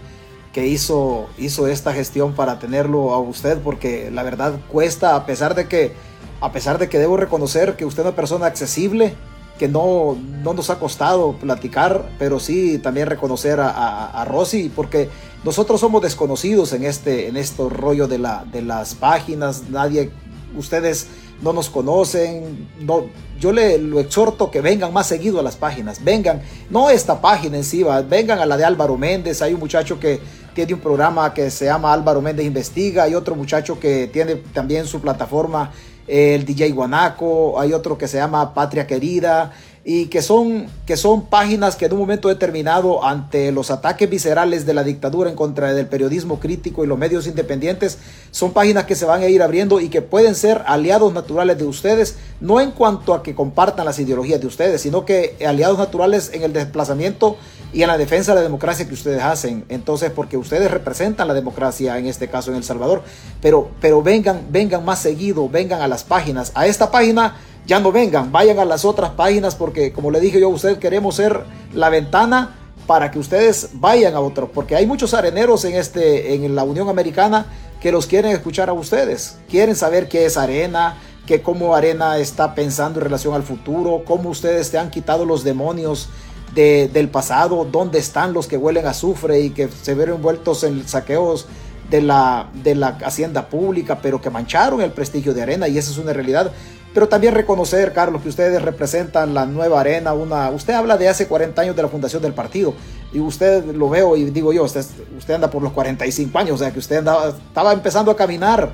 que 0.54 0.68
hizo, 0.68 1.26
hizo 1.40 1.66
esta 1.66 1.92
gestión 1.92 2.36
para 2.36 2.60
tenerlo 2.60 3.16
a 3.16 3.20
usted, 3.20 3.58
porque 3.58 4.12
la 4.12 4.22
verdad 4.22 4.60
cuesta, 4.70 5.16
a 5.16 5.26
pesar 5.26 5.56
de 5.56 5.68
que, 5.68 5.94
a 6.40 6.52
pesar 6.52 6.78
de 6.78 6.88
que 6.88 7.00
debo 7.00 7.18
reconocer 7.18 7.76
que 7.76 7.86
usted 7.86 8.04
es 8.04 8.06
una 8.06 8.16
persona 8.16 8.46
accesible, 8.46 9.16
que 9.58 9.68
no, 9.68 10.16
no 10.44 10.54
nos 10.54 10.70
ha 10.70 10.78
costado 10.78 11.34
platicar, 11.34 12.12
pero 12.20 12.40
sí 12.40 12.78
también 12.78 13.08
reconocer 13.08 13.60
a, 13.60 14.06
a, 14.06 14.24
Rosy, 14.26 14.70
porque 14.70 15.10
nosotros 15.44 15.80
somos 15.80 16.04
desconocidos 16.04 16.74
en 16.74 16.84
este, 16.84 17.28
en 17.28 17.38
este 17.38 17.68
rollo 17.68 18.08
de, 18.08 18.20
la, 18.20 18.46
de 18.52 18.62
las 18.62 18.94
páginas, 18.94 19.64
nadie, 19.72 20.12
ustedes 20.56 21.08
no 21.42 21.54
nos 21.54 21.70
conocen, 21.70 22.68
no, 22.80 23.06
yo 23.40 23.52
le 23.52 23.78
lo 23.78 24.00
exhorto 24.00 24.50
que 24.50 24.62
vengan 24.62 24.92
más 24.92 25.08
seguido 25.08 25.40
a 25.40 25.44
las 25.44 25.56
páginas, 25.56 26.04
vengan, 26.04 26.42
no 26.70 26.90
esta 26.90 27.22
página 27.22 27.58
en 27.58 27.64
sí, 27.64 27.86
vengan 28.10 28.40
a 28.40 28.46
la 28.46 28.58
de 28.58 28.66
Álvaro 28.66 28.98
Méndez, 28.98 29.42
hay 29.42 29.54
un 29.54 29.60
muchacho 29.60 30.00
que 30.00 30.20
tiene 30.54 30.74
un 30.74 30.80
programa 30.80 31.34
que 31.34 31.52
se 31.52 31.66
llama 31.66 31.94
Álvaro 31.94 32.22
Méndez 32.22 32.46
Investiga, 32.46 33.04
hay 33.04 33.14
otro 33.14 33.36
muchacho 33.36 33.80
que 33.80 34.08
tiene 34.08 34.36
también 34.36 34.88
su 34.88 35.00
plataforma 35.00 35.72
el 36.08 36.46
DJ 36.46 36.72
Guanaco, 36.72 37.60
hay 37.60 37.74
otro 37.74 37.98
que 37.98 38.08
se 38.08 38.18
llama 38.18 38.54
Patria 38.54 38.88
Querida, 38.88 39.52
y 39.90 40.08
que 40.08 40.22
son, 40.22 40.68
que 40.86 40.98
son 40.98 41.28
páginas 41.28 41.78
que 41.78 41.86
en 41.86 41.94
un 41.94 42.00
momento 42.00 42.28
determinado, 42.28 43.06
ante 43.06 43.54
los 43.54 43.72
ataques 43.72 44.10
viscerales 44.10 44.66
de 44.66 44.74
la 44.74 44.84
dictadura 44.84 45.30
en 45.30 45.38
contra 45.38 45.74
del 45.74 45.88
periodismo 45.88 46.42
crítico 46.42 46.84
y 46.84 46.88
los 46.88 46.98
medios 46.98 47.26
independientes, 47.26 47.98
son 48.32 48.52
páginas 48.52 48.84
que 48.84 48.96
se 48.96 49.06
van 49.06 49.22
a 49.22 49.30
ir 49.30 49.42
abriendo 49.42 49.80
y 49.80 49.88
que 49.88 50.02
pueden 50.02 50.36
ser 50.36 50.62
aliados 50.66 51.14
naturales 51.14 51.58
de 51.58 51.64
ustedes, 51.64 52.18
no 52.42 52.60
en 52.60 52.72
cuanto 52.72 53.14
a 53.14 53.24
que 53.24 53.34
compartan 53.34 53.86
las 53.86 53.98
ideologías 53.98 54.42
de 54.42 54.48
ustedes, 54.48 54.82
sino 54.82 55.06
que 55.06 55.38
aliados 55.48 55.78
naturales 55.78 56.32
en 56.34 56.44
el 56.44 56.52
desplazamiento 56.52 57.38
y 57.72 57.84
en 57.84 57.88
la 57.88 57.98
defensa 57.98 58.34
de 58.34 58.40
la 58.40 58.44
democracia 58.44 58.90
que 58.90 58.94
ustedes 58.94 59.24
hacen. 59.24 59.64
Entonces, 59.70 60.12
porque 60.12 60.36
ustedes 60.36 60.70
representan 60.70 61.30
la 61.30 61.34
democracia, 61.34 61.98
en 61.98 62.08
este 62.08 62.28
caso 62.28 62.52
en 62.52 62.58
El 62.58 62.66
Salvador, 62.66 63.04
pero, 63.42 63.72
pero 63.80 64.04
vengan, 64.04 64.48
vengan 64.50 64.84
más 64.84 65.00
seguido, 65.00 65.48
vengan 65.48 65.82
a 65.82 65.88
las 65.88 66.04
páginas. 66.04 66.52
A 66.56 66.68
esta 66.68 66.92
página 66.92 67.38
ya 67.68 67.82
no 67.82 67.92
vengan, 67.92 68.32
vayan 68.32 68.60
a 68.60 68.66
las 68.66 68.86
otras 68.86 69.12
páginas 69.12 69.54
porque 69.54 69.92
como 69.92 70.10
le 70.10 70.22
dije 70.22 70.40
yo 70.40 70.48
a 70.48 70.54
usted, 70.54 70.80
queremos 70.80 71.16
ser 71.16 71.44
la 71.74 71.90
ventana 71.90 72.56
para 72.88 73.12
que 73.12 73.20
ustedes 73.20 73.72
vayan 73.74 74.16
a 74.16 74.22
otro, 74.22 74.50
porque 74.50 74.76
hay 74.76 74.88
muchos 74.88 75.14
areneros 75.14 75.66
en, 75.66 75.76
este, 75.76 76.34
en 76.34 76.56
la 76.56 76.64
Unión 76.64 76.88
Americana 76.88 77.48
que 77.82 77.92
los 77.92 78.08
quieren 78.08 78.32
escuchar 78.32 78.70
a 78.70 78.74
ustedes, 78.74 79.38
quieren 79.50 79.76
saber 79.76 80.08
qué 80.08 80.26
es 80.26 80.38
arena, 80.38 80.98
que 81.26 81.42
cómo 81.42 81.76
arena 81.76 82.18
está 82.18 82.56
pensando 82.56 83.00
en 83.00 83.04
relación 83.04 83.34
al 83.34 83.44
futuro, 83.44 84.04
cómo 84.06 84.30
ustedes 84.30 84.72
te 84.72 84.78
han 84.78 84.90
quitado 84.90 85.26
los 85.26 85.44
demonios 85.44 86.10
del 86.56 87.10
pasado, 87.10 87.68
dónde 87.70 88.00
están 88.00 88.34
los 88.34 88.48
que 88.48 88.58
huelen 88.58 88.88
azufre 88.88 89.42
y 89.42 89.52
que 89.52 89.68
se 89.68 89.94
ven 89.94 90.10
envueltos 90.10 90.64
en 90.64 90.88
saqueos 90.88 91.46
de 91.92 92.02
la, 92.02 92.50
de 92.64 92.74
la 92.74 92.98
hacienda 93.06 93.48
pública, 93.48 94.00
pero 94.02 94.20
que 94.22 94.32
mancharon 94.32 94.82
el 94.82 94.92
prestigio 94.92 95.36
de 95.36 95.44
arena 95.44 95.68
y 95.68 95.78
esa 95.78 95.92
es 95.92 95.98
una 96.00 96.14
realidad 96.14 96.52
pero 96.94 97.08
también 97.08 97.36
reconocer, 97.36 97.94
Carlos, 97.94 98.22
que 98.22 98.30
ustedes 98.30 98.62
representan 98.62 99.34
la 99.34 99.46
nueva 99.46 99.80
arena, 99.80 100.14
una, 100.14 100.50
usted 100.50 100.74
habla 100.74 100.98
de 100.98 101.10
hace 101.10 101.28
40 101.28 101.62
años 101.62 101.76
de 101.76 101.84
la 101.84 101.90
fundación 101.90 102.22
del 102.22 102.34
partido, 102.34 102.74
y 103.14 103.20
usted 103.20 103.64
lo 103.66 103.90
veo 103.90 104.16
y 104.16 104.26
digo 104.26 104.52
yo, 104.52 104.64
usted, 104.64 104.86
usted 105.18 105.34
anda 105.34 105.50
por 105.50 105.62
los 105.62 105.72
45 105.74 106.38
años, 106.38 106.56
o 106.56 106.58
sea 106.58 106.72
que 106.72 106.80
usted 106.80 106.98
andaba, 106.98 107.30
estaba 107.30 107.74
empezando 107.74 108.12
a 108.12 108.16
caminar. 108.16 108.74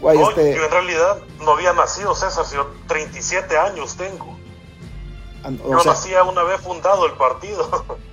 este... 0.00 0.54
Yo 0.54 0.64
en 0.64 0.70
realidad 0.70 1.18
no 1.40 1.52
había 1.52 1.72
nacido, 1.72 2.14
César, 2.14 2.44
sino 2.44 2.66
37 2.88 3.56
años 3.56 3.96
tengo. 3.96 4.36
Yo 5.68 5.84
nacía 5.84 6.22
una 6.22 6.44
vez 6.44 6.60
fundado 6.60 7.06
el 7.06 7.12
partido. 7.12 7.84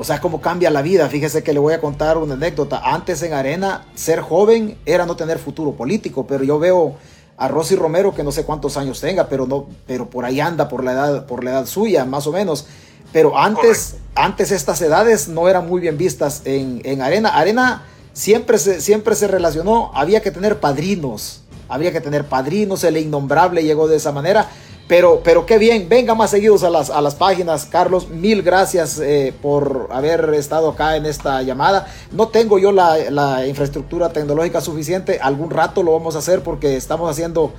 O 0.00 0.04
sea, 0.04 0.20
cómo 0.20 0.40
cambia 0.40 0.70
la 0.70 0.80
vida. 0.80 1.08
Fíjese 1.08 1.42
que 1.42 1.52
le 1.52 1.58
voy 1.58 1.74
a 1.74 1.80
contar 1.80 2.18
una 2.18 2.34
anécdota. 2.34 2.80
Antes 2.84 3.20
en 3.24 3.32
Arena, 3.32 3.84
ser 3.96 4.20
joven 4.20 4.78
era 4.86 5.06
no 5.06 5.16
tener 5.16 5.40
futuro 5.40 5.72
político, 5.72 6.24
pero 6.24 6.44
yo 6.44 6.60
veo 6.60 6.94
a 7.38 7.46
Rosy 7.46 7.76
Romero, 7.76 8.14
que 8.14 8.24
no 8.24 8.32
sé 8.32 8.44
cuántos 8.44 8.76
años 8.76 9.00
tenga, 9.00 9.28
pero, 9.28 9.46
no, 9.46 9.66
pero 9.86 10.10
por 10.10 10.24
ahí 10.24 10.40
anda, 10.40 10.68
por 10.68 10.82
la, 10.82 10.92
edad, 10.92 11.26
por 11.26 11.44
la 11.44 11.52
edad 11.52 11.66
suya, 11.66 12.04
más 12.04 12.26
o 12.26 12.32
menos. 12.32 12.66
Pero 13.12 13.38
antes, 13.38 13.96
antes 14.16 14.50
estas 14.50 14.82
edades 14.82 15.28
no 15.28 15.48
eran 15.48 15.68
muy 15.68 15.80
bien 15.80 15.96
vistas 15.96 16.42
en, 16.44 16.82
en 16.84 17.00
Arena. 17.00 17.30
Arena 17.30 17.84
siempre 18.12 18.58
se, 18.58 18.80
siempre 18.80 19.14
se 19.14 19.28
relacionó, 19.28 19.92
había 19.94 20.20
que 20.20 20.32
tener 20.32 20.58
padrinos, 20.58 21.42
había 21.68 21.92
que 21.92 22.00
tener 22.00 22.26
padrinos, 22.26 22.82
el 22.82 22.96
innombrable 22.96 23.62
llegó 23.62 23.86
de 23.86 23.96
esa 23.96 24.10
manera. 24.10 24.48
Pero, 24.88 25.20
pero 25.22 25.44
qué 25.44 25.58
bien, 25.58 25.86
venga 25.86 26.14
más 26.14 26.30
seguidos 26.30 26.64
a 26.64 26.70
las, 26.70 26.88
a 26.88 27.02
las 27.02 27.14
páginas, 27.14 27.66
Carlos. 27.66 28.08
Mil 28.08 28.42
gracias 28.42 28.98
eh, 28.98 29.34
por 29.42 29.88
haber 29.92 30.32
estado 30.32 30.70
acá 30.70 30.96
en 30.96 31.04
esta 31.04 31.42
llamada. 31.42 31.86
No 32.10 32.28
tengo 32.28 32.58
yo 32.58 32.72
la, 32.72 32.96
la, 33.10 33.46
infraestructura 33.46 34.14
tecnológica 34.14 34.62
suficiente. 34.62 35.18
Algún 35.20 35.50
rato 35.50 35.82
lo 35.82 35.92
vamos 35.92 36.16
a 36.16 36.20
hacer 36.20 36.42
porque 36.42 36.74
estamos 36.76 37.10
haciendo, 37.10 37.52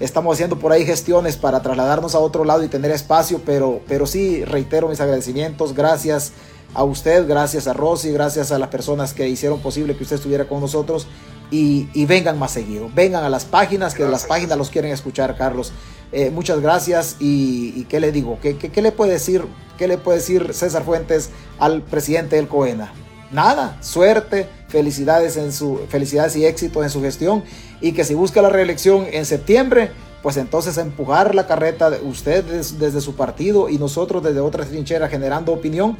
estamos 0.00 0.34
haciendo 0.34 0.58
por 0.58 0.70
ahí 0.70 0.84
gestiones 0.84 1.38
para 1.38 1.62
trasladarnos 1.62 2.14
a 2.14 2.18
otro 2.18 2.44
lado 2.44 2.62
y 2.62 2.68
tener 2.68 2.90
espacio. 2.90 3.40
Pero, 3.46 3.80
pero 3.88 4.04
sí, 4.04 4.44
reitero 4.44 4.88
mis 4.88 5.00
agradecimientos. 5.00 5.72
Gracias 5.72 6.32
a 6.74 6.84
usted, 6.84 7.26
gracias 7.26 7.68
a 7.68 7.72
Rosy, 7.72 8.12
gracias 8.12 8.52
a 8.52 8.58
las 8.58 8.68
personas 8.68 9.14
que 9.14 9.26
hicieron 9.26 9.60
posible 9.60 9.96
que 9.96 10.02
usted 10.02 10.16
estuviera 10.16 10.46
con 10.46 10.60
nosotros. 10.60 11.06
Y, 11.50 11.88
y 11.94 12.04
vengan 12.04 12.38
más 12.38 12.50
seguido. 12.50 12.90
Vengan 12.94 13.24
a 13.24 13.30
las 13.30 13.46
páginas, 13.46 13.94
que 13.94 14.04
las 14.04 14.26
páginas 14.26 14.58
los 14.58 14.68
quieren 14.68 14.92
escuchar, 14.92 15.38
Carlos. 15.38 15.72
Eh, 16.12 16.30
muchas 16.30 16.60
gracias 16.60 17.16
y, 17.18 17.84
¿qué 17.84 18.00
le 18.00 18.12
digo? 18.12 18.38
¿Qué, 18.40 18.56
¿Qué, 18.56 18.82
le 18.82 18.92
puede 18.92 19.12
decir, 19.12 19.44
¿Qué 19.76 19.88
le 19.88 19.98
puede 19.98 20.18
decir 20.18 20.54
César 20.54 20.84
Fuentes 20.84 21.30
al 21.58 21.82
presidente 21.82 22.36
del 22.36 22.48
COENA? 22.48 22.92
Nada, 23.32 23.76
suerte, 23.82 24.48
felicidades, 24.68 25.36
en 25.36 25.52
su, 25.52 25.80
felicidades 25.88 26.36
y 26.36 26.46
éxito 26.46 26.84
en 26.84 26.90
su 26.90 27.02
gestión 27.02 27.42
y 27.80 27.92
que 27.92 28.04
si 28.04 28.14
busca 28.14 28.40
la 28.40 28.50
reelección 28.50 29.06
en 29.10 29.26
septiembre, 29.26 29.90
pues 30.22 30.36
entonces 30.36 30.78
empujar 30.78 31.34
la 31.34 31.46
carreta 31.46 31.90
de 31.90 32.00
usted 32.00 32.44
desde 32.44 33.00
su 33.00 33.16
partido 33.16 33.68
y 33.68 33.78
nosotros 33.78 34.22
desde 34.22 34.40
otras 34.40 34.68
trincheras 34.68 35.10
generando 35.10 35.52
opinión 35.52 35.96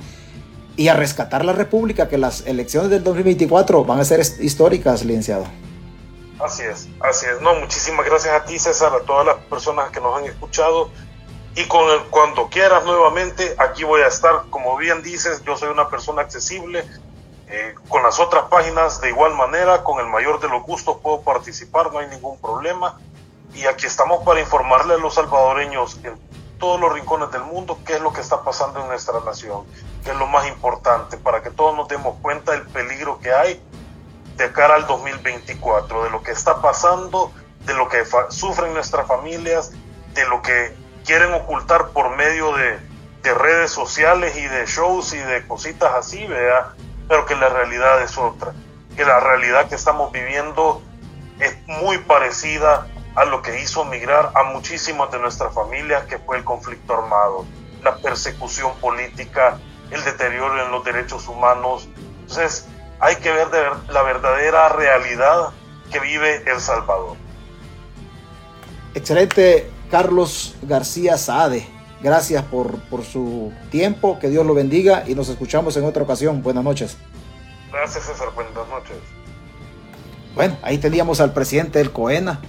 y 0.76 0.88
a 0.88 0.94
rescatar 0.94 1.44
la 1.44 1.52
República, 1.52 2.08
que 2.08 2.18
las 2.18 2.46
elecciones 2.46 2.90
del 2.90 3.02
2024 3.02 3.84
van 3.84 4.00
a 4.00 4.04
ser 4.04 4.20
históricas, 4.40 5.04
licenciado. 5.04 5.44
Así 6.38 6.62
es, 6.62 6.88
así 7.00 7.26
es. 7.26 7.40
No, 7.40 7.54
muchísimas 7.54 8.04
gracias 8.04 8.34
a 8.34 8.44
ti, 8.44 8.58
César, 8.58 8.92
a 8.94 9.00
todas 9.00 9.26
las 9.26 9.36
personas 9.36 9.90
que 9.90 10.00
nos 10.00 10.18
han 10.18 10.24
escuchado. 10.24 10.90
Y 11.54 11.64
con 11.64 11.88
el, 11.88 12.00
cuando 12.10 12.48
quieras 12.50 12.84
nuevamente, 12.84 13.54
aquí 13.58 13.84
voy 13.84 14.02
a 14.02 14.08
estar. 14.08 14.44
Como 14.50 14.76
bien 14.76 15.02
dices, 15.02 15.42
yo 15.44 15.56
soy 15.56 15.70
una 15.70 15.88
persona 15.88 16.22
accesible. 16.22 16.84
Eh, 17.48 17.74
con 17.88 18.02
las 18.02 18.18
otras 18.18 18.44
páginas, 18.50 19.00
de 19.00 19.08
igual 19.08 19.34
manera, 19.34 19.82
con 19.84 20.00
el 20.00 20.06
mayor 20.06 20.40
de 20.40 20.48
los 20.48 20.62
gustos 20.64 20.98
puedo 21.02 21.22
participar, 21.22 21.92
no 21.92 22.00
hay 22.00 22.08
ningún 22.08 22.38
problema. 22.38 22.98
Y 23.54 23.64
aquí 23.66 23.86
estamos 23.86 24.22
para 24.24 24.40
informarle 24.40 24.94
a 24.94 24.98
los 24.98 25.14
salvadoreños 25.14 25.98
en 26.04 26.18
todos 26.58 26.80
los 26.80 26.92
rincones 26.92 27.30
del 27.30 27.42
mundo 27.42 27.78
qué 27.86 27.94
es 27.94 28.00
lo 28.00 28.12
que 28.12 28.20
está 28.20 28.42
pasando 28.42 28.80
en 28.80 28.88
nuestra 28.88 29.20
nación, 29.20 29.64
qué 30.04 30.10
es 30.10 30.16
lo 30.16 30.26
más 30.26 30.48
importante, 30.48 31.16
para 31.16 31.42
que 31.42 31.50
todos 31.50 31.76
nos 31.76 31.86
demos 31.86 32.16
cuenta 32.20 32.52
del 32.52 32.66
peligro 32.66 33.20
que 33.20 33.32
hay 33.32 33.62
de 34.36 34.52
cara 34.52 34.74
al 34.74 34.86
2024, 34.86 36.04
de 36.04 36.10
lo 36.10 36.22
que 36.22 36.32
está 36.32 36.60
pasando 36.60 37.32
de 37.66 37.74
lo 37.74 37.88
que 37.88 38.04
sufren 38.30 38.72
nuestras 38.72 39.06
familias, 39.06 39.72
de 40.14 40.26
lo 40.28 40.40
que 40.40 40.74
quieren 41.04 41.34
ocultar 41.34 41.88
por 41.88 42.16
medio 42.16 42.52
de, 42.56 42.78
de 43.22 43.34
redes 43.34 43.72
sociales 43.72 44.36
y 44.36 44.46
de 44.46 44.66
shows 44.66 45.12
y 45.12 45.18
de 45.18 45.46
cositas 45.46 45.92
así, 45.94 46.24
¿verdad? 46.26 46.72
pero 47.08 47.26
que 47.26 47.34
la 47.34 47.48
realidad 47.48 48.02
es 48.02 48.16
otra, 48.16 48.52
que 48.96 49.04
la 49.04 49.20
realidad 49.20 49.68
que 49.68 49.74
estamos 49.74 50.12
viviendo 50.12 50.80
es 51.40 51.56
muy 51.66 51.98
parecida 51.98 52.86
a 53.14 53.24
lo 53.24 53.42
que 53.42 53.60
hizo 53.60 53.84
migrar 53.84 54.30
a 54.34 54.44
muchísimas 54.44 55.10
de 55.10 55.18
nuestras 55.18 55.52
familias, 55.54 56.04
que 56.04 56.18
fue 56.18 56.38
el 56.38 56.44
conflicto 56.44 56.94
armado, 56.94 57.44
la 57.82 57.96
persecución 57.96 58.74
política, 58.76 59.58
el 59.90 60.02
deterioro 60.04 60.64
en 60.64 60.70
los 60.70 60.84
derechos 60.84 61.28
humanos. 61.28 61.88
Entonces, 62.20 62.68
hay 63.00 63.16
que 63.16 63.30
ver 63.30 63.48
la 63.88 64.02
verdadera 64.02 64.68
realidad 64.70 65.50
que 65.90 66.00
vive 66.00 66.42
El 66.50 66.60
Salvador. 66.60 67.16
Excelente, 68.94 69.70
Carlos 69.90 70.56
García 70.62 71.18
Saade. 71.18 71.68
Gracias 72.02 72.42
por, 72.44 72.78
por 72.88 73.04
su 73.04 73.52
tiempo, 73.70 74.18
que 74.18 74.28
Dios 74.28 74.44
lo 74.44 74.54
bendiga 74.54 75.04
y 75.06 75.14
nos 75.14 75.28
escuchamos 75.28 75.76
en 75.76 75.84
otra 75.84 76.02
ocasión. 76.02 76.42
Buenas 76.42 76.64
noches. 76.64 76.96
Gracias, 77.72 78.04
César. 78.04 78.28
Buenas 78.34 78.54
noches. 78.54 78.96
Bueno, 80.34 80.56
ahí 80.62 80.78
teníamos 80.78 81.20
al 81.20 81.32
presidente 81.32 81.78
del 81.78 81.92
COENA. 81.92 82.40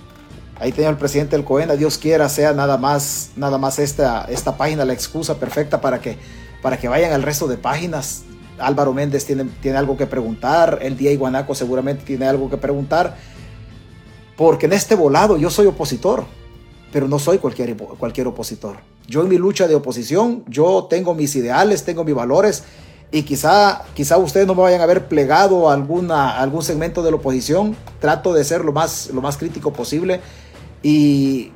Ahí 0.59 0.71
tenía 0.71 0.89
el 0.89 0.97
presidente 0.97 1.35
del 1.35 1.45
COENA. 1.45 1.75
Dios 1.75 1.97
quiera 1.97 2.27
sea 2.29 2.53
nada 2.53 2.77
más, 2.77 3.31
nada 3.35 3.57
más 3.57 3.79
esta, 3.79 4.25
esta 4.25 4.57
página 4.57 4.85
la 4.85 4.93
excusa 4.93 5.35
perfecta 5.35 5.79
para 5.81 6.01
que, 6.01 6.17
para 6.61 6.77
que 6.77 6.87
vayan 6.87 7.13
al 7.13 7.23
resto 7.23 7.47
de 7.47 7.57
páginas. 7.57 8.23
Álvaro 8.59 8.93
Méndez 8.93 9.25
tiene, 9.25 9.45
tiene 9.61 9.77
algo 9.77 9.97
que 9.97 10.05
preguntar. 10.05 10.79
El 10.81 10.97
día 10.97 11.11
Iguanaco 11.11 11.55
seguramente 11.55 12.03
tiene 12.03 12.25
algo 12.27 12.49
que 12.49 12.57
preguntar. 12.57 13.15
Porque 14.35 14.67
en 14.67 14.73
este 14.73 14.95
volado 14.95 15.37
yo 15.37 15.49
soy 15.49 15.65
opositor, 15.65 16.23
pero 16.91 17.07
no 17.07 17.19
soy 17.19 17.39
cualquier, 17.39 17.75
cualquier 17.75 18.27
opositor. 18.27 18.77
Yo 19.07 19.21
en 19.21 19.29
mi 19.29 19.37
lucha 19.37 19.67
de 19.67 19.75
oposición, 19.75 20.43
yo 20.47 20.87
tengo 20.89 21.15
mis 21.15 21.35
ideales, 21.35 21.83
tengo 21.83 22.03
mis 22.03 22.13
valores 22.13 22.63
y 23.11 23.23
quizá, 23.23 23.83
quizá 23.93 24.17
ustedes 24.17 24.45
no 24.45 24.53
me 24.53 24.61
vayan 24.61 24.81
a 24.81 24.83
haber 24.83 25.07
plegado 25.07 25.69
a 25.69 25.73
alguna, 25.73 26.37
algún 26.37 26.61
segmento 26.61 27.01
de 27.01 27.11
la 27.11 27.17
oposición. 27.17 27.75
Trato 27.99 28.33
de 28.33 28.43
ser 28.43 28.63
lo 28.63 28.73
más, 28.73 29.09
lo 29.13 29.21
más 29.21 29.37
crítico 29.37 29.73
posible 29.73 30.21
y, 30.83 31.51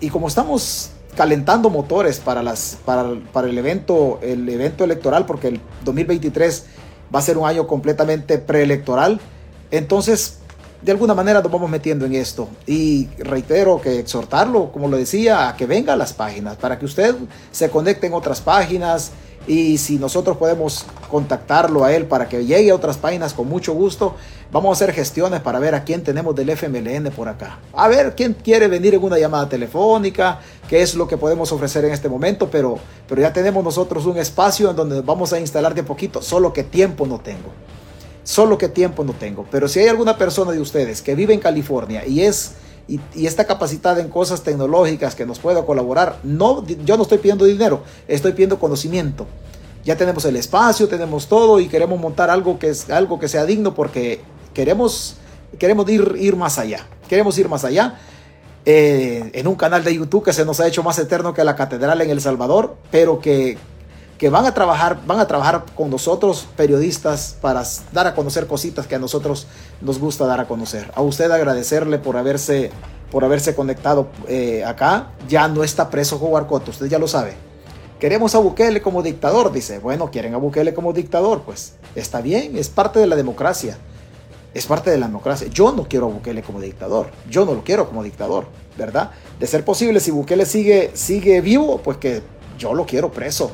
y 0.00 0.10
como 0.10 0.28
estamos 0.28 0.93
calentando 1.16 1.70
motores 1.70 2.18
para, 2.20 2.42
las, 2.42 2.78
para, 2.84 3.14
para, 3.32 3.48
el, 3.48 3.56
evento, 3.56 4.18
el 4.22 4.48
evento 4.48 4.84
electoral, 4.84 5.26
porque 5.26 5.48
el 5.48 5.60
2023 5.84 6.66
va 7.14 7.18
a 7.20 7.22
ser 7.22 7.38
un 7.38 7.46
año 7.46 7.66
completamente 7.66 8.38
preelectoral, 8.38 9.20
entonces 9.70 10.38
de 10.84 10.92
alguna 10.92 11.14
manera 11.14 11.40
nos 11.40 11.50
vamos 11.50 11.70
metiendo 11.70 12.04
en 12.04 12.14
esto. 12.14 12.48
Y 12.66 13.08
reitero 13.18 13.80
que 13.80 13.98
exhortarlo, 13.98 14.70
como 14.70 14.88
lo 14.88 14.98
decía, 14.98 15.48
a 15.48 15.56
que 15.56 15.66
venga 15.66 15.94
a 15.94 15.96
las 15.96 16.12
páginas, 16.12 16.56
para 16.56 16.78
que 16.78 16.84
usted 16.84 17.14
se 17.50 17.70
conecte 17.70 18.06
en 18.06 18.12
otras 18.12 18.40
páginas. 18.40 19.12
Y 19.46 19.76
si 19.76 19.98
nosotros 19.98 20.38
podemos 20.38 20.86
contactarlo 21.10 21.84
a 21.84 21.92
él 21.92 22.06
para 22.06 22.28
que 22.28 22.46
llegue 22.46 22.70
a 22.70 22.74
otras 22.74 22.96
páginas 22.96 23.34
con 23.34 23.46
mucho 23.46 23.74
gusto, 23.74 24.14
vamos 24.50 24.70
a 24.70 24.72
hacer 24.84 24.94
gestiones 24.94 25.40
para 25.40 25.58
ver 25.58 25.74
a 25.74 25.84
quién 25.84 26.02
tenemos 26.02 26.34
del 26.34 26.50
FMLN 26.50 27.10
por 27.12 27.28
acá. 27.28 27.58
A 27.74 27.88
ver 27.88 28.14
quién 28.14 28.34
quiere 28.34 28.68
venir 28.68 28.94
en 28.94 29.02
una 29.02 29.18
llamada 29.18 29.48
telefónica, 29.48 30.40
qué 30.68 30.80
es 30.80 30.94
lo 30.94 31.06
que 31.06 31.18
podemos 31.18 31.52
ofrecer 31.52 31.84
en 31.84 31.92
este 31.92 32.08
momento, 32.08 32.48
pero, 32.50 32.78
pero 33.06 33.20
ya 33.20 33.32
tenemos 33.34 33.62
nosotros 33.62 34.06
un 34.06 34.16
espacio 34.16 34.70
en 34.70 34.76
donde 34.76 35.02
vamos 35.02 35.32
a 35.34 35.40
instalar 35.40 35.74
de 35.74 35.82
poquito, 35.82 36.22
solo 36.22 36.52
que 36.52 36.62
tiempo 36.62 37.06
no 37.06 37.20
tengo. 37.20 37.52
Solo 38.24 38.58
que 38.58 38.68
tiempo 38.68 39.04
no 39.04 39.12
tengo. 39.12 39.46
Pero 39.50 39.68
si 39.68 39.80
hay 39.80 39.88
alguna 39.88 40.18
persona 40.18 40.50
de 40.52 40.60
ustedes 40.60 41.02
que 41.02 41.14
vive 41.14 41.34
en 41.34 41.40
California 41.40 42.06
y 42.06 42.22
es 42.22 42.54
y, 42.88 43.00
está 43.26 43.46
capacitada 43.46 44.00
en 44.00 44.08
cosas 44.08 44.42
tecnológicas 44.42 45.14
que 45.14 45.24
nos 45.24 45.38
pueda 45.38 45.64
colaborar, 45.64 46.18
no, 46.22 46.66
yo 46.66 46.96
no 46.96 47.02
estoy 47.02 47.18
pidiendo 47.18 47.44
dinero, 47.44 47.82
estoy 48.08 48.32
pidiendo 48.32 48.58
conocimiento. 48.58 49.26
Ya 49.84 49.96
tenemos 49.96 50.24
el 50.24 50.36
espacio, 50.36 50.88
tenemos 50.88 51.28
todo 51.28 51.60
y 51.60 51.68
queremos 51.68 52.00
montar 52.00 52.30
algo 52.30 52.58
que 52.58 52.70
es 52.70 52.88
algo 52.90 53.18
que 53.18 53.28
sea 53.28 53.44
digno 53.44 53.74
porque 53.74 54.20
queremos 54.54 55.16
queremos 55.58 55.88
ir, 55.88 56.16
ir 56.18 56.36
más 56.36 56.58
allá. 56.58 56.86
Queremos 57.08 57.36
ir 57.38 57.48
más 57.48 57.64
allá. 57.64 57.98
Eh, 58.66 59.30
en 59.34 59.46
un 59.46 59.56
canal 59.56 59.84
de 59.84 59.94
YouTube 59.94 60.24
que 60.24 60.32
se 60.32 60.46
nos 60.46 60.58
ha 60.60 60.66
hecho 60.66 60.82
más 60.82 60.98
eterno 60.98 61.34
que 61.34 61.44
la 61.44 61.54
catedral 61.54 62.00
en 62.00 62.08
El 62.08 62.22
Salvador, 62.22 62.76
pero 62.90 63.20
que 63.20 63.58
que 64.24 64.30
van 64.30 64.46
a 64.46 64.54
trabajar, 64.54 65.00
van 65.06 65.20
a 65.20 65.26
trabajar 65.26 65.66
con 65.76 65.90
nosotros 65.90 66.48
periodistas 66.56 67.36
para 67.42 67.62
dar 67.92 68.06
a 68.06 68.14
conocer 68.14 68.46
cositas 68.46 68.86
que 68.86 68.94
a 68.94 68.98
nosotros 68.98 69.46
nos 69.82 69.98
gusta 69.98 70.24
dar 70.24 70.40
a 70.40 70.48
conocer. 70.48 70.90
A 70.94 71.02
usted 71.02 71.30
agradecerle 71.30 71.98
por 71.98 72.16
haberse, 72.16 72.70
por 73.10 73.22
haberse 73.22 73.54
conectado 73.54 74.08
eh, 74.26 74.64
acá. 74.64 75.10
Ya 75.28 75.46
no 75.46 75.62
está 75.62 75.90
preso 75.90 76.18
Coto, 76.48 76.70
usted 76.70 76.86
ya 76.86 76.98
lo 76.98 77.06
sabe. 77.06 77.34
Queremos 78.00 78.34
a 78.34 78.38
Bukele 78.38 78.80
como 78.80 79.02
dictador, 79.02 79.52
dice. 79.52 79.78
Bueno, 79.78 80.10
quieren 80.10 80.32
a 80.32 80.38
Bukele 80.38 80.72
como 80.72 80.94
dictador, 80.94 81.42
pues 81.42 81.74
está 81.94 82.22
bien, 82.22 82.56
es 82.56 82.70
parte 82.70 83.00
de 83.00 83.06
la 83.06 83.16
democracia. 83.16 83.76
Es 84.54 84.64
parte 84.64 84.90
de 84.90 84.96
la 84.96 85.06
democracia. 85.06 85.48
Yo 85.48 85.70
no 85.72 85.84
quiero 85.86 86.06
a 86.06 86.08
Bukele 86.08 86.42
como 86.42 86.62
dictador. 86.62 87.08
Yo 87.28 87.44
no 87.44 87.52
lo 87.52 87.62
quiero 87.62 87.86
como 87.86 88.02
dictador, 88.02 88.46
¿verdad? 88.78 89.10
De 89.38 89.46
ser 89.46 89.66
posible, 89.66 90.00
si 90.00 90.10
Bukele 90.10 90.46
sigue, 90.46 90.92
sigue 90.94 91.42
vivo, 91.42 91.82
pues 91.84 91.98
que 91.98 92.22
yo 92.56 92.72
lo 92.72 92.86
quiero 92.86 93.12
preso 93.12 93.50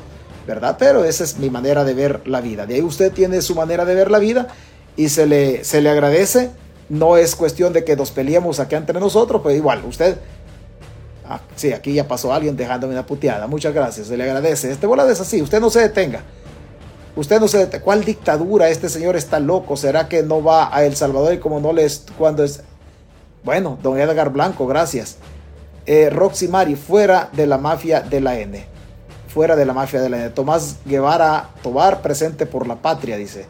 ¿verdad? 0.47 0.75
Pero 0.79 1.03
esa 1.03 1.23
es 1.23 1.37
mi 1.37 1.49
manera 1.49 1.83
de 1.83 1.93
ver 1.93 2.27
la 2.27 2.41
vida. 2.41 2.65
De 2.65 2.75
ahí 2.75 2.81
usted 2.81 3.11
tiene 3.11 3.41
su 3.41 3.55
manera 3.55 3.85
de 3.85 3.95
ver 3.95 4.11
la 4.11 4.19
vida 4.19 4.47
y 4.95 5.09
se 5.09 5.25
le, 5.25 5.63
se 5.63 5.81
le 5.81 5.89
agradece. 5.89 6.49
No 6.89 7.17
es 7.17 7.35
cuestión 7.35 7.71
de 7.73 7.83
que 7.83 7.95
nos 7.95 8.11
peleemos 8.11 8.59
aquí 8.59 8.75
entre 8.75 8.99
nosotros, 8.99 9.41
pero 9.43 9.55
igual, 9.55 9.83
usted... 9.85 10.17
Ah, 11.25 11.39
sí, 11.55 11.71
aquí 11.71 11.93
ya 11.93 12.05
pasó 12.07 12.33
alguien 12.33 12.57
dejándome 12.57 12.93
una 12.93 13.05
puteada. 13.05 13.47
Muchas 13.47 13.73
gracias, 13.73 14.07
se 14.07 14.17
le 14.17 14.23
agradece. 14.23 14.71
Este 14.71 14.85
bola 14.85 15.09
es 15.09 15.21
así, 15.21 15.41
usted 15.41 15.61
no 15.61 15.69
se 15.69 15.79
detenga. 15.79 16.23
Usted 17.15 17.39
no 17.39 17.47
se 17.47 17.59
detenga. 17.59 17.83
¿Cuál 17.83 18.03
dictadura? 18.03 18.69
Este 18.69 18.89
señor 18.89 19.15
está 19.15 19.39
loco. 19.39 19.77
¿Será 19.77 20.09
que 20.09 20.23
no 20.23 20.43
va 20.43 20.75
a 20.75 20.83
El 20.83 20.95
Salvador 20.95 21.33
y 21.33 21.39
como 21.39 21.59
no 21.59 21.71
le 21.71 21.85
es 21.85 22.05
cuando 22.17 22.43
es... 22.43 22.61
Bueno, 23.43 23.77
don 23.81 23.99
Edgar 23.99 24.29
Blanco, 24.29 24.67
gracias. 24.67 25.17
Eh, 25.85 26.09
Roxy 26.09 26.47
Mari, 26.49 26.75
fuera 26.75 27.29
de 27.31 27.47
la 27.47 27.57
mafia 27.57 28.01
de 28.01 28.19
la 28.19 28.37
N 28.37 28.70
fuera 29.31 29.55
de 29.55 29.65
la 29.65 29.73
mafia 29.73 30.01
de 30.01 30.09
la 30.09 30.33
Tomás 30.33 30.77
Guevara 30.85 31.49
Tobar, 31.63 32.01
presente 32.01 32.45
por 32.45 32.67
la 32.67 32.75
patria, 32.75 33.17
dice. 33.17 33.45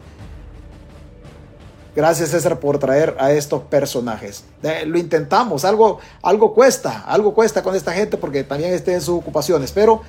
Gracias 1.94 2.30
César 2.30 2.58
por 2.58 2.78
traer 2.78 3.16
a 3.18 3.32
estos 3.32 3.62
personajes. 3.64 4.44
Lo 4.86 4.98
intentamos, 4.98 5.64
algo, 5.64 5.98
algo 6.22 6.54
cuesta, 6.54 7.04
algo 7.06 7.34
cuesta 7.34 7.62
con 7.62 7.74
esta 7.74 7.92
gente 7.92 8.16
porque 8.16 8.44
también 8.44 8.72
estén 8.72 8.94
en 8.94 9.00
sus 9.02 9.18
ocupaciones. 9.18 9.72
Pero 9.72 10.00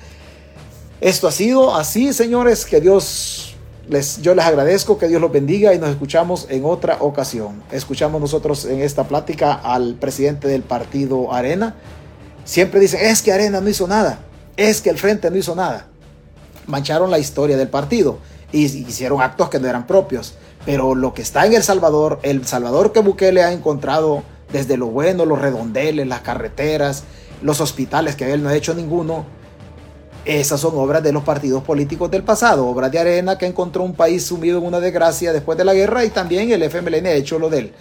esto 1.00 1.28
ha 1.28 1.32
sido 1.32 1.74
así, 1.74 2.14
señores, 2.14 2.64
que 2.64 2.80
Dios 2.80 3.54
les, 3.86 4.22
yo 4.22 4.34
les 4.34 4.46
agradezco, 4.46 4.96
que 4.96 5.08
Dios 5.08 5.20
los 5.20 5.30
bendiga 5.30 5.74
y 5.74 5.78
nos 5.78 5.90
escuchamos 5.90 6.46
en 6.48 6.64
otra 6.64 6.98
ocasión. 7.00 7.62
Escuchamos 7.70 8.18
nosotros 8.18 8.64
en 8.64 8.80
esta 8.80 9.04
plática 9.04 9.52
al 9.52 9.96
presidente 9.96 10.48
del 10.48 10.62
partido 10.62 11.34
Arena. 11.34 11.74
Siempre 12.46 12.80
dicen, 12.80 13.00
es 13.02 13.20
que 13.20 13.32
Arena 13.32 13.60
no 13.60 13.68
hizo 13.68 13.86
nada 13.86 14.20
es 14.56 14.80
que 14.80 14.90
el 14.90 14.98
frente 14.98 15.30
no 15.30 15.36
hizo 15.36 15.54
nada. 15.54 15.86
Mancharon 16.66 17.10
la 17.10 17.18
historia 17.18 17.56
del 17.56 17.68
partido 17.68 18.18
y 18.52 18.64
hicieron 18.64 19.20
actos 19.20 19.50
que 19.50 19.58
no 19.58 19.68
eran 19.68 19.86
propios. 19.86 20.34
Pero 20.64 20.94
lo 20.94 21.12
que 21.12 21.22
está 21.22 21.44
en 21.46 21.54
El 21.54 21.62
Salvador, 21.62 22.20
el 22.22 22.46
Salvador 22.46 22.92
que 22.92 23.00
Bukele 23.00 23.42
ha 23.42 23.52
encontrado 23.52 24.22
desde 24.52 24.76
lo 24.76 24.86
bueno, 24.86 25.26
los 25.26 25.40
redondeles, 25.40 26.06
las 26.06 26.20
carreteras, 26.20 27.04
los 27.42 27.60
hospitales, 27.60 28.16
que 28.16 28.32
él 28.32 28.42
no 28.42 28.48
ha 28.48 28.54
hecho 28.54 28.72
ninguno, 28.72 29.26
esas 30.24 30.60
son 30.60 30.72
obras 30.76 31.02
de 31.02 31.12
los 31.12 31.22
partidos 31.22 31.62
políticos 31.64 32.10
del 32.10 32.22
pasado, 32.22 32.66
obras 32.66 32.90
de 32.90 32.98
arena 32.98 33.36
que 33.36 33.44
encontró 33.44 33.82
un 33.82 33.94
país 33.94 34.24
sumido 34.24 34.58
en 34.58 34.64
una 34.64 34.80
desgracia 34.80 35.34
después 35.34 35.58
de 35.58 35.64
la 35.64 35.74
guerra 35.74 36.04
y 36.04 36.08
también 36.08 36.50
el 36.50 36.62
FMLN 36.62 37.06
ha 37.06 37.12
hecho 37.12 37.38
lo 37.38 37.50
de 37.50 37.58
él 37.58 37.72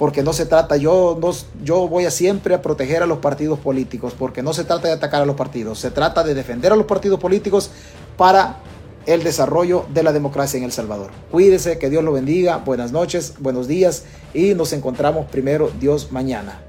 porque 0.00 0.22
no 0.22 0.32
se 0.32 0.46
trata, 0.46 0.78
yo, 0.78 1.18
no, 1.20 1.30
yo 1.62 1.86
voy 1.86 2.06
a 2.06 2.10
siempre 2.10 2.54
a 2.54 2.62
proteger 2.62 3.02
a 3.02 3.06
los 3.06 3.18
partidos 3.18 3.58
políticos, 3.58 4.14
porque 4.18 4.42
no 4.42 4.54
se 4.54 4.64
trata 4.64 4.88
de 4.88 4.94
atacar 4.94 5.20
a 5.20 5.26
los 5.26 5.36
partidos, 5.36 5.78
se 5.78 5.90
trata 5.90 6.24
de 6.24 6.32
defender 6.32 6.72
a 6.72 6.76
los 6.76 6.86
partidos 6.86 7.20
políticos 7.20 7.70
para 8.16 8.60
el 9.04 9.22
desarrollo 9.22 9.84
de 9.92 10.02
la 10.02 10.14
democracia 10.14 10.56
en 10.56 10.64
El 10.64 10.72
Salvador. 10.72 11.10
Cuídese, 11.30 11.78
que 11.78 11.90
Dios 11.90 12.02
lo 12.02 12.12
bendiga, 12.12 12.56
buenas 12.64 12.92
noches, 12.92 13.34
buenos 13.40 13.68
días 13.68 14.04
y 14.32 14.54
nos 14.54 14.72
encontramos 14.72 15.26
primero 15.26 15.70
Dios 15.78 16.10
mañana. 16.10 16.62